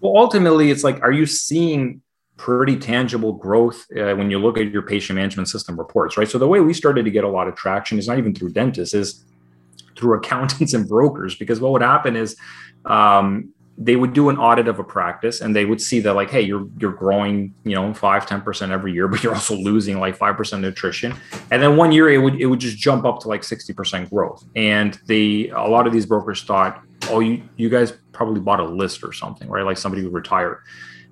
Well 0.00 0.16
ultimately 0.16 0.70
it's 0.70 0.84
like 0.84 1.02
are 1.02 1.10
you 1.10 1.26
seeing 1.26 2.00
pretty 2.36 2.76
tangible 2.76 3.32
growth 3.32 3.84
uh, 3.96 4.14
when 4.14 4.30
you 4.30 4.38
look 4.38 4.56
at 4.56 4.70
your 4.70 4.82
patient 4.82 5.16
management 5.16 5.48
system 5.48 5.76
reports 5.76 6.16
right? 6.16 6.28
So 6.28 6.38
the 6.38 6.46
way 6.46 6.60
we 6.60 6.72
started 6.72 7.04
to 7.06 7.10
get 7.10 7.24
a 7.24 7.28
lot 7.28 7.48
of 7.48 7.56
traction 7.56 7.98
is 7.98 8.06
not 8.06 8.18
even 8.18 8.32
through 8.32 8.52
dentists 8.52 8.94
is 8.94 9.24
through 9.96 10.16
accountants 10.16 10.74
and 10.76 10.88
brokers 10.88 11.34
because 11.34 11.58
what 11.58 11.72
would 11.72 11.82
happen 11.82 12.14
is 12.14 12.36
um, 12.84 13.52
they 13.84 13.96
would 13.96 14.12
do 14.12 14.28
an 14.28 14.36
audit 14.36 14.68
of 14.68 14.78
a 14.78 14.84
practice 14.84 15.40
and 15.40 15.56
they 15.56 15.64
would 15.64 15.80
see 15.80 15.98
that 16.00 16.14
like 16.14 16.30
hey 16.30 16.40
you're 16.40 16.66
you're 16.78 16.92
growing 16.92 17.54
you 17.64 17.74
know 17.74 17.92
5 17.92 18.26
10% 18.26 18.70
every 18.70 18.92
year 18.92 19.08
but 19.08 19.22
you're 19.22 19.34
also 19.34 19.56
losing 19.56 19.98
like 19.98 20.16
5% 20.16 20.66
attrition. 20.66 21.14
And 21.50 21.62
then 21.62 21.76
one 21.76 21.92
year 21.92 22.10
it 22.10 22.18
would 22.18 22.40
it 22.40 22.46
would 22.46 22.60
just 22.60 22.78
jump 22.78 23.04
up 23.04 23.20
to 23.20 23.28
like 23.28 23.42
60% 23.42 24.10
growth. 24.10 24.44
And 24.54 24.98
they 25.06 25.48
a 25.48 25.62
lot 25.62 25.86
of 25.86 25.92
these 25.92 26.06
brokers 26.06 26.42
thought 26.42 26.82
oh 27.08 27.20
you 27.20 27.42
you 27.56 27.68
guys 27.68 27.92
probably 28.12 28.40
bought 28.40 28.60
a 28.60 28.64
list 28.64 29.02
or 29.02 29.12
something 29.12 29.48
right? 29.48 29.64
Like 29.64 29.78
somebody 29.78 30.04
would 30.04 30.12
retire. 30.12 30.62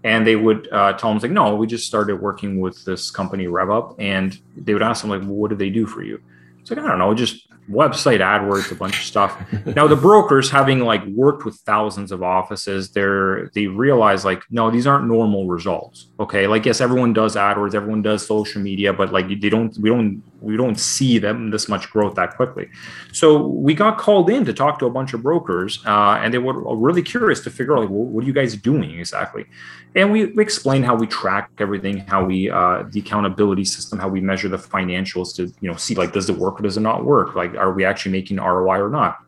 And 0.02 0.26
they 0.26 0.34
would 0.34 0.66
uh, 0.72 0.94
tell 0.94 1.10
them 1.10 1.18
like 1.18 1.32
no 1.32 1.54
we 1.56 1.66
just 1.66 1.86
started 1.86 2.20
working 2.20 2.60
with 2.60 2.84
this 2.84 3.10
company 3.10 3.46
revup 3.46 3.96
and 3.98 4.38
they 4.56 4.72
would 4.72 4.82
ask 4.82 5.02
them 5.02 5.10
like 5.10 5.22
well, 5.22 5.34
what 5.34 5.50
do 5.50 5.56
they 5.56 5.70
do 5.70 5.86
for 5.86 6.02
you? 6.02 6.20
It's 6.60 6.70
like 6.70 6.78
i 6.78 6.86
don't 6.86 6.98
know 6.98 7.14
just 7.14 7.49
website 7.68 8.20
AdWords, 8.20 8.70
a 8.70 8.74
bunch 8.74 8.98
of 8.98 9.04
stuff. 9.04 9.36
now 9.66 9.86
the 9.86 9.96
brokers, 9.96 10.50
having 10.50 10.80
like 10.80 11.04
worked 11.06 11.44
with 11.44 11.56
thousands 11.66 12.12
of 12.12 12.22
offices, 12.22 12.90
they're 12.92 13.50
they 13.54 13.66
realize 13.66 14.24
like, 14.24 14.42
no, 14.50 14.70
these 14.70 14.86
aren't 14.86 15.06
normal 15.06 15.46
results. 15.46 16.10
Okay, 16.18 16.46
like 16.46 16.64
yes, 16.66 16.80
everyone 16.80 17.12
does 17.12 17.36
AdWords, 17.36 17.74
everyone 17.74 18.02
does 18.02 18.26
social 18.26 18.60
media, 18.62 18.92
but 18.92 19.12
like 19.12 19.28
they 19.28 19.48
don't, 19.48 19.76
we 19.78 19.90
don't, 19.90 20.22
we 20.40 20.56
don't 20.56 20.78
see 20.78 21.18
them 21.18 21.50
this 21.50 21.68
much 21.68 21.90
growth 21.90 22.14
that 22.14 22.36
quickly. 22.36 22.68
So 23.12 23.46
we 23.46 23.74
got 23.74 23.98
called 23.98 24.30
in 24.30 24.44
to 24.44 24.52
talk 24.52 24.78
to 24.80 24.86
a 24.86 24.90
bunch 24.90 25.12
of 25.12 25.22
brokers, 25.22 25.82
uh, 25.86 26.20
and 26.22 26.32
they 26.32 26.38
were 26.38 26.76
really 26.76 27.02
curious 27.02 27.40
to 27.40 27.50
figure 27.50 27.76
out 27.76 27.80
like, 27.80 27.90
well, 27.90 28.04
what 28.04 28.24
are 28.24 28.26
you 28.26 28.32
guys 28.32 28.56
doing 28.56 28.98
exactly? 28.98 29.46
And 29.94 30.12
we, 30.12 30.26
we 30.26 30.42
explain 30.42 30.82
how 30.82 30.94
we 30.94 31.06
track 31.06 31.50
everything, 31.58 31.98
how 31.98 32.24
we 32.24 32.50
uh, 32.50 32.84
the 32.90 33.00
accountability 33.00 33.64
system, 33.64 33.98
how 33.98 34.08
we 34.08 34.20
measure 34.20 34.48
the 34.48 34.58
financials 34.58 35.34
to 35.36 35.52
you 35.60 35.70
know 35.70 35.76
see 35.76 35.94
like 35.94 36.12
does 36.12 36.30
it 36.30 36.36
work 36.36 36.60
or 36.60 36.62
does 36.62 36.76
it 36.76 36.80
not 36.80 37.04
work? 37.04 37.34
Like 37.34 37.54
are 37.54 37.72
we 37.72 37.84
actually 37.84 38.12
making 38.12 38.36
ROI 38.38 38.80
or 38.80 38.90
not? 38.90 39.18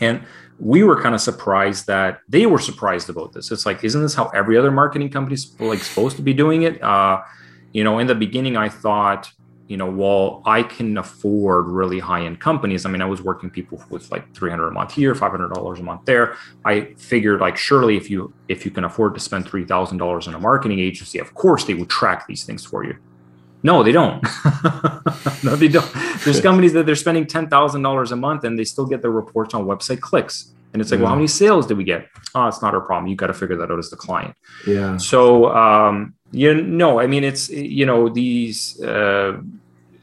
And 0.00 0.24
we 0.60 0.82
were 0.82 1.00
kind 1.00 1.14
of 1.14 1.20
surprised 1.20 1.86
that 1.86 2.20
they 2.28 2.46
were 2.46 2.58
surprised 2.58 3.08
about 3.08 3.32
this. 3.32 3.50
It's 3.50 3.64
like, 3.64 3.84
isn't 3.84 4.02
this 4.02 4.14
how 4.14 4.28
every 4.28 4.56
other 4.56 4.70
marketing 4.70 5.10
company 5.10 5.34
is 5.34 5.54
like 5.60 5.80
supposed 5.80 6.16
to 6.16 6.22
be 6.22 6.32
doing 6.32 6.62
it? 6.62 6.82
Uh, 6.82 7.22
you 7.72 7.84
know, 7.84 7.98
in 7.98 8.06
the 8.06 8.14
beginning, 8.14 8.56
I 8.56 8.68
thought 8.68 9.30
you 9.68 9.76
know, 9.76 9.86
while 9.86 10.42
I 10.46 10.62
can 10.62 10.96
afford 10.96 11.66
really 11.66 11.98
high 11.98 12.24
end 12.24 12.40
companies, 12.40 12.86
I 12.86 12.90
mean, 12.90 13.02
I 13.02 13.04
was 13.04 13.20
working 13.20 13.50
people 13.50 13.82
with 13.90 14.10
like 14.10 14.34
300 14.34 14.68
a 14.68 14.70
month 14.70 14.92
here, 14.92 15.14
$500 15.14 15.78
a 15.78 15.82
month 15.82 16.06
there. 16.06 16.36
I 16.64 16.94
figured 16.96 17.40
like, 17.40 17.58
surely 17.58 17.98
if 17.98 18.08
you, 18.08 18.32
if 18.48 18.64
you 18.64 18.70
can 18.70 18.84
afford 18.84 19.12
to 19.14 19.20
spend 19.20 19.44
$3,000 19.44 20.26
in 20.26 20.34
a 20.34 20.40
marketing 20.40 20.80
agency, 20.80 21.18
of 21.18 21.34
course 21.34 21.64
they 21.64 21.74
would 21.74 21.90
track 21.90 22.26
these 22.26 22.44
things 22.44 22.64
for 22.64 22.82
you. 22.82 22.96
No, 23.62 23.82
they 23.82 23.92
don't. 23.92 24.22
no, 25.44 25.54
they 25.54 25.68
don't. 25.68 25.92
There's 26.24 26.40
companies 26.48 26.72
that 26.72 26.86
they're 26.86 26.94
spending 26.94 27.26
$10,000 27.26 28.12
a 28.12 28.16
month 28.16 28.44
and 28.44 28.58
they 28.58 28.64
still 28.64 28.86
get 28.86 29.02
their 29.02 29.10
reports 29.10 29.52
on 29.52 29.66
website 29.66 30.00
clicks. 30.00 30.54
And 30.72 30.80
it's 30.80 30.90
like, 30.90 31.00
well, 31.00 31.08
how 31.08 31.14
many 31.14 31.26
sales 31.26 31.66
did 31.66 31.76
we 31.76 31.84
get? 31.84 32.08
Oh, 32.34 32.46
it's 32.46 32.62
not 32.62 32.74
our 32.74 32.80
problem. 32.80 33.08
You 33.08 33.16
got 33.16 33.28
to 33.28 33.34
figure 33.34 33.56
that 33.56 33.70
out 33.70 33.78
as 33.78 33.90
the 33.90 33.96
client. 33.96 34.34
Yeah. 34.66 34.96
So, 34.98 35.54
um, 35.54 36.14
you 36.30 36.62
know, 36.62 37.00
I 37.00 37.06
mean, 37.06 37.24
it's, 37.24 37.48
you 37.48 37.86
know, 37.86 38.08
these, 38.08 38.80
uh, 38.82 39.40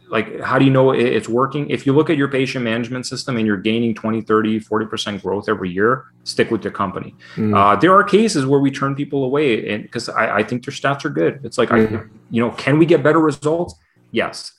like 0.09 0.39
how 0.41 0.59
do 0.59 0.65
you 0.65 0.71
know 0.71 0.91
it's 0.91 1.28
working? 1.28 1.69
If 1.69 1.86
you 1.86 1.93
look 1.93 2.09
at 2.09 2.17
your 2.17 2.28
patient 2.28 2.63
management 2.63 3.05
system 3.05 3.38
and 3.38 3.45
you're 3.45 3.57
gaining 3.57 3.95
20 3.95 4.21
30 4.21 4.59
40% 4.59 5.21
growth 5.21 5.49
every 5.49 5.69
year 5.69 6.05
stick 6.23 6.51
with 6.51 6.63
your 6.63 6.71
company. 6.71 7.15
Mm. 7.36 7.57
uh, 7.57 7.76
there 7.76 7.93
are 7.93 8.03
cases 8.03 8.45
where 8.45 8.59
we 8.59 8.69
turn 8.71 8.95
people 8.95 9.23
away 9.23 9.67
and 9.69 9.84
because 9.84 10.07
I, 10.07 10.38
I, 10.38 10.43
think 10.43 10.63
their 10.63 10.73
stats 10.73 11.05
are 11.05 11.09
good. 11.09 11.41
It's 11.43 11.57
like 11.57 11.69
mm. 11.69 12.01
I, 12.01 12.03
you 12.30 12.41
know 12.41 12.51
can 12.51 12.78
we 12.78 12.86
get 12.86 13.03
better 13.03 13.19
results? 13.19 13.76
Yes. 14.11 14.53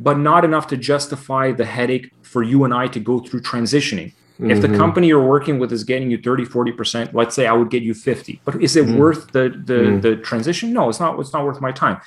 But 0.00 0.18
not 0.18 0.44
enough 0.44 0.66
to 0.68 0.76
justify 0.76 1.52
the 1.52 1.66
headache 1.66 2.10
for 2.22 2.42
you 2.42 2.64
and 2.64 2.72
i 2.72 2.86
to 2.88 2.98
go 2.98 3.20
through 3.20 3.42
transitioning 3.42 4.14
mm-hmm. 4.34 4.50
if 4.50 4.60
the 4.60 4.68
mm-hmm. 4.68 4.76
company 4.76 5.08
you're 5.08 5.26
working 5.26 5.58
with 5.58 5.72
is 5.72 5.84
getting 5.84 6.10
you 6.10 6.20
30 6.20 6.44
40% 6.44 7.14
let's 7.14 7.34
say 7.34 7.46
i 7.46 7.52
would 7.52 7.70
get 7.70 7.82
you 7.82 7.94
50 7.94 8.40
but 8.44 8.62
is 8.62 8.76
it 8.76 8.86
mm. 8.86 8.98
worth 8.98 9.32
the 9.32 9.48
the, 9.64 9.74
mm. 9.74 10.02
the 10.02 10.16
transition 10.16 10.72
no 10.72 10.88
it's 10.88 11.00
not 11.00 11.18
it's 11.18 11.32
not 11.32 11.44
worth 11.44 11.60
my 11.60 11.72
time 11.72 12.00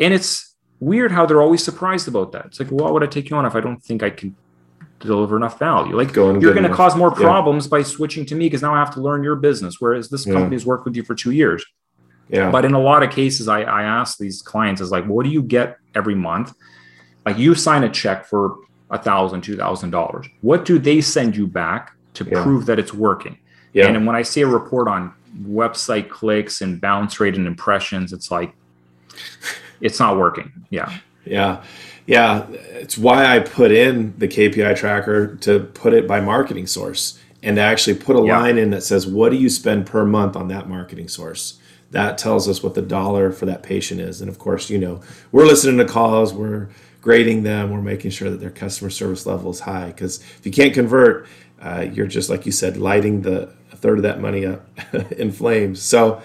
and 0.00 0.14
it's 0.14 0.50
weird 0.80 1.12
how 1.12 1.26
they're 1.26 1.42
always 1.42 1.62
surprised 1.62 2.08
about 2.08 2.32
that. 2.32 2.46
It's 2.46 2.58
like, 2.58 2.70
why 2.70 2.90
would 2.90 3.02
I 3.02 3.06
take 3.06 3.30
you 3.30 3.36
on 3.36 3.46
if 3.46 3.54
I 3.54 3.60
don't 3.60 3.82
think 3.82 4.02
I 4.02 4.10
can 4.10 4.34
deliver 4.98 5.36
enough 5.36 5.58
value? 5.58 5.94
Like, 5.96 6.12
going 6.12 6.40
you're 6.40 6.54
going 6.54 6.68
to 6.68 6.74
cause 6.74 6.96
more 6.96 7.10
problems 7.10 7.66
yeah. 7.66 7.70
by 7.70 7.82
switching 7.82 8.26
to 8.26 8.34
me 8.34 8.46
because 8.46 8.62
now 8.62 8.74
I 8.74 8.78
have 8.78 8.92
to 8.94 9.00
learn 9.00 9.22
your 9.22 9.36
business. 9.36 9.76
Whereas 9.78 10.08
this 10.08 10.26
yeah. 10.26 10.32
company's 10.32 10.66
worked 10.66 10.86
with 10.86 10.96
you 10.96 11.04
for 11.04 11.14
two 11.14 11.30
years. 11.30 11.64
Yeah. 12.28 12.50
But 12.50 12.64
in 12.64 12.74
a 12.74 12.80
lot 12.80 13.02
of 13.02 13.10
cases, 13.10 13.48
I, 13.48 13.62
I 13.62 13.82
ask 13.82 14.18
these 14.18 14.40
clients, 14.40 14.80
is 14.80 14.90
like, 14.90 15.04
what 15.04 15.24
do 15.24 15.30
you 15.30 15.42
get 15.42 15.76
every 15.94 16.14
month? 16.14 16.54
Like, 17.26 17.38
you 17.38 17.54
sign 17.54 17.84
a 17.84 17.90
check 17.90 18.24
for 18.24 18.56
a 18.90 18.98
thousand, 18.98 19.42
two 19.42 19.56
thousand 19.56 19.90
dollars. 19.90 20.26
What 20.40 20.64
do 20.64 20.78
they 20.78 21.00
send 21.00 21.36
you 21.36 21.46
back 21.46 21.94
to 22.14 22.24
yeah. 22.24 22.42
prove 22.42 22.66
that 22.66 22.78
it's 22.78 22.92
working? 22.92 23.38
Yeah. 23.72 23.88
And 23.88 24.06
when 24.06 24.16
I 24.16 24.22
see 24.22 24.40
a 24.40 24.46
report 24.46 24.88
on 24.88 25.14
website 25.42 26.08
clicks 26.08 26.60
and 26.60 26.80
bounce 26.80 27.20
rate 27.20 27.36
and 27.36 27.46
impressions, 27.46 28.12
it's 28.12 28.30
like 28.30 28.52
it's 29.80 29.98
not 29.98 30.18
working. 30.18 30.52
Yeah. 30.70 30.98
Yeah. 31.24 31.62
Yeah. 32.06 32.46
It's 32.50 32.98
why 32.98 33.24
I 33.26 33.38
put 33.40 33.70
in 33.70 34.14
the 34.18 34.26
KPI 34.26 34.76
tracker 34.76 35.36
to 35.36 35.60
put 35.60 35.92
it 35.92 36.08
by 36.08 36.20
marketing 36.20 36.66
source 36.66 37.18
and 37.42 37.56
to 37.56 37.62
actually 37.62 37.94
put 37.94 38.16
a 38.16 38.26
yeah. 38.26 38.38
line 38.38 38.58
in 38.58 38.70
that 38.70 38.82
says, 38.82 39.06
what 39.06 39.30
do 39.30 39.36
you 39.36 39.48
spend 39.48 39.86
per 39.86 40.04
month 40.04 40.36
on 40.36 40.48
that 40.48 40.68
marketing 40.68 41.08
source? 41.08 41.58
That 41.92 42.18
tells 42.18 42.48
us 42.48 42.62
what 42.62 42.74
the 42.74 42.82
dollar 42.82 43.32
for 43.32 43.46
that 43.46 43.62
patient 43.62 44.00
is. 44.00 44.20
And 44.20 44.28
of 44.28 44.38
course, 44.38 44.70
you 44.70 44.78
know, 44.78 45.00
we're 45.32 45.46
listening 45.46 45.78
to 45.78 45.84
calls, 45.84 46.32
we're 46.32 46.68
grading 47.00 47.42
them, 47.42 47.70
we're 47.70 47.82
making 47.82 48.10
sure 48.10 48.30
that 48.30 48.40
their 48.40 48.50
customer 48.50 48.90
service 48.90 49.26
level 49.26 49.50
is 49.50 49.60
high. 49.60 49.88
Because 49.88 50.20
if 50.20 50.44
you 50.44 50.52
can't 50.52 50.74
convert, 50.74 51.26
uh, 51.60 51.86
you're 51.92 52.06
just 52.06 52.30
like 52.30 52.46
you 52.46 52.52
said, 52.52 52.76
lighting 52.76 53.22
the 53.22 53.52
a 53.72 53.76
third 53.76 53.98
of 53.98 54.02
that 54.02 54.20
money 54.20 54.46
up 54.46 54.66
in 55.12 55.30
flames. 55.30 55.82
So, 55.82 56.04
all 56.04 56.22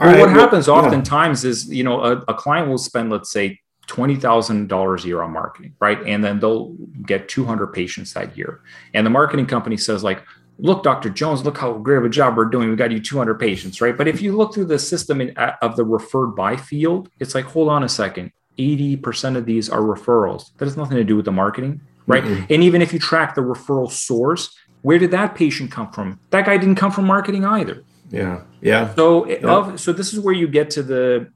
well, 0.00 0.08
right. 0.08 0.20
What 0.20 0.26
well, 0.28 0.40
happens 0.40 0.66
yeah. 0.68 0.74
oftentimes 0.74 1.44
is, 1.44 1.68
you 1.68 1.84
know, 1.84 2.02
a, 2.02 2.16
a 2.28 2.34
client 2.34 2.68
will 2.68 2.78
spend, 2.78 3.10
let's 3.10 3.30
say, 3.30 3.60
twenty 3.86 4.16
thousand 4.16 4.68
dollars 4.68 5.04
a 5.04 5.08
year 5.08 5.22
on 5.22 5.32
marketing, 5.32 5.74
right? 5.80 5.98
And 6.06 6.22
then 6.22 6.40
they'll 6.40 6.74
get 7.06 7.28
two 7.28 7.44
hundred 7.44 7.68
patients 7.68 8.14
that 8.14 8.36
year, 8.36 8.60
and 8.94 9.06
the 9.06 9.10
marketing 9.10 9.46
company 9.46 9.76
says, 9.76 10.02
like, 10.02 10.22
look, 10.58 10.82
Dr. 10.82 11.10
Jones, 11.10 11.44
look 11.44 11.58
how 11.58 11.74
great 11.74 11.98
of 11.98 12.04
a 12.04 12.08
job 12.08 12.36
we're 12.36 12.44
doing. 12.46 12.70
We 12.70 12.76
got 12.76 12.92
you 12.92 13.00
200 13.00 13.34
patients, 13.38 13.80
right? 13.80 13.96
But 13.96 14.06
if 14.06 14.22
you 14.22 14.36
look 14.36 14.54
through 14.54 14.66
the 14.66 14.78
system 14.78 15.20
in, 15.20 15.30
of 15.36 15.76
the 15.76 15.84
referred 15.84 16.32
by 16.32 16.56
field, 16.56 17.08
it's 17.18 17.34
like, 17.34 17.46
hold 17.46 17.68
on 17.68 17.82
a 17.82 17.88
second, 17.88 18.30
80% 18.58 19.36
of 19.36 19.46
these 19.46 19.68
are 19.68 19.80
referrals. 19.80 20.56
That 20.58 20.66
has 20.66 20.76
nothing 20.76 20.96
to 20.96 21.04
do 21.04 21.16
with 21.16 21.24
the 21.24 21.32
marketing, 21.32 21.80
right? 22.06 22.24
Mm-hmm. 22.24 22.52
And 22.52 22.62
even 22.62 22.82
if 22.82 22.92
you 22.92 22.98
track 22.98 23.34
the 23.34 23.40
referral 23.40 23.90
source, 23.90 24.56
where 24.82 24.98
did 24.98 25.10
that 25.12 25.34
patient 25.34 25.70
come 25.70 25.90
from? 25.90 26.20
That 26.30 26.46
guy 26.46 26.56
didn't 26.56 26.76
come 26.76 26.92
from 26.92 27.06
marketing 27.06 27.44
either. 27.44 27.84
Yeah. 28.10 28.42
Yeah. 28.60 28.94
So 28.94 29.26
yeah. 29.26 29.38
of 29.46 29.80
so 29.80 29.92
this 29.92 30.12
is 30.12 30.20
where 30.20 30.34
you 30.34 30.46
get 30.46 30.70
to 30.70 30.82
the, 30.82 31.30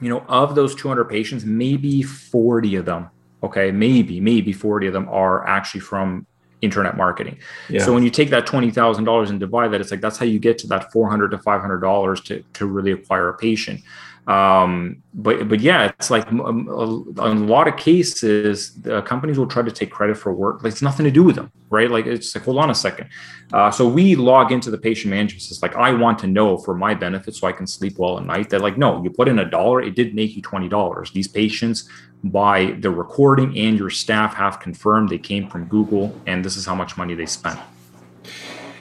you 0.00 0.08
know, 0.08 0.20
of 0.28 0.54
those 0.54 0.74
200 0.74 1.06
patients, 1.06 1.44
maybe 1.44 2.02
40 2.02 2.76
of 2.76 2.84
them, 2.84 3.10
okay, 3.42 3.70
maybe 3.70 4.20
maybe 4.20 4.52
40 4.52 4.86
of 4.86 4.92
them 4.92 5.08
are 5.08 5.46
actually 5.46 5.80
from 5.80 6.26
internet 6.64 6.96
marketing. 6.96 7.38
Yeah. 7.68 7.84
So 7.84 7.92
when 7.92 8.02
you 8.02 8.10
take 8.10 8.30
that 8.30 8.46
twenty 8.46 8.70
thousand 8.70 9.04
dollars 9.04 9.30
and 9.30 9.38
divide 9.38 9.68
that, 9.72 9.80
it's 9.80 9.90
like 9.90 10.00
that's 10.00 10.16
how 10.16 10.24
you 10.24 10.38
get 10.38 10.56
to 10.58 10.66
that 10.68 10.90
four 10.92 11.10
hundred 11.10 11.30
to 11.32 11.38
five 11.38 11.60
hundred 11.60 11.80
dollars 11.80 12.20
to 12.22 12.42
to 12.54 12.66
really 12.66 12.92
acquire 12.92 13.28
a 13.28 13.34
patient 13.34 13.82
um, 14.26 15.02
but 15.12 15.48
but 15.48 15.60
yeah, 15.60 15.92
it's 15.98 16.10
like 16.10 16.26
a, 16.30 16.34
in 16.34 16.66
a 16.68 17.34
lot 17.34 17.68
of 17.68 17.76
cases, 17.76 18.78
companies 19.04 19.38
will 19.38 19.46
try 19.46 19.62
to 19.62 19.70
take 19.70 19.90
credit 19.90 20.16
for 20.16 20.32
work. 20.32 20.64
Like 20.64 20.72
it's 20.72 20.82
nothing 20.82 21.04
to 21.04 21.10
do 21.10 21.22
with 21.22 21.36
them, 21.36 21.52
right? 21.68 21.90
Like 21.90 22.06
it's 22.06 22.34
like 22.34 22.44
hold 22.44 22.58
on 22.58 22.70
a 22.70 22.74
second. 22.74 23.08
Uh, 23.52 23.70
so 23.70 23.86
we 23.86 24.16
log 24.16 24.50
into 24.50 24.70
the 24.70 24.78
patient 24.78 25.10
management 25.10 25.42
system. 25.42 25.68
Like 25.68 25.76
I 25.76 25.92
want 25.92 26.18
to 26.20 26.26
know 26.26 26.56
for 26.56 26.74
my 26.74 26.94
benefit, 26.94 27.34
so 27.34 27.46
I 27.46 27.52
can 27.52 27.66
sleep 27.66 27.98
well 27.98 28.18
at 28.18 28.24
night. 28.24 28.48
That 28.48 28.62
like 28.62 28.78
no, 28.78 29.02
you 29.04 29.10
put 29.10 29.28
in 29.28 29.38
a 29.40 29.44
dollar, 29.44 29.82
it 29.82 29.94
did 29.94 30.14
make 30.14 30.34
you 30.34 30.40
twenty 30.40 30.70
dollars. 30.70 31.10
These 31.10 31.28
patients 31.28 31.88
by 32.24 32.76
the 32.80 32.90
recording 32.90 33.58
and 33.58 33.78
your 33.78 33.90
staff 33.90 34.32
have 34.34 34.58
confirmed 34.58 35.10
they 35.10 35.18
came 35.18 35.50
from 35.50 35.66
Google, 35.66 36.18
and 36.26 36.42
this 36.42 36.56
is 36.56 36.64
how 36.64 36.74
much 36.74 36.96
money 36.96 37.14
they 37.14 37.26
spent. 37.26 37.60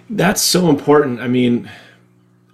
That's 0.10 0.41
so 0.41 0.70
important. 0.70 1.20
I 1.20 1.28
mean 1.28 1.70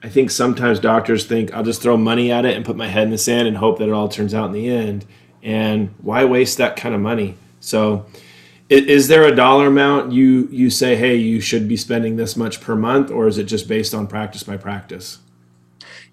I 0.01 0.09
think 0.09 0.31
sometimes 0.31 0.79
doctors 0.79 1.25
think 1.25 1.53
I'll 1.53 1.63
just 1.63 1.81
throw 1.81 1.97
money 1.97 2.31
at 2.31 2.45
it 2.45 2.55
and 2.55 2.65
put 2.65 2.77
my 2.77 2.87
head 2.87 3.03
in 3.03 3.09
the 3.09 3.17
sand 3.17 3.47
and 3.47 3.57
hope 3.57 3.79
that 3.79 3.89
it 3.89 3.93
all 3.93 4.07
turns 4.07 4.33
out 4.33 4.45
in 4.45 4.51
the 4.53 4.69
end. 4.69 5.05
And 5.43 5.93
why 6.01 6.25
waste 6.25 6.57
that 6.57 6.75
kind 6.75 6.95
of 6.95 7.01
money? 7.01 7.35
So, 7.59 8.05
is 8.69 9.07
there 9.07 9.23
a 9.23 9.35
dollar 9.35 9.67
amount 9.67 10.11
you 10.11 10.47
you 10.51 10.69
say, 10.69 10.95
hey, 10.95 11.15
you 11.15 11.41
should 11.41 11.67
be 11.67 11.75
spending 11.75 12.15
this 12.15 12.37
much 12.37 12.61
per 12.61 12.75
month, 12.75 13.09
or 13.09 13.27
is 13.27 13.37
it 13.37 13.45
just 13.45 13.67
based 13.67 13.93
on 13.93 14.07
practice 14.07 14.43
by 14.43 14.57
practice? 14.57 15.19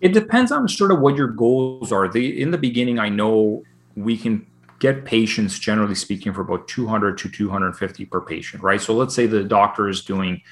It 0.01 0.13
depends 0.13 0.51
on 0.51 0.67
sort 0.69 0.91
of 0.91 1.01
what 1.01 1.17
your 1.17 1.29
goals 1.29 1.93
are. 1.93 2.09
The 2.09 2.41
in 2.41 2.51
the 2.51 2.59
beginning, 2.59 2.99
I 2.99 3.09
know 3.09 3.63
we 3.95 4.17
can 4.17 4.47
get 4.79 5.05
patients 5.05 5.59
generally 5.59 5.95
speaking 5.95 6.33
for 6.33 6.43
about 6.43 6.69
200 6.69 7.19
to 7.19 7.29
250 7.29 8.05
per 8.07 8.21
patient, 8.21 8.63
right? 8.63 8.81
So 8.81 8.95
let's 8.95 9.15
say 9.15 9.27
the 9.27 9.45
doctor 9.45 9.89
is 9.89 10.03
doing 10.05 10.43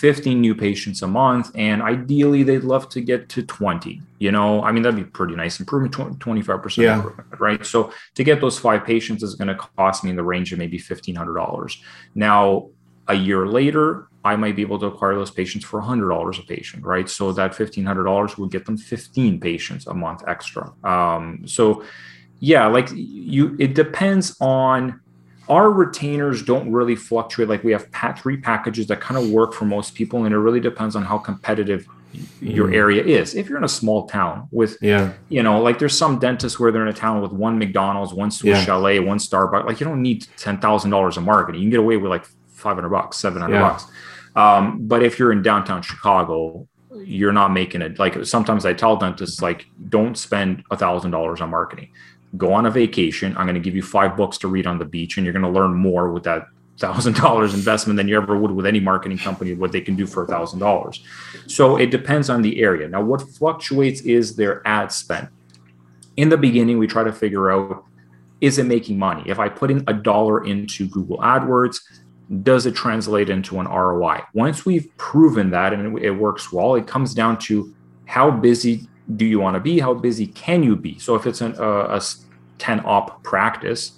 15 0.00 0.40
new 0.40 0.54
patients 0.54 1.02
a 1.02 1.06
month 1.06 1.50
and 1.54 1.82
ideally 1.82 2.42
they'd 2.42 2.64
love 2.64 2.88
to 2.88 3.02
get 3.02 3.28
to 3.28 3.42
20 3.42 4.00
you 4.18 4.32
know? 4.32 4.62
I 4.62 4.72
mean 4.72 4.82
that'd 4.82 4.96
be 4.96 5.04
pretty 5.04 5.36
nice 5.36 5.60
improvement 5.60 5.94
25% 6.18 6.76
yeah. 6.78 6.96
improvement 6.96 7.28
right? 7.38 7.66
So 7.66 7.92
to 8.14 8.24
get 8.24 8.40
those 8.40 8.58
five 8.58 8.82
patients 8.84 9.22
is 9.22 9.34
going 9.34 9.48
to 9.48 9.54
cost 9.54 10.02
me 10.02 10.08
in 10.08 10.16
the 10.16 10.22
range 10.22 10.54
of 10.54 10.58
maybe 10.58 10.78
$1500 10.78 11.76
now 12.14 12.70
a 13.08 13.14
year 13.14 13.46
later 13.46 14.08
i 14.24 14.36
might 14.36 14.56
be 14.56 14.62
able 14.62 14.78
to 14.78 14.86
acquire 14.86 15.14
those 15.14 15.30
patients 15.30 15.64
for 15.64 15.82
$100 15.82 16.38
a 16.38 16.42
patient 16.46 16.82
right? 16.82 17.08
So 17.10 17.32
that 17.32 17.52
$1500 17.52 18.38
would 18.38 18.50
get 18.50 18.64
them 18.64 18.78
15 18.78 19.38
patients 19.38 19.86
a 19.86 19.92
month 19.92 20.22
extra. 20.26 20.72
Um, 20.82 21.42
so 21.46 21.84
yeah 22.40 22.66
like 22.66 22.88
you 22.94 23.54
it 23.58 23.74
depends 23.74 24.34
on 24.40 24.98
our 25.50 25.70
retainers 25.70 26.42
don't 26.42 26.72
really 26.72 26.96
fluctuate 26.96 27.48
like 27.48 27.64
we 27.64 27.72
have 27.72 27.88
three 28.18 28.36
packages 28.36 28.86
that 28.86 29.00
kind 29.00 29.22
of 29.22 29.30
work 29.30 29.52
for 29.52 29.64
most 29.64 29.94
people 29.94 30.24
and 30.24 30.32
it 30.32 30.38
really 30.38 30.60
depends 30.60 30.96
on 30.96 31.02
how 31.02 31.18
competitive 31.18 31.86
your 32.40 32.68
mm. 32.68 32.74
area 32.74 33.04
is. 33.04 33.34
If 33.34 33.48
you're 33.48 33.58
in 33.58 33.64
a 33.64 33.68
small 33.68 34.06
town 34.06 34.48
with, 34.50 34.76
yeah, 34.80 35.12
you 35.28 35.42
know, 35.42 35.60
like 35.60 35.78
there's 35.78 35.96
some 35.96 36.18
dentists 36.18 36.58
where 36.58 36.72
they're 36.72 36.82
in 36.82 36.88
a 36.88 36.92
town 36.92 37.20
with 37.20 37.32
one 37.32 37.58
McDonald's, 37.58 38.12
one 38.12 38.30
Swiss 38.30 38.58
yeah. 38.58 38.64
Chalet, 38.64 39.00
one 39.00 39.18
Starbucks. 39.18 39.66
Like 39.66 39.80
you 39.80 39.86
don't 39.86 40.02
need 40.02 40.26
ten 40.36 40.58
thousand 40.58 40.90
dollars 40.90 41.16
of 41.16 41.24
marketing. 41.24 41.60
You 41.60 41.66
can 41.66 41.70
get 41.70 41.80
away 41.80 41.96
with 41.96 42.10
like 42.10 42.24
five 42.48 42.76
hundred 42.76 42.90
bucks, 42.90 43.16
seven 43.18 43.42
hundred 43.42 43.56
yeah. 43.56 43.68
bucks. 43.68 43.86
Um, 44.36 44.86
but 44.86 45.02
if 45.02 45.18
you're 45.18 45.32
in 45.32 45.42
downtown 45.42 45.82
Chicago, 45.82 46.68
you're 47.04 47.32
not 47.32 47.52
making 47.52 47.82
it. 47.82 47.98
Like 47.98 48.24
sometimes 48.24 48.66
I 48.66 48.72
tell 48.72 48.96
dentists, 48.96 49.42
like, 49.42 49.66
don't 49.88 50.16
spend 50.16 50.64
a 50.70 50.76
thousand 50.76 51.10
dollars 51.10 51.40
on 51.40 51.50
marketing. 51.50 51.90
Go 52.36 52.52
on 52.52 52.66
a 52.66 52.70
vacation. 52.70 53.36
I'm 53.36 53.46
going 53.46 53.54
to 53.54 53.60
give 53.60 53.74
you 53.74 53.82
five 53.82 54.16
books 54.16 54.38
to 54.38 54.48
read 54.48 54.66
on 54.66 54.78
the 54.78 54.84
beach, 54.84 55.16
and 55.16 55.24
you're 55.24 55.32
going 55.32 55.44
to 55.44 55.50
learn 55.50 55.74
more 55.74 56.12
with 56.12 56.24
that 56.24 56.46
thousand 56.80 57.14
dollars 57.16 57.54
investment 57.54 57.96
than 57.96 58.08
you 58.08 58.16
ever 58.16 58.36
would 58.36 58.50
with 58.50 58.66
any 58.66 58.80
marketing 58.80 59.18
company 59.18 59.52
what 59.54 59.70
they 59.70 59.80
can 59.80 59.94
do 59.94 60.06
for 60.06 60.24
a 60.24 60.26
thousand 60.26 60.58
dollars. 60.58 61.04
So 61.46 61.76
it 61.76 61.90
depends 61.90 62.30
on 62.30 62.42
the 62.42 62.60
area. 62.62 62.88
Now 62.88 63.02
what 63.02 63.20
fluctuates 63.20 64.00
is 64.00 64.34
their 64.34 64.66
ad 64.66 64.90
spend. 64.90 65.28
In 66.16 66.30
the 66.30 66.38
beginning 66.38 66.78
we 66.78 66.86
try 66.86 67.04
to 67.04 67.12
figure 67.12 67.50
out 67.52 67.84
is 68.40 68.58
it 68.58 68.64
making 68.64 68.98
money? 68.98 69.22
If 69.26 69.38
i 69.38 69.48
put 69.48 69.70
in 69.70 69.84
a 69.86 69.92
dollar 69.92 70.44
into 70.44 70.88
google 70.88 71.18
adwords 71.18 71.80
does 72.42 72.64
it 72.64 72.74
translate 72.74 73.28
into 73.28 73.58
an 73.58 73.66
roi 73.66 74.22
once 74.34 74.64
we've 74.64 74.88
proven 74.96 75.50
that 75.50 75.72
and 75.72 75.98
it 75.98 76.12
works 76.12 76.52
well 76.52 76.76
it 76.76 76.86
comes 76.86 77.12
down 77.12 77.36
to 77.36 77.74
how 78.06 78.30
busy 78.30 78.88
do 79.16 79.24
you 79.24 79.40
want 79.40 79.54
to 79.54 79.60
be 79.60 79.78
how 79.78 79.94
busy 79.94 80.26
can 80.26 80.62
you 80.62 80.76
be 80.76 80.98
so 80.98 81.14
if 81.14 81.26
it's 81.26 81.40
an, 81.40 81.54
a, 81.58 81.96
a 81.96 82.02
10 82.58 82.80
op 82.84 83.22
practice 83.22 83.92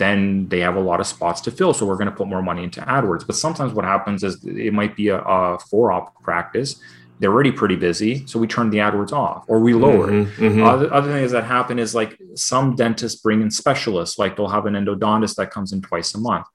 then 0.00 0.48
they 0.48 0.60
have 0.60 0.76
a 0.76 0.80
lot 0.80 0.98
of 0.98 1.06
spots 1.06 1.40
to 1.42 1.50
fill. 1.50 1.72
So 1.72 1.86
we're 1.86 1.96
going 1.96 2.08
to 2.10 2.14
put 2.14 2.26
more 2.26 2.42
money 2.42 2.64
into 2.64 2.80
AdWords. 2.80 3.26
But 3.26 3.36
sometimes 3.36 3.72
what 3.72 3.84
happens 3.84 4.24
is 4.24 4.42
it 4.44 4.72
might 4.72 4.96
be 4.96 5.08
a, 5.08 5.18
a 5.18 5.58
four 5.58 5.92
op 5.92 6.20
practice. 6.22 6.80
They're 7.20 7.30
already 7.30 7.52
pretty 7.52 7.76
busy. 7.76 8.26
So 8.26 8.38
we 8.38 8.46
turn 8.46 8.70
the 8.70 8.78
AdWords 8.78 9.12
off 9.12 9.44
or 9.46 9.60
we 9.60 9.74
lower 9.74 10.08
mm-hmm, 10.08 10.42
it. 10.42 10.50
Mm-hmm. 10.50 10.62
Other, 10.62 10.92
other 10.92 11.12
things 11.12 11.32
that 11.32 11.44
happen 11.44 11.78
is 11.78 11.94
like 11.94 12.18
some 12.34 12.74
dentists 12.74 13.20
bring 13.20 13.42
in 13.42 13.50
specialists, 13.50 14.18
like 14.18 14.36
they'll 14.36 14.48
have 14.48 14.64
an 14.64 14.72
endodontist 14.72 15.36
that 15.36 15.50
comes 15.50 15.72
in 15.72 15.82
twice 15.82 16.14
a 16.14 16.18
month. 16.18 16.46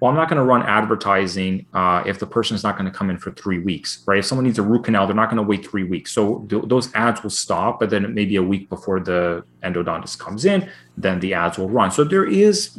Well, 0.00 0.10
I'm 0.10 0.16
not 0.16 0.28
going 0.28 0.38
to 0.38 0.44
run 0.44 0.62
advertising 0.62 1.66
uh, 1.72 2.02
if 2.04 2.18
the 2.18 2.26
person 2.26 2.54
is 2.54 2.62
not 2.62 2.76
going 2.76 2.90
to 2.90 2.96
come 2.96 3.10
in 3.10 3.16
for 3.16 3.30
three 3.30 3.60
weeks, 3.60 4.02
right? 4.06 4.18
If 4.18 4.26
someone 4.26 4.44
needs 4.44 4.58
a 4.58 4.62
root 4.62 4.84
canal, 4.84 5.06
they're 5.06 5.16
not 5.16 5.30
going 5.30 5.42
to 5.42 5.48
wait 5.48 5.66
three 5.66 5.84
weeks. 5.84 6.12
So 6.12 6.40
th- 6.50 6.64
those 6.66 6.92
ads 6.94 7.22
will 7.22 7.30
stop, 7.30 7.80
but 7.80 7.90
then 7.90 8.12
maybe 8.12 8.36
a 8.36 8.42
week 8.42 8.68
before 8.68 9.00
the 9.00 9.44
endodontist 9.62 10.18
comes 10.18 10.44
in, 10.44 10.68
then 10.98 11.20
the 11.20 11.32
ads 11.32 11.56
will 11.58 11.70
run. 11.70 11.90
So 11.90 12.04
there 12.04 12.26
is 12.26 12.78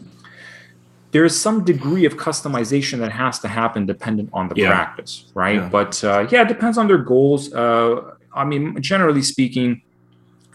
there 1.12 1.24
is 1.24 1.40
some 1.40 1.64
degree 1.64 2.04
of 2.04 2.18
customization 2.18 3.00
that 3.00 3.12
has 3.14 3.40
to 3.40 3.48
happen 3.48 3.86
dependent 3.86 4.30
on 4.34 4.50
the 4.50 4.56
yeah. 4.58 4.68
practice, 4.68 5.32
right? 5.34 5.56
Yeah. 5.56 5.70
But 5.70 6.04
uh, 6.04 6.28
yeah, 6.30 6.42
it 6.42 6.50
depends 6.50 6.78
on 6.78 6.88
their 6.88 6.98
goals. 6.98 7.54
Uh, 7.54 8.16
I 8.34 8.44
mean, 8.44 8.82
generally 8.82 9.22
speaking, 9.22 9.82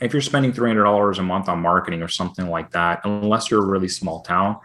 if 0.02 0.12
you're 0.12 0.20
spending 0.20 0.52
three 0.52 0.68
hundred 0.68 0.84
dollars 0.84 1.18
a 1.18 1.22
month 1.22 1.48
on 1.48 1.60
marketing 1.60 2.02
or 2.02 2.08
something 2.08 2.48
like 2.48 2.70
that, 2.72 3.00
unless 3.04 3.50
you're 3.50 3.62
a 3.62 3.66
really 3.66 3.88
small 3.88 4.20
town, 4.20 4.58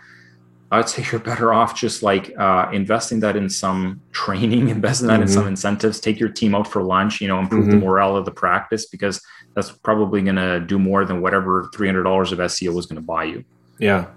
I'd 0.72 0.90
say 0.90 1.06
you're 1.12 1.22
better 1.22 1.54
off 1.54 1.76
just 1.76 2.02
like 2.04 2.34
uh, 2.38 2.70
investing 2.74 3.20
that 3.22 3.36
in 3.36 3.50
some 3.50 4.02
training, 4.12 4.70
investing 4.70 5.08
that 5.08 5.16
mm-hmm. 5.16 5.24
in 5.24 5.28
some 5.28 5.48
incentives. 5.48 6.00
Take 6.00 6.20
your 6.20 6.30
team 6.30 6.56
out 6.56 6.68
for 6.68 6.82
lunch, 6.82 7.22
you 7.22 7.28
know, 7.28 7.40
improve 7.40 7.66
mm-hmm. 7.66 7.80
the 7.80 7.86
morale 7.86 8.16
of 8.18 8.26
the 8.26 8.32
practice 8.32 8.86
because 8.86 9.22
that's 9.56 9.72
probably 9.72 10.22
going 10.22 10.36
to 10.36 10.60
do 10.60 10.80
more 10.80 11.06
than 11.06 11.22
whatever 11.22 11.70
three 11.74 11.88
hundred 11.88 12.04
dollars 12.04 12.32
of 12.32 12.40
SEO 12.40 12.74
was 12.74 12.86
going 12.86 13.02
to 13.02 13.06
buy 13.06 13.26
you. 13.26 13.44
Yeah. 13.80 14.08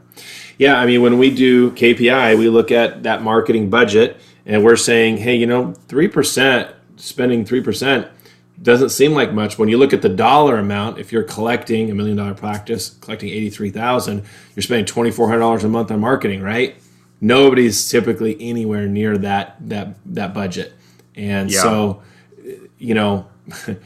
Yeah, 0.58 0.80
I 0.80 0.86
mean, 0.86 1.02
when 1.02 1.18
we 1.18 1.32
do 1.32 1.70
KPI, 1.72 2.36
we 2.36 2.48
look 2.48 2.72
at 2.72 3.04
that 3.04 3.22
marketing 3.22 3.70
budget 3.70 4.20
and 4.44 4.64
we're 4.64 4.76
saying, 4.76 5.18
hey, 5.18 5.36
you 5.36 5.46
know, 5.46 5.74
3%, 5.86 6.74
spending 6.96 7.44
3% 7.44 8.10
doesn't 8.62 8.90
seem 8.90 9.12
like 9.12 9.32
much. 9.32 9.58
When 9.58 9.68
you 9.68 9.78
look 9.78 9.92
at 9.92 10.02
the 10.02 10.08
dollar 10.08 10.58
amount, 10.58 10.98
if 10.98 11.12
you're 11.12 11.22
collecting 11.22 11.90
a 11.90 11.94
million 11.94 12.16
dollar 12.16 12.34
practice, 12.34 12.90
collecting 13.00 13.28
83,000, 13.30 14.24
you're 14.54 14.62
spending 14.62 14.86
$2,400 14.86 15.64
a 15.64 15.68
month 15.68 15.90
on 15.90 16.00
marketing, 16.00 16.42
right? 16.42 16.76
Nobody's 17.20 17.88
typically 17.88 18.36
anywhere 18.40 18.86
near 18.86 19.18
that, 19.18 19.56
that, 19.68 19.94
that 20.06 20.34
budget. 20.34 20.72
And 21.14 21.50
yeah. 21.50 21.62
so, 21.62 22.02
you 22.78 22.94
know, 22.94 23.28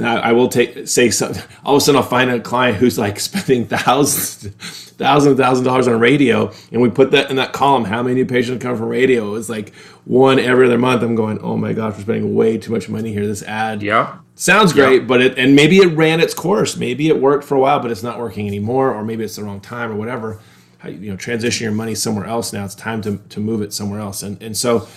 I 0.00 0.32
will 0.32 0.48
take 0.48 0.88
say 0.88 1.10
something. 1.10 1.42
All 1.64 1.76
of 1.76 1.82
a 1.82 1.84
sudden, 1.84 2.00
I'll 2.00 2.06
find 2.06 2.30
a 2.30 2.40
client 2.40 2.78
who's 2.78 2.98
like 2.98 3.20
spending 3.20 3.66
thousands, 3.66 4.90
thousands, 4.92 5.38
thousand 5.38 5.64
dollars 5.64 5.88
on 5.88 6.00
radio, 6.00 6.52
and 6.70 6.80
we 6.80 6.88
put 6.88 7.10
that 7.10 7.30
in 7.30 7.36
that 7.36 7.52
column. 7.52 7.84
How 7.84 8.02
many 8.02 8.14
new 8.14 8.26
patients 8.26 8.62
come 8.62 8.76
from 8.76 8.88
radio? 8.88 9.34
It's 9.34 9.48
like 9.48 9.72
one 10.04 10.38
every 10.38 10.66
other 10.66 10.78
month. 10.78 11.02
I'm 11.02 11.14
going, 11.14 11.38
oh 11.40 11.56
my 11.56 11.72
gosh, 11.72 11.94
we're 11.94 12.02
spending 12.02 12.34
way 12.34 12.58
too 12.58 12.72
much 12.72 12.88
money 12.88 13.12
here. 13.12 13.26
This 13.26 13.42
ad, 13.42 13.82
yeah, 13.82 14.18
sounds 14.34 14.72
great, 14.72 15.02
yeah. 15.02 15.06
but 15.06 15.20
it 15.20 15.38
and 15.38 15.54
maybe 15.54 15.78
it 15.78 15.96
ran 15.96 16.20
its 16.20 16.34
course. 16.34 16.76
Maybe 16.76 17.08
it 17.08 17.20
worked 17.20 17.44
for 17.44 17.56
a 17.56 17.60
while, 17.60 17.80
but 17.80 17.90
it's 17.90 18.02
not 18.02 18.18
working 18.18 18.46
anymore, 18.46 18.92
or 18.92 19.04
maybe 19.04 19.24
it's 19.24 19.36
the 19.36 19.44
wrong 19.44 19.60
time, 19.60 19.90
or 19.90 19.96
whatever. 19.96 20.40
You 20.84 21.12
know, 21.12 21.16
transition 21.16 21.64
your 21.64 21.72
money 21.72 21.94
somewhere 21.94 22.26
else 22.26 22.52
now. 22.52 22.64
It's 22.64 22.74
time 22.74 23.02
to 23.02 23.18
to 23.18 23.40
move 23.40 23.62
it 23.62 23.72
somewhere 23.72 24.00
else, 24.00 24.22
and 24.22 24.42
and 24.42 24.56
so, 24.56 24.88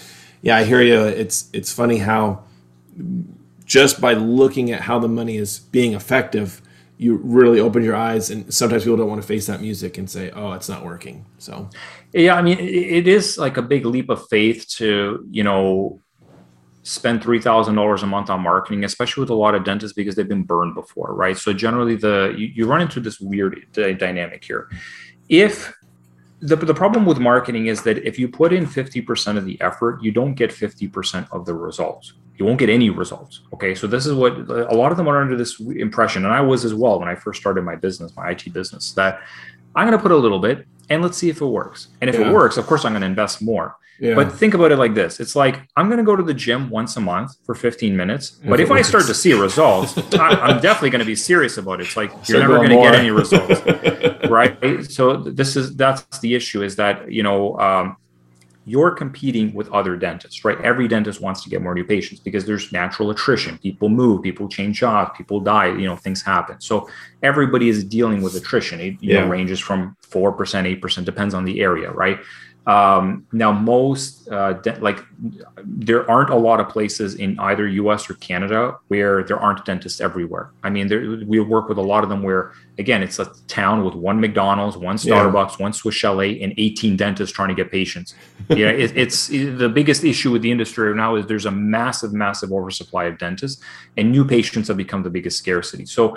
yeah, 0.41 0.57
I 0.57 0.63
hear 0.63 0.81
you. 0.81 1.01
It's 1.01 1.49
it's 1.53 1.71
funny 1.71 1.99
how 1.99 2.43
just 3.65 3.99
by 3.99 4.13
looking 4.13 4.71
at 4.71 4.81
how 4.81 4.99
the 4.99 5.07
money 5.07 5.37
is 5.37 5.59
being 5.59 5.93
effective, 5.93 6.61
you 6.97 7.17
really 7.23 7.59
open 7.59 7.83
your 7.83 7.95
eyes. 7.95 8.29
And 8.29 8.53
sometimes 8.53 8.83
people 8.83 8.97
don't 8.97 9.09
want 9.09 9.21
to 9.21 9.27
face 9.27 9.47
that 9.47 9.61
music 9.61 9.97
and 9.97 10.09
say, 10.09 10.31
"Oh, 10.31 10.53
it's 10.53 10.69
not 10.69 10.85
working." 10.85 11.25
So, 11.37 11.69
yeah, 12.13 12.35
I 12.35 12.41
mean, 12.41 12.59
it 12.59 13.07
is 13.07 13.37
like 13.37 13.57
a 13.57 13.61
big 13.61 13.85
leap 13.85 14.09
of 14.09 14.27
faith 14.29 14.67
to 14.77 15.25
you 15.29 15.43
know 15.43 16.01
spend 16.83 17.23
three 17.23 17.41
thousand 17.41 17.75
dollars 17.75 18.03
a 18.03 18.07
month 18.07 18.29
on 18.29 18.41
marketing, 18.41 18.83
especially 18.83 19.21
with 19.21 19.29
a 19.29 19.35
lot 19.35 19.55
of 19.55 19.63
dentists 19.63 19.95
because 19.95 20.15
they've 20.15 20.27
been 20.27 20.43
burned 20.43 20.75
before, 20.75 21.13
right? 21.13 21.37
So 21.37 21.53
generally, 21.53 21.95
the 21.95 22.33
you, 22.37 22.47
you 22.47 22.67
run 22.67 22.81
into 22.81 22.99
this 22.99 23.19
weird 23.19 23.65
dynamic 23.73 24.43
here. 24.43 24.69
If 25.27 25.73
the, 26.39 26.55
the 26.55 26.73
problem 26.73 27.05
with 27.05 27.17
marketing 27.17 27.67
is 27.67 27.81
that 27.83 27.97
if 28.05 28.19
you 28.19 28.27
put 28.27 28.53
in 28.53 28.65
50% 28.65 29.37
of 29.37 29.45
the 29.45 29.59
effort, 29.61 30.03
you 30.03 30.11
don't 30.11 30.35
get 30.35 30.51
50% 30.51 31.27
of 31.31 31.45
the 31.45 31.53
results. 31.53 32.13
You 32.37 32.45
won't 32.45 32.59
get 32.59 32.69
any 32.69 32.89
results. 32.89 33.41
Okay. 33.53 33.75
So, 33.75 33.87
this 33.87 34.05
is 34.05 34.13
what 34.13 34.33
a 34.49 34.75
lot 34.75 34.91
of 34.91 34.97
them 34.97 35.07
are 35.07 35.21
under 35.21 35.37
this 35.37 35.59
impression. 35.59 36.25
And 36.25 36.33
I 36.33 36.41
was 36.41 36.65
as 36.65 36.73
well 36.73 36.99
when 36.99 37.07
I 37.07 37.15
first 37.15 37.39
started 37.39 37.63
my 37.63 37.75
business, 37.75 38.15
my 38.15 38.31
IT 38.31 38.53
business, 38.53 38.91
that 38.93 39.21
I'm 39.75 39.87
going 39.87 39.97
to 39.97 40.01
put 40.01 40.11
a 40.11 40.17
little 40.17 40.39
bit 40.39 40.67
and 40.89 41.01
let's 41.01 41.17
see 41.17 41.29
if 41.29 41.41
it 41.41 41.45
works. 41.45 41.87
And 42.01 42.09
if 42.09 42.17
yeah. 42.17 42.29
it 42.29 42.33
works, 42.33 42.57
of 42.57 42.67
course, 42.67 42.85
I'm 42.85 42.91
going 42.91 43.01
to 43.01 43.07
invest 43.07 43.41
more. 43.41 43.77
Yeah. 43.99 44.15
But 44.15 44.33
think 44.33 44.53
about 44.53 44.73
it 44.73 44.77
like 44.77 44.93
this 44.93 45.21
it's 45.21 45.37
like 45.37 45.69
I'm 45.77 45.87
going 45.87 45.99
to 45.99 46.03
go 46.03 46.17
to 46.17 46.23
the 46.23 46.33
gym 46.33 46.69
once 46.69 46.97
a 46.97 46.99
month 46.99 47.31
for 47.45 47.55
15 47.55 47.95
minutes. 47.95 48.31
But 48.43 48.59
if, 48.59 48.67
if 48.67 48.71
I 48.71 48.81
start 48.81 49.05
to 49.05 49.13
see 49.13 49.33
results, 49.41 49.97
I'm 50.15 50.61
definitely 50.61 50.89
going 50.89 50.99
to 50.99 51.05
be 51.05 51.15
serious 51.15 51.57
about 51.57 51.79
it. 51.79 51.87
It's 51.87 51.95
like 51.95 52.11
you're 52.27 52.39
never 52.39 52.57
going 52.57 52.71
to 52.71 52.75
get 52.75 52.95
any 52.95 53.11
results. 53.11 53.61
right. 54.29 54.83
So, 54.91 55.17
this 55.17 55.55
is 55.55 55.75
that's 55.77 56.19
the 56.19 56.35
issue 56.35 56.61
is 56.61 56.75
that, 56.75 57.09
you 57.09 57.23
know, 57.23 57.57
um, 57.57 57.95
you're 58.65 58.91
competing 58.91 59.53
with 59.53 59.71
other 59.71 59.95
dentists, 59.95 60.43
right? 60.43 60.59
Every 60.61 60.87
dentist 60.87 61.21
wants 61.21 61.43
to 61.43 61.49
get 61.49 61.61
more 61.61 61.75
new 61.75 61.83
patients 61.83 62.19
because 62.19 62.45
there's 62.45 62.71
natural 62.71 63.11
attrition. 63.11 63.59
People 63.59 63.89
move, 63.89 64.23
people 64.23 64.49
change 64.49 64.79
jobs, 64.79 65.11
people 65.15 65.39
die, 65.39 65.67
you 65.67 65.85
know, 65.85 65.95
things 65.95 66.23
happen. 66.23 66.59
So 66.59 66.89
everybody 67.21 67.69
is 67.69 67.83
dealing 67.83 68.23
with 68.23 68.35
attrition. 68.35 68.79
It 68.79 68.95
yeah. 69.01 69.21
know, 69.21 69.27
ranges 69.27 69.59
from 69.59 69.95
4%, 70.09 70.35
8%, 70.81 71.05
depends 71.05 71.35
on 71.35 71.45
the 71.45 71.61
area, 71.61 71.91
right? 71.91 72.19
Um, 72.67 73.27
now, 73.31 73.51
most 73.51 74.27
uh, 74.29 74.53
de- 74.53 74.79
like 74.79 74.99
there 75.63 76.09
aren't 76.09 76.31
a 76.31 76.35
lot 76.35 76.59
of 76.59 76.67
places 76.67 77.15
in 77.15 77.39
either 77.39 77.67
U.S. 77.67 78.09
or 78.09 78.15
Canada 78.15 78.77
where 78.87 79.23
there 79.23 79.37
aren't 79.37 79.63
dentists 79.65 80.01
everywhere. 80.01 80.51
I 80.63 80.71
mean, 80.71 80.87
there, 80.87 81.19
we 81.27 81.39
work 81.39 81.69
with 81.69 81.77
a 81.77 81.83
lot 81.83 82.03
of 82.03 82.09
them 82.09 82.23
where, 82.23 82.53
again, 82.79 83.03
it's 83.03 83.19
a 83.19 83.31
town 83.47 83.85
with 83.85 83.93
one 83.93 84.19
McDonald's, 84.19 84.77
one 84.77 84.95
Starbucks, 84.95 85.59
yeah. 85.59 85.63
one 85.63 85.73
Swiss 85.73 85.93
Chalet, 85.93 86.41
and 86.41 86.53
18 86.57 86.97
dentists 86.97 87.35
trying 87.35 87.49
to 87.49 87.55
get 87.55 87.71
patients. 87.71 88.15
Yeah, 88.49 88.69
it, 88.69 88.95
it's 88.95 89.29
it, 89.31 89.57
the 89.57 89.67
biggest 89.67 90.03
issue 90.03 90.31
with 90.31 90.43
the 90.43 90.51
industry 90.51 90.89
right 90.89 90.95
now 90.95 91.15
is 91.15 91.25
there's 91.25 91.47
a 91.47 91.51
massive, 91.51 92.13
massive 92.13 92.53
oversupply 92.53 93.05
of 93.05 93.17
dentists, 93.17 93.61
and 93.97 94.11
new 94.11 94.23
patients 94.23 94.67
have 94.67 94.77
become 94.77 95.01
the 95.01 95.09
biggest 95.09 95.39
scarcity. 95.39 95.85
So 95.87 96.15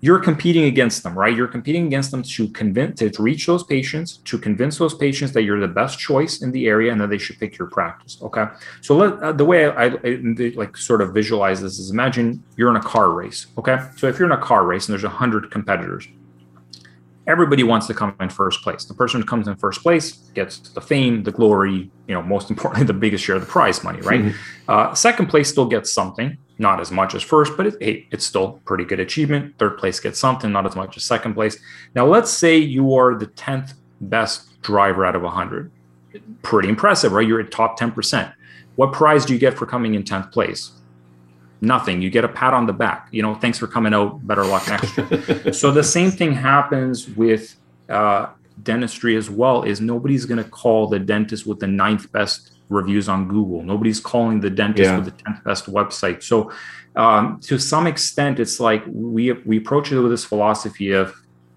you're 0.00 0.20
competing 0.20 0.64
against 0.64 1.02
them, 1.02 1.18
right? 1.18 1.34
You're 1.34 1.48
competing 1.48 1.86
against 1.86 2.12
them 2.12 2.22
to 2.22 2.48
convince 2.48 3.00
to 3.00 3.10
reach 3.22 3.46
those 3.46 3.64
patients, 3.64 4.18
to 4.24 4.38
convince 4.38 4.78
those 4.78 4.94
patients 4.94 5.32
that 5.32 5.42
you're 5.42 5.60
the 5.60 5.66
best 5.66 5.98
choice 5.98 6.40
in 6.40 6.52
the 6.52 6.68
area 6.68 6.92
and 6.92 7.00
that 7.00 7.10
they 7.10 7.18
should 7.18 7.38
pick 7.38 7.58
your 7.58 7.68
practice. 7.68 8.18
Okay, 8.22 8.44
so 8.80 8.96
let, 8.96 9.18
uh, 9.20 9.32
the 9.32 9.44
way 9.44 9.66
I, 9.66 9.86
I, 9.86 9.98
I, 10.04 10.52
like 10.54 10.76
sort 10.76 11.00
of 11.00 11.12
visualize 11.12 11.60
this 11.60 11.78
is 11.78 11.90
imagine 11.90 12.42
you're 12.56 12.70
in 12.70 12.76
a 12.76 12.82
car 12.82 13.10
race. 13.10 13.46
Okay, 13.58 13.78
so 13.96 14.06
if 14.06 14.18
you're 14.18 14.26
in 14.26 14.38
a 14.38 14.42
car 14.42 14.64
race 14.64 14.88
and 14.88 14.92
there's 14.92 15.04
a 15.04 15.08
hundred 15.08 15.50
competitors, 15.50 16.06
everybody 17.26 17.64
wants 17.64 17.88
to 17.88 17.94
come 17.94 18.14
in 18.20 18.30
first 18.30 18.62
place. 18.62 18.84
The 18.84 18.94
person 18.94 19.20
who 19.20 19.26
comes 19.26 19.48
in 19.48 19.56
first 19.56 19.82
place 19.82 20.12
gets 20.34 20.60
the 20.60 20.80
fame, 20.80 21.24
the 21.24 21.32
glory, 21.32 21.90
you 22.06 22.14
know, 22.14 22.22
most 22.22 22.50
importantly, 22.50 22.86
the 22.92 22.92
biggest 22.94 23.24
share 23.24 23.34
of 23.34 23.42
the 23.42 23.48
prize 23.48 23.82
money, 23.82 24.00
right? 24.02 24.20
Mm-hmm. 24.20 24.70
Uh, 24.70 24.94
second 24.94 25.26
place 25.26 25.48
still 25.50 25.66
gets 25.66 25.92
something 25.92 26.38
not 26.58 26.80
as 26.80 26.90
much 26.90 27.14
as 27.14 27.22
first, 27.22 27.56
but 27.56 27.66
it, 27.66 27.76
hey, 27.80 28.06
it's 28.10 28.26
still 28.26 28.60
pretty 28.64 28.84
good 28.84 29.00
achievement. 29.00 29.54
Third 29.58 29.78
place 29.78 30.00
gets 30.00 30.18
something, 30.18 30.50
not 30.50 30.66
as 30.66 30.74
much 30.74 30.96
as 30.96 31.04
second 31.04 31.34
place. 31.34 31.58
Now, 31.94 32.06
let's 32.06 32.30
say 32.30 32.58
you 32.58 32.94
are 32.94 33.14
the 33.14 33.26
10th 33.26 33.74
best 34.00 34.60
driver 34.62 35.06
out 35.06 35.14
of 35.14 35.22
100. 35.22 35.70
Pretty 36.42 36.68
impressive, 36.68 37.12
right? 37.12 37.26
You're 37.26 37.40
at 37.40 37.52
top 37.52 37.78
10%. 37.78 38.32
What 38.76 38.92
prize 38.92 39.24
do 39.24 39.32
you 39.32 39.38
get 39.38 39.56
for 39.56 39.66
coming 39.66 39.94
in 39.94 40.02
10th 40.02 40.32
place? 40.32 40.72
Nothing. 41.60 42.02
You 42.02 42.10
get 42.10 42.24
a 42.24 42.28
pat 42.28 42.54
on 42.54 42.66
the 42.66 42.72
back. 42.72 43.08
You 43.10 43.22
know, 43.22 43.34
thanks 43.34 43.58
for 43.58 43.66
coming 43.66 43.94
out. 43.94 44.26
Better 44.26 44.44
luck 44.44 44.68
next 44.68 44.96
year. 44.96 45.52
so 45.52 45.70
the 45.70 45.82
same 45.82 46.10
thing 46.10 46.32
happens 46.32 47.08
with 47.08 47.56
uh, 47.88 48.28
dentistry 48.62 49.16
as 49.16 49.28
well. 49.28 49.64
Is 49.64 49.80
nobody's 49.80 50.24
going 50.24 50.42
to 50.42 50.48
call 50.48 50.86
the 50.86 50.98
dentist 50.98 51.46
with 51.46 51.58
the 51.58 51.66
ninth 51.66 52.10
best 52.12 52.52
reviews 52.68 53.08
on 53.08 53.28
Google. 53.28 53.62
Nobody's 53.62 54.00
calling 54.00 54.40
the 54.40 54.50
dentist 54.50 54.88
yeah. 54.88 54.96
with 54.96 55.04
the 55.06 55.22
tenth 55.22 55.42
best 55.44 55.66
website. 55.66 56.22
So 56.22 56.52
um, 56.96 57.40
to 57.42 57.58
some 57.58 57.86
extent, 57.86 58.40
it's 58.40 58.60
like 58.60 58.82
we 58.86 59.32
we 59.32 59.58
approach 59.58 59.92
it 59.92 60.00
with 60.00 60.10
this 60.10 60.24
philosophy 60.24 60.92
of 60.92 61.14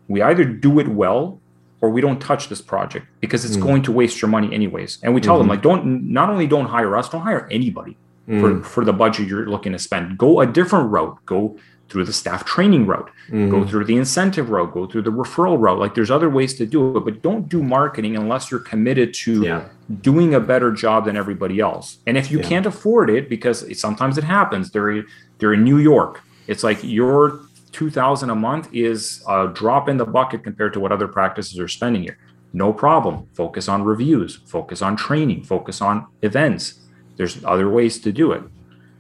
we 0.08 0.22
either 0.22 0.46
do 0.46 0.80
it 0.80 0.88
well 0.88 1.40
or 1.82 1.90
we 1.90 2.00
don't 2.00 2.20
touch 2.20 2.48
this 2.48 2.62
project 2.62 3.08
because 3.22 3.44
it's 3.44 3.58
mm. 3.58 3.64
going 3.64 3.82
to 3.84 3.92
waste 3.92 4.22
your 4.22 4.30
money 4.30 4.54
anyways. 4.54 5.00
And 5.04 5.14
we 5.14 5.22
tell 5.22 5.36
mm-hmm. 5.36 5.40
them 5.40 5.48
like 5.50 5.62
don't 5.62 6.12
not 6.12 6.30
only 6.30 6.48
don't 6.48 6.68
hire 6.68 6.96
us, 6.96 7.10
don't 7.10 7.22
hire 7.22 7.48
anybody 7.50 7.98
mm. 8.28 8.40
for, 8.40 8.64
for 8.64 8.86
the 8.86 8.94
budget 8.94 9.28
you're 9.28 9.48
looking 9.48 9.72
to 9.72 9.80
spend. 9.80 10.18
Go 10.18 10.42
a 10.42 10.46
different 10.46 10.92
route. 10.92 11.18
Go 11.26 11.58
through 11.92 12.06
the 12.06 12.14
staff 12.14 12.46
training 12.46 12.88
route, 12.88 13.12
mm. 13.30 13.52
go 13.52 13.68
through 13.68 13.84
the 13.84 13.98
incentive 13.98 14.50
route, 14.50 14.74
go 14.74 14.88
through 14.88 15.02
the 15.02 15.12
referral 15.12 15.60
route. 15.60 15.78
Like 15.78 15.94
there's 15.94 16.10
other 16.10 16.30
ways 16.30 16.54
to 16.56 16.66
do 16.66 16.96
it, 16.96 17.02
but 17.02 17.22
don't 17.22 17.50
do 17.50 17.62
marketing 17.62 18.16
unless 18.16 18.50
you're 18.50 18.62
committed 18.62 19.14
to 19.26 19.44
yeah. 19.44 19.68
doing 20.00 20.34
a 20.34 20.40
better 20.40 20.72
job 20.72 21.06
than 21.06 21.18
everybody 21.18 21.60
else. 21.60 21.98
And 22.08 22.18
if 22.18 22.32
you 22.32 22.40
yeah. 22.40 22.48
can't 22.48 22.66
afford 22.66 23.10
it, 23.10 23.28
because 23.30 23.64
it, 23.64 23.78
sometimes 23.78 24.18
it 24.18 24.24
happens, 24.24 24.72
they're 24.72 25.04
they're 25.40 25.54
in 25.54 25.64
New 25.64 25.80
York. 25.80 26.22
It's 26.48 26.64
like 26.64 26.80
your 26.82 27.42
2000 27.74 28.30
a 28.30 28.36
month 28.36 28.70
is 28.74 29.24
a 29.28 29.48
drop 29.48 29.90
in 29.90 29.98
the 29.98 30.06
bucket 30.06 30.44
compared 30.44 30.72
to 30.74 30.80
what 30.80 30.92
other 30.92 31.08
practices 31.08 31.60
are 31.60 31.68
spending 31.68 32.04
here. 32.04 32.18
No 32.54 32.74
problem. 32.74 33.28
Focus 33.34 33.68
on 33.68 33.84
reviews, 33.84 34.38
focus 34.46 34.82
on 34.82 34.96
training, 34.96 35.44
focus 35.44 35.82
on 35.82 36.08
events. 36.22 36.80
There's 37.18 37.44
other 37.44 37.70
ways 37.70 38.00
to 38.00 38.12
do 38.12 38.32
it. 38.32 38.44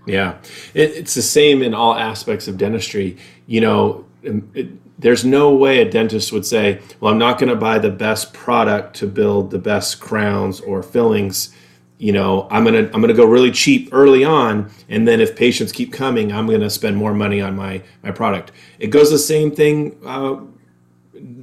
Yeah, 0.05 0.37
it, 0.73 0.91
it's 0.91 1.13
the 1.13 1.21
same 1.21 1.61
in 1.61 1.73
all 1.73 1.93
aspects 1.95 2.47
of 2.47 2.57
dentistry. 2.57 3.17
You 3.45 3.61
know, 3.61 4.05
it, 4.23 4.99
there's 4.99 5.25
no 5.25 5.53
way 5.53 5.79
a 5.81 5.89
dentist 5.89 6.31
would 6.31 6.45
say, 6.45 6.79
"Well, 6.99 7.11
I'm 7.11 7.19
not 7.19 7.39
going 7.39 7.49
to 7.49 7.55
buy 7.55 7.79
the 7.79 7.91
best 7.91 8.33
product 8.33 8.95
to 8.97 9.07
build 9.07 9.51
the 9.51 9.59
best 9.59 9.99
crowns 9.99 10.59
or 10.59 10.81
fillings." 10.83 11.53
You 11.99 12.13
know, 12.13 12.47
I'm 12.49 12.63
gonna 12.63 12.89
I'm 12.93 13.01
gonna 13.01 13.13
go 13.13 13.25
really 13.25 13.51
cheap 13.51 13.89
early 13.91 14.23
on, 14.23 14.71
and 14.89 15.07
then 15.07 15.21
if 15.21 15.35
patients 15.35 15.71
keep 15.71 15.93
coming, 15.93 16.31
I'm 16.31 16.47
gonna 16.47 16.69
spend 16.69 16.97
more 16.97 17.13
money 17.13 17.41
on 17.41 17.55
my 17.55 17.83
my 18.01 18.09
product. 18.09 18.51
It 18.79 18.87
goes 18.87 19.11
the 19.11 19.19
same 19.19 19.51
thing. 19.51 19.95
Uh, 20.03 20.41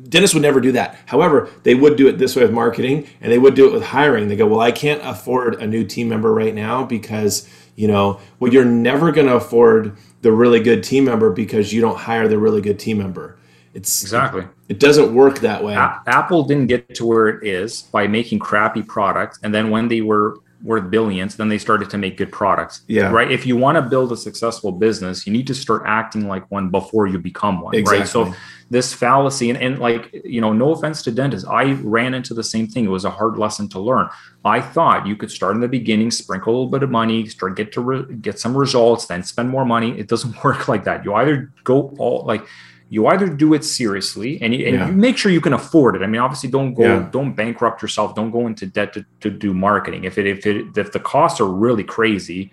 dentists 0.08 0.34
would 0.34 0.42
never 0.42 0.60
do 0.60 0.72
that. 0.72 0.98
However, 1.06 1.48
they 1.62 1.76
would 1.76 1.96
do 1.96 2.08
it 2.08 2.18
this 2.18 2.34
way 2.34 2.42
with 2.42 2.52
marketing, 2.52 3.06
and 3.20 3.30
they 3.30 3.38
would 3.38 3.54
do 3.54 3.68
it 3.68 3.72
with 3.72 3.84
hiring. 3.84 4.26
They 4.26 4.34
go, 4.36 4.46
"Well, 4.46 4.60
I 4.60 4.72
can't 4.72 5.00
afford 5.04 5.62
a 5.62 5.66
new 5.66 5.84
team 5.84 6.08
member 6.08 6.34
right 6.34 6.54
now 6.54 6.84
because." 6.84 7.48
You 7.78 7.86
know? 7.86 8.20
Well 8.40 8.52
you're 8.52 8.64
never 8.64 9.12
going 9.12 9.28
to 9.28 9.36
afford 9.36 9.96
the 10.22 10.32
really 10.32 10.60
good 10.60 10.82
team 10.82 11.04
member 11.04 11.30
because 11.30 11.72
you 11.72 11.80
don't 11.80 11.96
hire 11.96 12.28
the 12.28 12.38
really 12.38 12.60
good 12.60 12.78
team 12.78 12.98
member. 12.98 13.38
It's 13.74 14.02
exactly. 14.02 14.46
it 14.68 14.80
doesn't 14.80 15.14
work 15.14 15.38
that 15.40 15.62
way. 15.62 15.74
Apple 15.74 16.42
didn't 16.42 16.66
get 16.66 16.94
to 16.96 17.06
where 17.06 17.28
it 17.28 17.46
is 17.46 17.82
by 17.82 18.08
making 18.08 18.40
crappy 18.40 18.82
products 18.82 19.38
and 19.42 19.54
then 19.54 19.70
when 19.70 19.88
they 19.88 20.00
were 20.00 20.38
worth 20.62 20.90
billions 20.90 21.36
then 21.36 21.48
they 21.48 21.58
started 21.58 21.88
to 21.90 21.98
make 21.98 22.16
good 22.16 22.32
products. 22.32 22.82
Yeah. 22.88 23.10
Right? 23.10 23.30
If 23.30 23.46
you 23.46 23.56
want 23.56 23.76
to 23.76 23.82
build 23.82 24.12
a 24.12 24.16
successful 24.16 24.72
business 24.72 25.26
you 25.26 25.32
need 25.32 25.46
to 25.46 25.54
start 25.54 25.82
acting 25.86 26.26
like 26.28 26.50
one 26.50 26.70
before 26.70 27.06
you 27.06 27.18
become 27.18 27.60
one 27.60 27.74
exactly. 27.74 28.00
right? 28.00 28.08
So 28.08 28.34
this 28.70 28.92
fallacy 28.92 29.50
and, 29.50 29.58
and 29.58 29.78
like 29.78 30.10
you 30.24 30.40
know 30.40 30.52
no 30.52 30.72
offense 30.72 31.02
to 31.02 31.10
dentists 31.10 31.48
i 31.48 31.72
ran 31.82 32.14
into 32.14 32.34
the 32.34 32.44
same 32.44 32.66
thing. 32.66 32.84
It 32.84 32.88
was 32.88 33.04
a 33.04 33.10
hard 33.10 33.38
lesson 33.38 33.68
to 33.70 33.80
learn. 33.80 34.08
I 34.44 34.60
thought 34.60 35.06
you 35.06 35.16
could 35.16 35.30
start 35.30 35.54
in 35.54 35.60
the 35.60 35.68
beginning 35.68 36.10
sprinkle 36.10 36.52
a 36.52 36.54
little 36.54 36.70
bit 36.70 36.82
of 36.82 36.90
money 36.90 37.26
start 37.26 37.56
get 37.56 37.72
to 37.72 37.80
re- 37.80 38.14
get 38.16 38.38
some 38.38 38.56
results 38.56 39.06
then 39.06 39.22
spend 39.22 39.48
more 39.48 39.64
money. 39.64 39.98
It 39.98 40.08
doesn't 40.08 40.42
work 40.44 40.68
like 40.68 40.84
that. 40.84 41.04
You 41.04 41.14
either 41.14 41.52
go 41.64 41.94
all 41.98 42.24
like 42.24 42.46
you 42.90 43.06
either 43.08 43.28
do 43.28 43.52
it 43.52 43.64
seriously 43.64 44.40
and, 44.40 44.54
you, 44.54 44.66
and 44.66 44.76
yeah. 44.76 44.86
you 44.88 44.92
make 44.92 45.18
sure 45.18 45.30
you 45.30 45.40
can 45.40 45.52
afford 45.52 45.94
it. 45.94 46.02
I 46.02 46.06
mean, 46.06 46.20
obviously, 46.20 46.48
don't 46.48 46.74
go, 46.74 46.84
yeah. 46.84 47.08
don't 47.10 47.34
bankrupt 47.34 47.82
yourself. 47.82 48.14
Don't 48.14 48.30
go 48.30 48.46
into 48.46 48.66
debt 48.66 48.94
to, 48.94 49.04
to 49.20 49.30
do 49.30 49.52
marketing. 49.52 50.04
If 50.04 50.16
it, 50.16 50.26
if 50.26 50.46
it, 50.46 50.76
if 50.76 50.92
the 50.92 51.00
costs 51.00 51.40
are 51.40 51.48
really 51.48 51.84
crazy, 51.84 52.50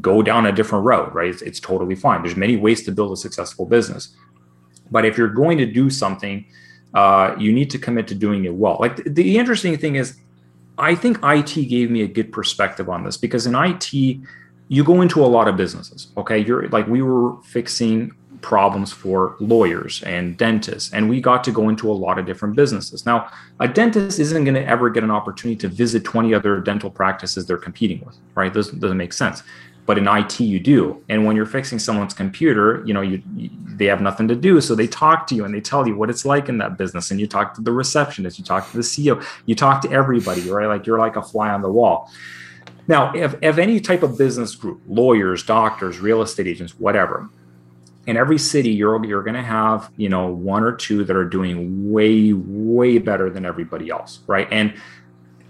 go 0.00 0.20
down 0.20 0.46
a 0.46 0.52
different 0.52 0.84
road. 0.84 1.14
Right? 1.14 1.28
It's, 1.28 1.42
it's 1.42 1.60
totally 1.60 1.94
fine. 1.94 2.22
There's 2.22 2.36
many 2.36 2.56
ways 2.56 2.84
to 2.86 2.92
build 2.92 3.12
a 3.12 3.16
successful 3.16 3.66
business. 3.66 4.16
But 4.90 5.04
if 5.04 5.16
you're 5.16 5.28
going 5.28 5.58
to 5.58 5.66
do 5.66 5.90
something, 5.90 6.44
uh, 6.94 7.36
you 7.38 7.52
need 7.52 7.70
to 7.70 7.78
commit 7.78 8.08
to 8.08 8.14
doing 8.14 8.46
it 8.46 8.54
well. 8.54 8.78
Like 8.80 8.96
the, 8.96 9.10
the 9.10 9.38
interesting 9.38 9.76
thing 9.76 9.94
is, 9.94 10.18
I 10.76 10.94
think 10.94 11.18
IT 11.22 11.54
gave 11.68 11.90
me 11.90 12.02
a 12.02 12.08
good 12.08 12.32
perspective 12.32 12.88
on 12.88 13.04
this 13.04 13.16
because 13.16 13.46
in 13.46 13.54
IT, 13.54 13.92
you 14.68 14.84
go 14.84 15.00
into 15.02 15.24
a 15.24 15.26
lot 15.26 15.48
of 15.48 15.56
businesses. 15.56 16.08
Okay, 16.16 16.38
you're 16.38 16.68
like 16.68 16.86
we 16.86 17.02
were 17.02 17.40
fixing 17.42 18.12
problems 18.40 18.92
for 18.92 19.36
lawyers 19.40 20.02
and 20.04 20.36
dentists 20.36 20.92
and 20.92 21.08
we 21.08 21.20
got 21.20 21.42
to 21.44 21.50
go 21.50 21.68
into 21.68 21.90
a 21.90 21.92
lot 21.92 22.18
of 22.18 22.26
different 22.26 22.54
businesses 22.54 23.04
now 23.04 23.28
a 23.60 23.68
dentist 23.68 24.18
isn't 24.18 24.44
going 24.44 24.54
to 24.54 24.66
ever 24.66 24.90
get 24.90 25.02
an 25.02 25.10
opportunity 25.10 25.56
to 25.56 25.68
visit 25.68 26.04
20 26.04 26.34
other 26.34 26.60
dental 26.60 26.90
practices 26.90 27.46
they're 27.46 27.56
competing 27.56 28.04
with 28.04 28.16
right 28.34 28.54
this 28.54 28.68
doesn't 28.68 28.96
make 28.96 29.12
sense 29.12 29.42
but 29.88 29.96
in 29.96 30.06
IT 30.06 30.38
you 30.40 30.60
do. 30.60 31.02
And 31.08 31.24
when 31.24 31.34
you're 31.34 31.46
fixing 31.46 31.78
someone's 31.78 32.12
computer, 32.12 32.82
you 32.84 32.92
know, 32.92 33.00
you, 33.00 33.22
they 33.64 33.86
have 33.86 34.02
nothing 34.02 34.28
to 34.28 34.36
do, 34.36 34.60
so 34.60 34.74
they 34.74 34.86
talk 34.86 35.26
to 35.28 35.34
you 35.34 35.46
and 35.46 35.54
they 35.54 35.62
tell 35.62 35.88
you 35.88 35.96
what 35.96 36.10
it's 36.10 36.26
like 36.26 36.50
in 36.50 36.58
that 36.58 36.76
business. 36.76 37.10
And 37.10 37.18
you 37.18 37.26
talk 37.26 37.54
to 37.54 37.62
the 37.62 37.72
receptionist, 37.72 38.38
you 38.38 38.44
talk 38.44 38.70
to 38.70 38.76
the 38.76 38.82
CEO, 38.82 39.24
you 39.46 39.54
talk 39.54 39.80
to 39.80 39.90
everybody, 39.90 40.42
right? 40.50 40.66
Like 40.66 40.86
you're 40.86 40.98
like 40.98 41.16
a 41.16 41.22
fly 41.22 41.48
on 41.48 41.62
the 41.62 41.72
wall. 41.72 42.10
Now, 42.86 43.14
if, 43.14 43.34
if 43.40 43.56
any 43.56 43.80
type 43.80 44.02
of 44.02 44.18
business 44.18 44.54
group, 44.54 44.82
lawyers, 44.86 45.42
doctors, 45.42 46.00
real 46.00 46.20
estate 46.20 46.46
agents, 46.46 46.78
whatever, 46.78 47.30
in 48.08 48.16
every 48.16 48.38
city 48.38 48.70
you're 48.70 49.04
you're 49.04 49.22
going 49.22 49.36
to 49.36 49.42
have 49.42 49.90
you 49.98 50.08
know 50.08 50.26
one 50.28 50.64
or 50.64 50.72
two 50.72 51.04
that 51.04 51.14
are 51.14 51.26
doing 51.26 51.92
way 51.92 52.32
way 52.32 52.96
better 52.96 53.28
than 53.28 53.44
everybody 53.44 53.90
else 53.90 54.20
right? 54.26 54.48
And 54.50 54.74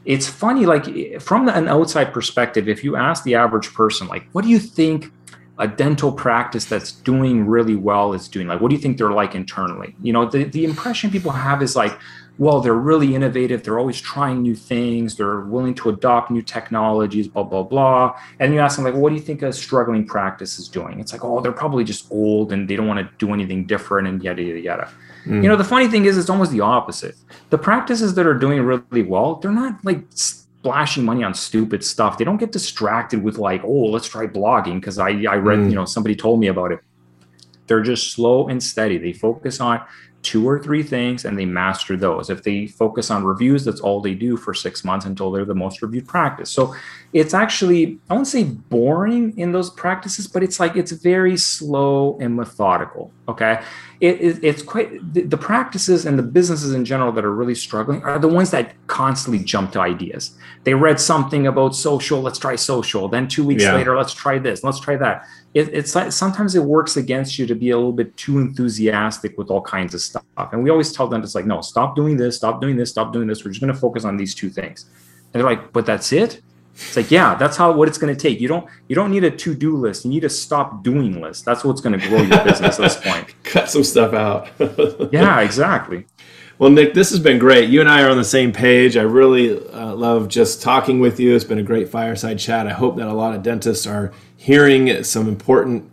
it's 0.04 0.26
funny 0.26 0.66
like 0.66 1.20
from 1.22 1.48
an 1.48 1.68
outside 1.68 2.12
perspective 2.12 2.68
if 2.68 2.82
you 2.82 2.96
ask 2.96 3.22
the 3.22 3.36
average 3.36 3.72
person 3.72 4.08
like 4.08 4.26
what 4.32 4.42
do 4.42 4.50
you 4.50 4.58
think 4.58 5.12
a 5.60 5.68
dental 5.68 6.12
practice 6.12 6.64
that's 6.64 6.92
doing 6.92 7.46
really 7.46 7.76
well 7.76 8.12
is 8.12 8.28
doing? 8.28 8.48
Like 8.48 8.60
what 8.60 8.70
do 8.70 8.76
you 8.76 8.82
think 8.82 8.98
they're 8.98 9.12
like 9.12 9.36
internally? 9.36 9.94
You 10.02 10.12
know 10.12 10.28
the, 10.28 10.42
the 10.42 10.64
impression 10.64 11.12
people 11.12 11.30
have 11.30 11.62
is 11.62 11.76
like 11.76 11.96
well 12.38 12.60
they're 12.60 12.74
really 12.74 13.14
innovative 13.14 13.62
they're 13.62 13.78
always 13.78 14.00
trying 14.00 14.42
new 14.42 14.54
things 14.54 15.16
they're 15.16 15.40
willing 15.40 15.74
to 15.74 15.88
adopt 15.88 16.30
new 16.30 16.42
technologies 16.42 17.28
blah 17.28 17.42
blah 17.42 17.62
blah 17.62 18.18
and 18.40 18.54
you 18.54 18.60
ask 18.60 18.76
them 18.76 18.84
like 18.84 18.94
what 18.94 19.10
do 19.10 19.16
you 19.16 19.20
think 19.20 19.42
a 19.42 19.52
struggling 19.52 20.06
practice 20.06 20.58
is 20.58 20.68
doing 20.68 21.00
it's 21.00 21.12
like 21.12 21.24
oh 21.24 21.40
they're 21.40 21.52
probably 21.52 21.84
just 21.84 22.10
old 22.10 22.52
and 22.52 22.68
they 22.68 22.76
don't 22.76 22.86
want 22.86 22.98
to 22.98 23.08
do 23.18 23.32
anything 23.32 23.66
different 23.66 24.08
and 24.08 24.22
yada 24.22 24.42
yada 24.42 24.60
yada 24.60 24.90
Mm. 25.28 25.42
You 25.42 25.48
know, 25.48 25.56
the 25.56 25.64
funny 25.64 25.88
thing 25.88 26.06
is, 26.06 26.16
it's 26.16 26.30
almost 26.30 26.52
the 26.52 26.60
opposite. 26.60 27.16
The 27.50 27.58
practices 27.58 28.14
that 28.14 28.26
are 28.26 28.34
doing 28.34 28.62
really 28.62 29.02
well, 29.02 29.36
they're 29.36 29.52
not 29.52 29.84
like 29.84 30.04
splashing 30.10 31.04
money 31.04 31.22
on 31.22 31.34
stupid 31.34 31.84
stuff. 31.84 32.18
They 32.18 32.24
don't 32.24 32.38
get 32.38 32.52
distracted 32.52 33.22
with 33.22 33.36
like, 33.36 33.62
oh, 33.64 33.84
let's 33.86 34.08
try 34.08 34.26
blogging 34.26 34.80
because 34.80 34.98
I 34.98 35.10
I 35.28 35.36
read, 35.36 35.58
mm. 35.58 35.68
you 35.70 35.74
know, 35.74 35.84
somebody 35.84 36.16
told 36.16 36.40
me 36.40 36.46
about 36.46 36.72
it. 36.72 36.80
They're 37.66 37.82
just 37.82 38.12
slow 38.12 38.48
and 38.48 38.62
steady. 38.62 38.96
They 38.96 39.12
focus 39.12 39.60
on 39.60 39.82
two 40.22 40.48
or 40.48 40.62
three 40.62 40.82
things 40.82 41.24
and 41.24 41.38
they 41.38 41.44
master 41.44 41.96
those. 41.96 42.28
If 42.28 42.42
they 42.42 42.66
focus 42.66 43.10
on 43.10 43.24
reviews, 43.24 43.64
that's 43.64 43.80
all 43.80 44.00
they 44.00 44.14
do 44.14 44.36
for 44.36 44.52
six 44.52 44.84
months 44.84 45.06
until 45.06 45.30
they're 45.30 45.44
the 45.44 45.54
most 45.54 45.80
reviewed 45.80 46.08
practice. 46.08 46.50
So 46.50 46.74
it's 47.12 47.34
actually, 47.34 47.98
I 48.10 48.14
won't 48.14 48.26
say 48.26 48.44
boring 48.44 49.38
in 49.38 49.52
those 49.52 49.70
practices, 49.70 50.26
but 50.26 50.42
it's 50.42 50.58
like 50.58 50.76
it's 50.76 50.92
very 50.92 51.36
slow 51.36 52.18
and 52.20 52.36
methodical. 52.36 53.12
Okay 53.28 53.60
it, 54.00 54.20
it, 54.20 54.44
it's 54.44 54.62
quite 54.62 55.12
the, 55.12 55.22
the, 55.22 55.36
practices 55.36 56.06
and 56.06 56.18
the 56.18 56.22
businesses 56.22 56.72
in 56.72 56.84
general 56.84 57.10
that 57.12 57.24
are 57.24 57.34
really 57.34 57.54
struggling 57.54 58.02
are 58.04 58.18
the 58.18 58.28
ones 58.28 58.52
that 58.52 58.74
constantly 58.86 59.42
jump 59.42 59.72
to 59.72 59.80
ideas. 59.80 60.36
They 60.62 60.74
read 60.74 61.00
something 61.00 61.48
about 61.48 61.74
social, 61.74 62.20
let's 62.20 62.38
try 62.38 62.54
social. 62.54 63.08
Then 63.08 63.26
two 63.26 63.44
weeks 63.44 63.64
yeah. 63.64 63.74
later, 63.74 63.96
let's 63.96 64.14
try 64.14 64.38
this, 64.38 64.62
let's 64.62 64.78
try 64.78 64.96
that. 64.96 65.26
It, 65.54 65.74
it's 65.74 65.96
like 65.96 66.12
sometimes 66.12 66.54
it 66.54 66.62
works 66.62 66.96
against 66.96 67.38
you 67.38 67.46
to 67.46 67.56
be 67.56 67.70
a 67.70 67.76
little 67.76 67.92
bit 67.92 68.16
too 68.16 68.38
enthusiastic 68.38 69.36
with 69.36 69.50
all 69.50 69.62
kinds 69.62 69.94
of 69.94 70.00
stuff. 70.08 70.24
And 70.52 70.62
we 70.62 70.70
always 70.70 70.92
tell 70.92 71.08
them 71.08 71.22
it's 71.22 71.34
like, 71.34 71.46
no, 71.46 71.60
stop 71.60 71.96
doing 71.96 72.16
this, 72.16 72.36
stop 72.36 72.60
doing 72.60 72.76
this, 72.76 72.90
stop 72.90 73.12
doing 73.12 73.26
this. 73.26 73.44
We're 73.44 73.50
just 73.50 73.60
going 73.60 73.72
to 73.72 73.78
focus 73.78 74.04
on 74.04 74.16
these 74.16 74.34
two 74.34 74.50
things. 74.50 74.86
And 75.32 75.34
they're 75.34 75.50
like, 75.50 75.72
but 75.72 75.86
that's 75.86 76.12
it. 76.12 76.40
It's 76.74 76.96
like, 76.96 77.10
yeah, 77.10 77.34
that's 77.34 77.56
how 77.56 77.72
what 77.72 77.88
it's 77.88 77.98
going 77.98 78.14
to 78.14 78.20
take. 78.20 78.40
You 78.40 78.46
don't 78.46 78.66
you 78.86 78.94
don't 78.94 79.10
need 79.10 79.24
a 79.24 79.30
to-do 79.30 79.76
list. 79.76 80.04
You 80.04 80.10
need 80.10 80.24
a 80.24 80.28
stop 80.28 80.84
doing 80.84 81.20
list. 81.20 81.44
That's 81.44 81.64
what's 81.64 81.80
going 81.80 81.98
to 81.98 82.08
grow 82.08 82.22
your 82.22 82.44
business 82.44 82.78
at 82.78 82.82
this 82.82 82.96
point. 83.02 83.34
Cut 83.42 83.68
some 83.68 83.82
stuff 83.82 84.14
out. 84.14 84.48
yeah, 85.12 85.40
exactly. 85.40 86.06
Well, 86.58 86.70
Nick, 86.70 86.94
this 86.94 87.10
has 87.10 87.20
been 87.20 87.38
great. 87.38 87.68
You 87.68 87.80
and 87.80 87.88
I 87.88 88.02
are 88.02 88.10
on 88.10 88.16
the 88.16 88.24
same 88.24 88.52
page. 88.52 88.96
I 88.96 89.02
really 89.02 89.64
uh, 89.68 89.94
love 89.94 90.28
just 90.28 90.60
talking 90.60 90.98
with 90.98 91.20
you. 91.20 91.34
It's 91.34 91.44
been 91.44 91.58
a 91.58 91.64
great 91.64 91.88
fireside 91.88 92.38
chat. 92.38 92.66
I 92.66 92.72
hope 92.72 92.96
that 92.96 93.06
a 93.06 93.12
lot 93.12 93.34
of 93.34 93.42
dentists 93.44 93.86
are 93.86 94.12
hearing 94.36 95.04
some 95.04 95.28
important 95.28 95.88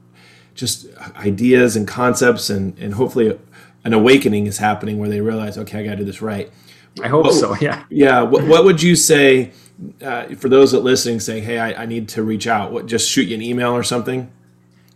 just 0.55 0.88
ideas 1.18 1.76
and 1.76 1.88
concepts, 1.88 2.49
and, 2.49 2.78
and 2.80 2.93
hopefully 2.93 3.38
an 3.86 3.93
awakening 3.93 4.47
is 4.47 4.57
happening 4.57 4.97
where 4.97 5.09
they 5.09 5.21
realize, 5.21 5.57
okay, 5.57 5.79
I 5.79 5.83
got 5.83 5.91
to 5.91 5.97
do 5.97 6.03
this 6.03 6.21
right. 6.21 6.51
I 7.01 7.07
hope 7.07 7.25
what, 7.25 7.33
so. 7.33 7.55
Yeah. 7.61 7.86
Yeah. 7.89 8.21
What, 8.21 8.45
what 8.45 8.65
would 8.65 8.81
you 8.81 8.95
say? 8.95 9.53
uh, 10.01 10.27
for 10.36 10.49
those 10.49 10.71
that 10.71 10.79
listening 10.81 11.19
saying, 11.19 11.43
"Hey, 11.43 11.59
I, 11.59 11.83
I, 11.83 11.86
need 11.86 12.09
to 12.09 12.23
reach 12.23 12.47
out," 12.47 12.71
what 12.71 12.86
just 12.86 13.09
shoot 13.09 13.27
you 13.27 13.36
an 13.36 13.41
email 13.41 13.71
or 13.71 13.83
something? 13.83 14.31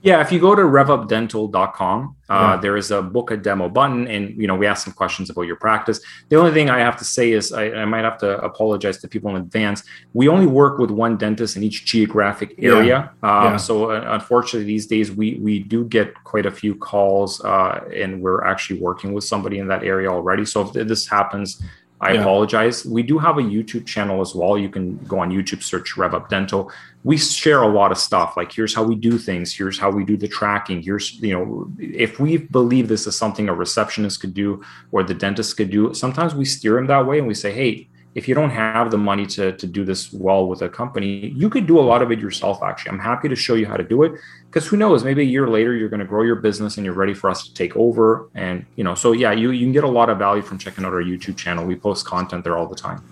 Yeah, 0.02 0.22
if 0.22 0.32
you 0.32 0.40
go 0.40 0.56
to 0.56 0.62
revupdental.com, 0.62 2.16
uh, 2.30 2.34
yeah. 2.34 2.62
there 2.62 2.78
is 2.78 2.90
a 2.92 3.02
book 3.02 3.32
a 3.32 3.38
demo 3.38 3.68
button, 3.68 4.08
and 4.08 4.30
you 4.40 4.48
know 4.48 4.56
we 4.56 4.66
ask 4.66 4.86
some 4.86 4.94
questions 4.94 5.30
about 5.30 5.42
your 5.42 5.58
practice. 5.58 6.00
The 6.30 6.38
only 6.38 6.52
thing 6.52 6.70
I 6.70 6.80
have 6.80 6.98
to 7.00 7.04
say 7.04 7.34
is 7.34 7.52
I, 7.52 7.72
I 7.72 7.86
might 7.86 8.06
have 8.06 8.18
to 8.20 8.40
apologize 8.40 9.00
to 9.00 9.10
people 9.10 9.36
in 9.36 9.42
advance. 9.42 9.84
We 10.14 10.30
only 10.30 10.46
work 10.46 10.78
with 10.78 10.90
one 10.90 11.18
dentist 11.18 11.58
in 11.58 11.64
each 11.64 11.86
geographic 11.86 12.56
area, 12.60 13.12
yeah. 13.24 13.30
Um, 13.30 13.54
yeah. 13.54 13.58
so 13.58 13.92
uh, 13.92 14.06
unfortunately 14.08 14.68
these 14.68 14.88
days 14.88 15.12
we 15.12 15.36
we 15.42 15.60
do 15.60 15.84
get 15.84 16.14
quite 16.24 16.46
a 16.46 16.52
few 16.52 16.76
calls, 16.76 17.42
uh, 17.44 17.84
and 17.94 18.22
we're 18.22 18.46
actually 18.46 18.80
working 18.80 19.12
with 19.12 19.26
somebody 19.26 19.60
in 19.60 19.68
that 19.68 19.84
area 19.84 20.10
already. 20.10 20.46
So 20.46 20.62
if 20.62 20.88
this 20.88 21.08
happens 21.08 21.62
I 22.02 22.14
yeah. 22.14 22.22
apologize. 22.22 22.86
We 22.86 23.04
do 23.04 23.18
have 23.18 23.38
a 23.38 23.42
YouTube 23.42 23.86
channel 23.86 24.22
as 24.22 24.34
well. 24.34 24.58
You 24.58 24.70
can 24.70 24.98
go 25.00 25.20
on 25.20 25.32
YouTube, 25.32 25.62
search 25.62 25.96
RevUp 25.96 26.30
Dental. 26.30 26.72
We 27.04 27.18
share 27.18 27.62
a 27.62 27.68
lot 27.68 27.92
of 27.92 27.98
stuff. 27.98 28.38
Like 28.38 28.54
here's 28.54 28.74
how 28.74 28.84
we 28.84 28.96
do 28.96 29.18
things. 29.18 29.54
Here's 29.54 29.78
how 29.78 29.92
we 29.92 30.06
do 30.06 30.16
the 30.16 30.28
tracking. 30.28 30.82
Here's 30.82 31.20
you 31.22 31.34
know 31.34 31.72
if 31.78 32.20
we 32.20 32.38
believe 32.38 32.88
this 32.88 33.06
is 33.06 33.18
something 33.18 33.50
a 33.50 33.54
receptionist 33.54 34.22
could 34.22 34.34
do 34.34 34.64
or 34.92 35.04
the 35.04 35.14
dentist 35.14 35.58
could 35.58 35.72
do. 35.72 35.94
Sometimes 35.94 36.34
we 36.34 36.46
steer 36.46 36.76
them 36.76 36.88
that 36.88 37.06
way 37.06 37.20
and 37.20 37.28
we 37.28 37.34
say, 37.34 37.52
hey, 37.52 37.89
if 38.16 38.28
you 38.28 38.34
don't 38.34 38.50
have 38.50 38.90
the 38.90 38.98
money 38.98 39.26
to, 39.26 39.56
to 39.56 39.68
do 39.68 39.86
this 39.86 40.12
well 40.12 40.48
with 40.48 40.62
a 40.64 40.70
company, 40.70 41.28
you 41.36 41.50
could 41.50 41.68
do 41.68 41.80
a 41.80 41.82
lot 41.82 42.02
of 42.02 42.12
it 42.12 42.20
yourself. 42.20 42.62
Actually, 42.64 42.92
I'm 42.92 43.00
happy 43.00 43.30
to 43.30 43.36
show 43.36 43.54
you 43.54 43.68
how 43.68 43.78
to 43.78 43.84
do 43.84 44.04
it 44.04 44.14
because 44.48 44.66
who 44.66 44.78
knows, 44.78 45.04
maybe 45.04 45.22
a 45.22 45.26
year 45.26 45.48
later 45.48 45.76
you're 45.76 45.90
going 45.90 46.00
to 46.00 46.06
grow 46.06 46.24
your 46.24 46.38
business 46.38 46.78
and 46.78 46.86
you're 46.86 46.96
ready 46.96 47.14
for 47.14 47.30
us 47.30 47.48
to 47.48 47.54
take 47.54 47.76
over. 47.76 48.30
And 48.34 48.66
you 48.76 48.84
know, 48.84 48.96
so 48.96 49.12
yeah, 49.12 49.32
you 49.32 49.52
you 49.52 49.66
can 49.66 49.74
get 49.74 49.84
a 49.84 49.90
lot 49.90 50.10
of 50.10 50.18
value 50.18 50.42
from 50.42 50.58
checking 50.58 50.86
out 50.86 50.94
our 50.94 51.04
YouTube 51.04 51.38
channel. 51.38 51.66
We 51.66 51.76
post 51.76 52.06
content 52.06 52.44
there 52.44 52.58
all 52.58 52.68
the 52.68 52.76
time. 52.76 53.04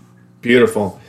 Beautiful. 0.42 1.00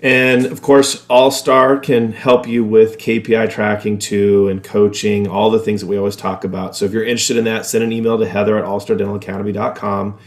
And 0.00 0.46
of 0.46 0.62
course, 0.62 1.04
All 1.10 1.32
Star 1.32 1.76
can 1.76 2.12
help 2.12 2.46
you 2.46 2.62
with 2.62 2.98
KPI 2.98 3.50
tracking 3.50 3.98
too 3.98 4.46
and 4.46 4.62
coaching, 4.62 5.26
all 5.26 5.50
the 5.50 5.58
things 5.58 5.80
that 5.80 5.88
we 5.88 5.96
always 5.96 6.14
talk 6.14 6.44
about. 6.44 6.76
So 6.76 6.84
if 6.84 6.92
you're 6.92 7.04
interested 7.04 7.36
in 7.36 7.44
that, 7.44 7.66
send 7.66 7.82
an 7.82 7.92
email 7.92 8.16
to 8.16 8.28
heather 8.28 8.56
at 8.56 8.64
allstardentalacademy.com 8.64 10.18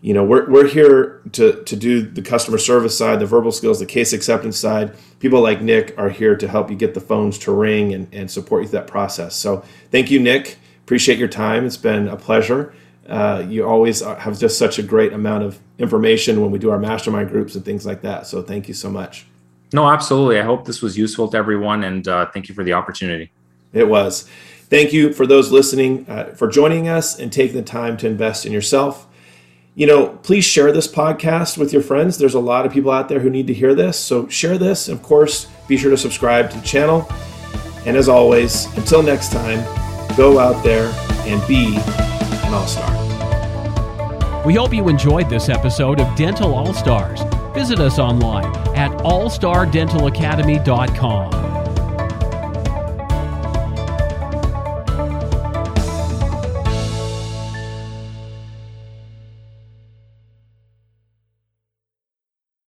you 0.00 0.14
know 0.14 0.24
we're, 0.24 0.48
we're 0.48 0.66
here 0.66 1.20
to, 1.32 1.62
to 1.64 1.76
do 1.76 2.02
the 2.02 2.22
customer 2.22 2.58
service 2.58 2.96
side 2.96 3.18
the 3.18 3.26
verbal 3.26 3.50
skills 3.50 3.80
the 3.80 3.86
case 3.86 4.12
acceptance 4.12 4.58
side. 4.58 4.96
People 5.18 5.40
like 5.40 5.60
nick 5.60 5.94
are 5.98 6.10
here 6.10 6.36
to 6.36 6.46
help 6.46 6.70
you 6.70 6.76
get 6.76 6.94
the 6.94 7.00
phones 7.00 7.38
to 7.38 7.52
ring 7.52 7.92
and, 7.92 8.12
and 8.12 8.30
support 8.30 8.62
you 8.62 8.68
through 8.68 8.80
that 8.80 8.86
process. 8.86 9.34
So 9.34 9.64
thank 9.90 10.10
you 10.10 10.20
nick. 10.20 10.58
Appreciate 10.84 11.18
your 11.18 11.28
time. 11.28 11.66
It's 11.66 11.76
been 11.76 12.08
a 12.08 12.16
pleasure. 12.16 12.74
Uh, 13.08 13.44
you 13.48 13.66
always 13.66 14.00
have 14.00 14.38
just 14.38 14.58
such 14.58 14.78
a 14.78 14.82
great 14.82 15.12
amount 15.12 15.42
of 15.42 15.58
information 15.78 16.40
when 16.40 16.50
we 16.50 16.58
do 16.58 16.70
our 16.70 16.78
mastermind 16.78 17.30
groups 17.30 17.54
and 17.54 17.64
things 17.64 17.86
like 17.86 18.02
that. 18.02 18.26
So 18.26 18.42
thank 18.42 18.68
you 18.68 18.74
so 18.74 18.90
much. 18.90 19.26
No 19.72 19.88
absolutely. 19.88 20.38
I 20.38 20.42
hope 20.42 20.64
this 20.64 20.80
was 20.80 20.96
useful 20.96 21.28
to 21.28 21.36
everyone 21.36 21.84
and 21.84 22.06
uh, 22.06 22.26
thank 22.26 22.48
you 22.48 22.54
for 22.54 22.64
the 22.64 22.74
opportunity. 22.74 23.32
It 23.72 23.88
was. 23.88 24.28
Thank 24.70 24.92
you 24.92 25.12
for 25.12 25.26
those 25.26 25.50
listening 25.50 26.06
uh, 26.08 26.34
for 26.34 26.46
joining 26.46 26.88
us 26.88 27.18
and 27.18 27.32
taking 27.32 27.56
the 27.56 27.62
time 27.62 27.96
to 27.98 28.06
invest 28.06 28.46
in 28.46 28.52
yourself 28.52 29.07
you 29.78 29.86
know, 29.86 30.08
please 30.08 30.44
share 30.44 30.72
this 30.72 30.88
podcast 30.88 31.56
with 31.56 31.72
your 31.72 31.82
friends. 31.82 32.18
There's 32.18 32.34
a 32.34 32.40
lot 32.40 32.66
of 32.66 32.72
people 32.72 32.90
out 32.90 33.08
there 33.08 33.20
who 33.20 33.30
need 33.30 33.46
to 33.46 33.54
hear 33.54 33.76
this. 33.76 33.96
So 33.96 34.26
share 34.26 34.58
this. 34.58 34.88
Of 34.88 35.04
course, 35.04 35.46
be 35.68 35.76
sure 35.76 35.92
to 35.92 35.96
subscribe 35.96 36.50
to 36.50 36.58
the 36.58 36.66
channel. 36.66 37.06
And 37.86 37.96
as 37.96 38.08
always, 38.08 38.66
until 38.76 39.04
next 39.04 39.30
time, 39.30 39.64
go 40.16 40.40
out 40.40 40.64
there 40.64 40.92
and 41.28 41.40
be 41.46 41.76
an 41.76 42.52
all 42.52 42.66
star. 42.66 42.92
We 44.44 44.54
hope 44.54 44.74
you 44.74 44.88
enjoyed 44.88 45.30
this 45.30 45.48
episode 45.48 46.00
of 46.00 46.12
Dental 46.16 46.52
All 46.52 46.74
Stars. 46.74 47.20
Visit 47.54 47.78
us 47.78 48.00
online 48.00 48.52
at 48.76 48.90
allstardentalacademy.com. 49.02 51.57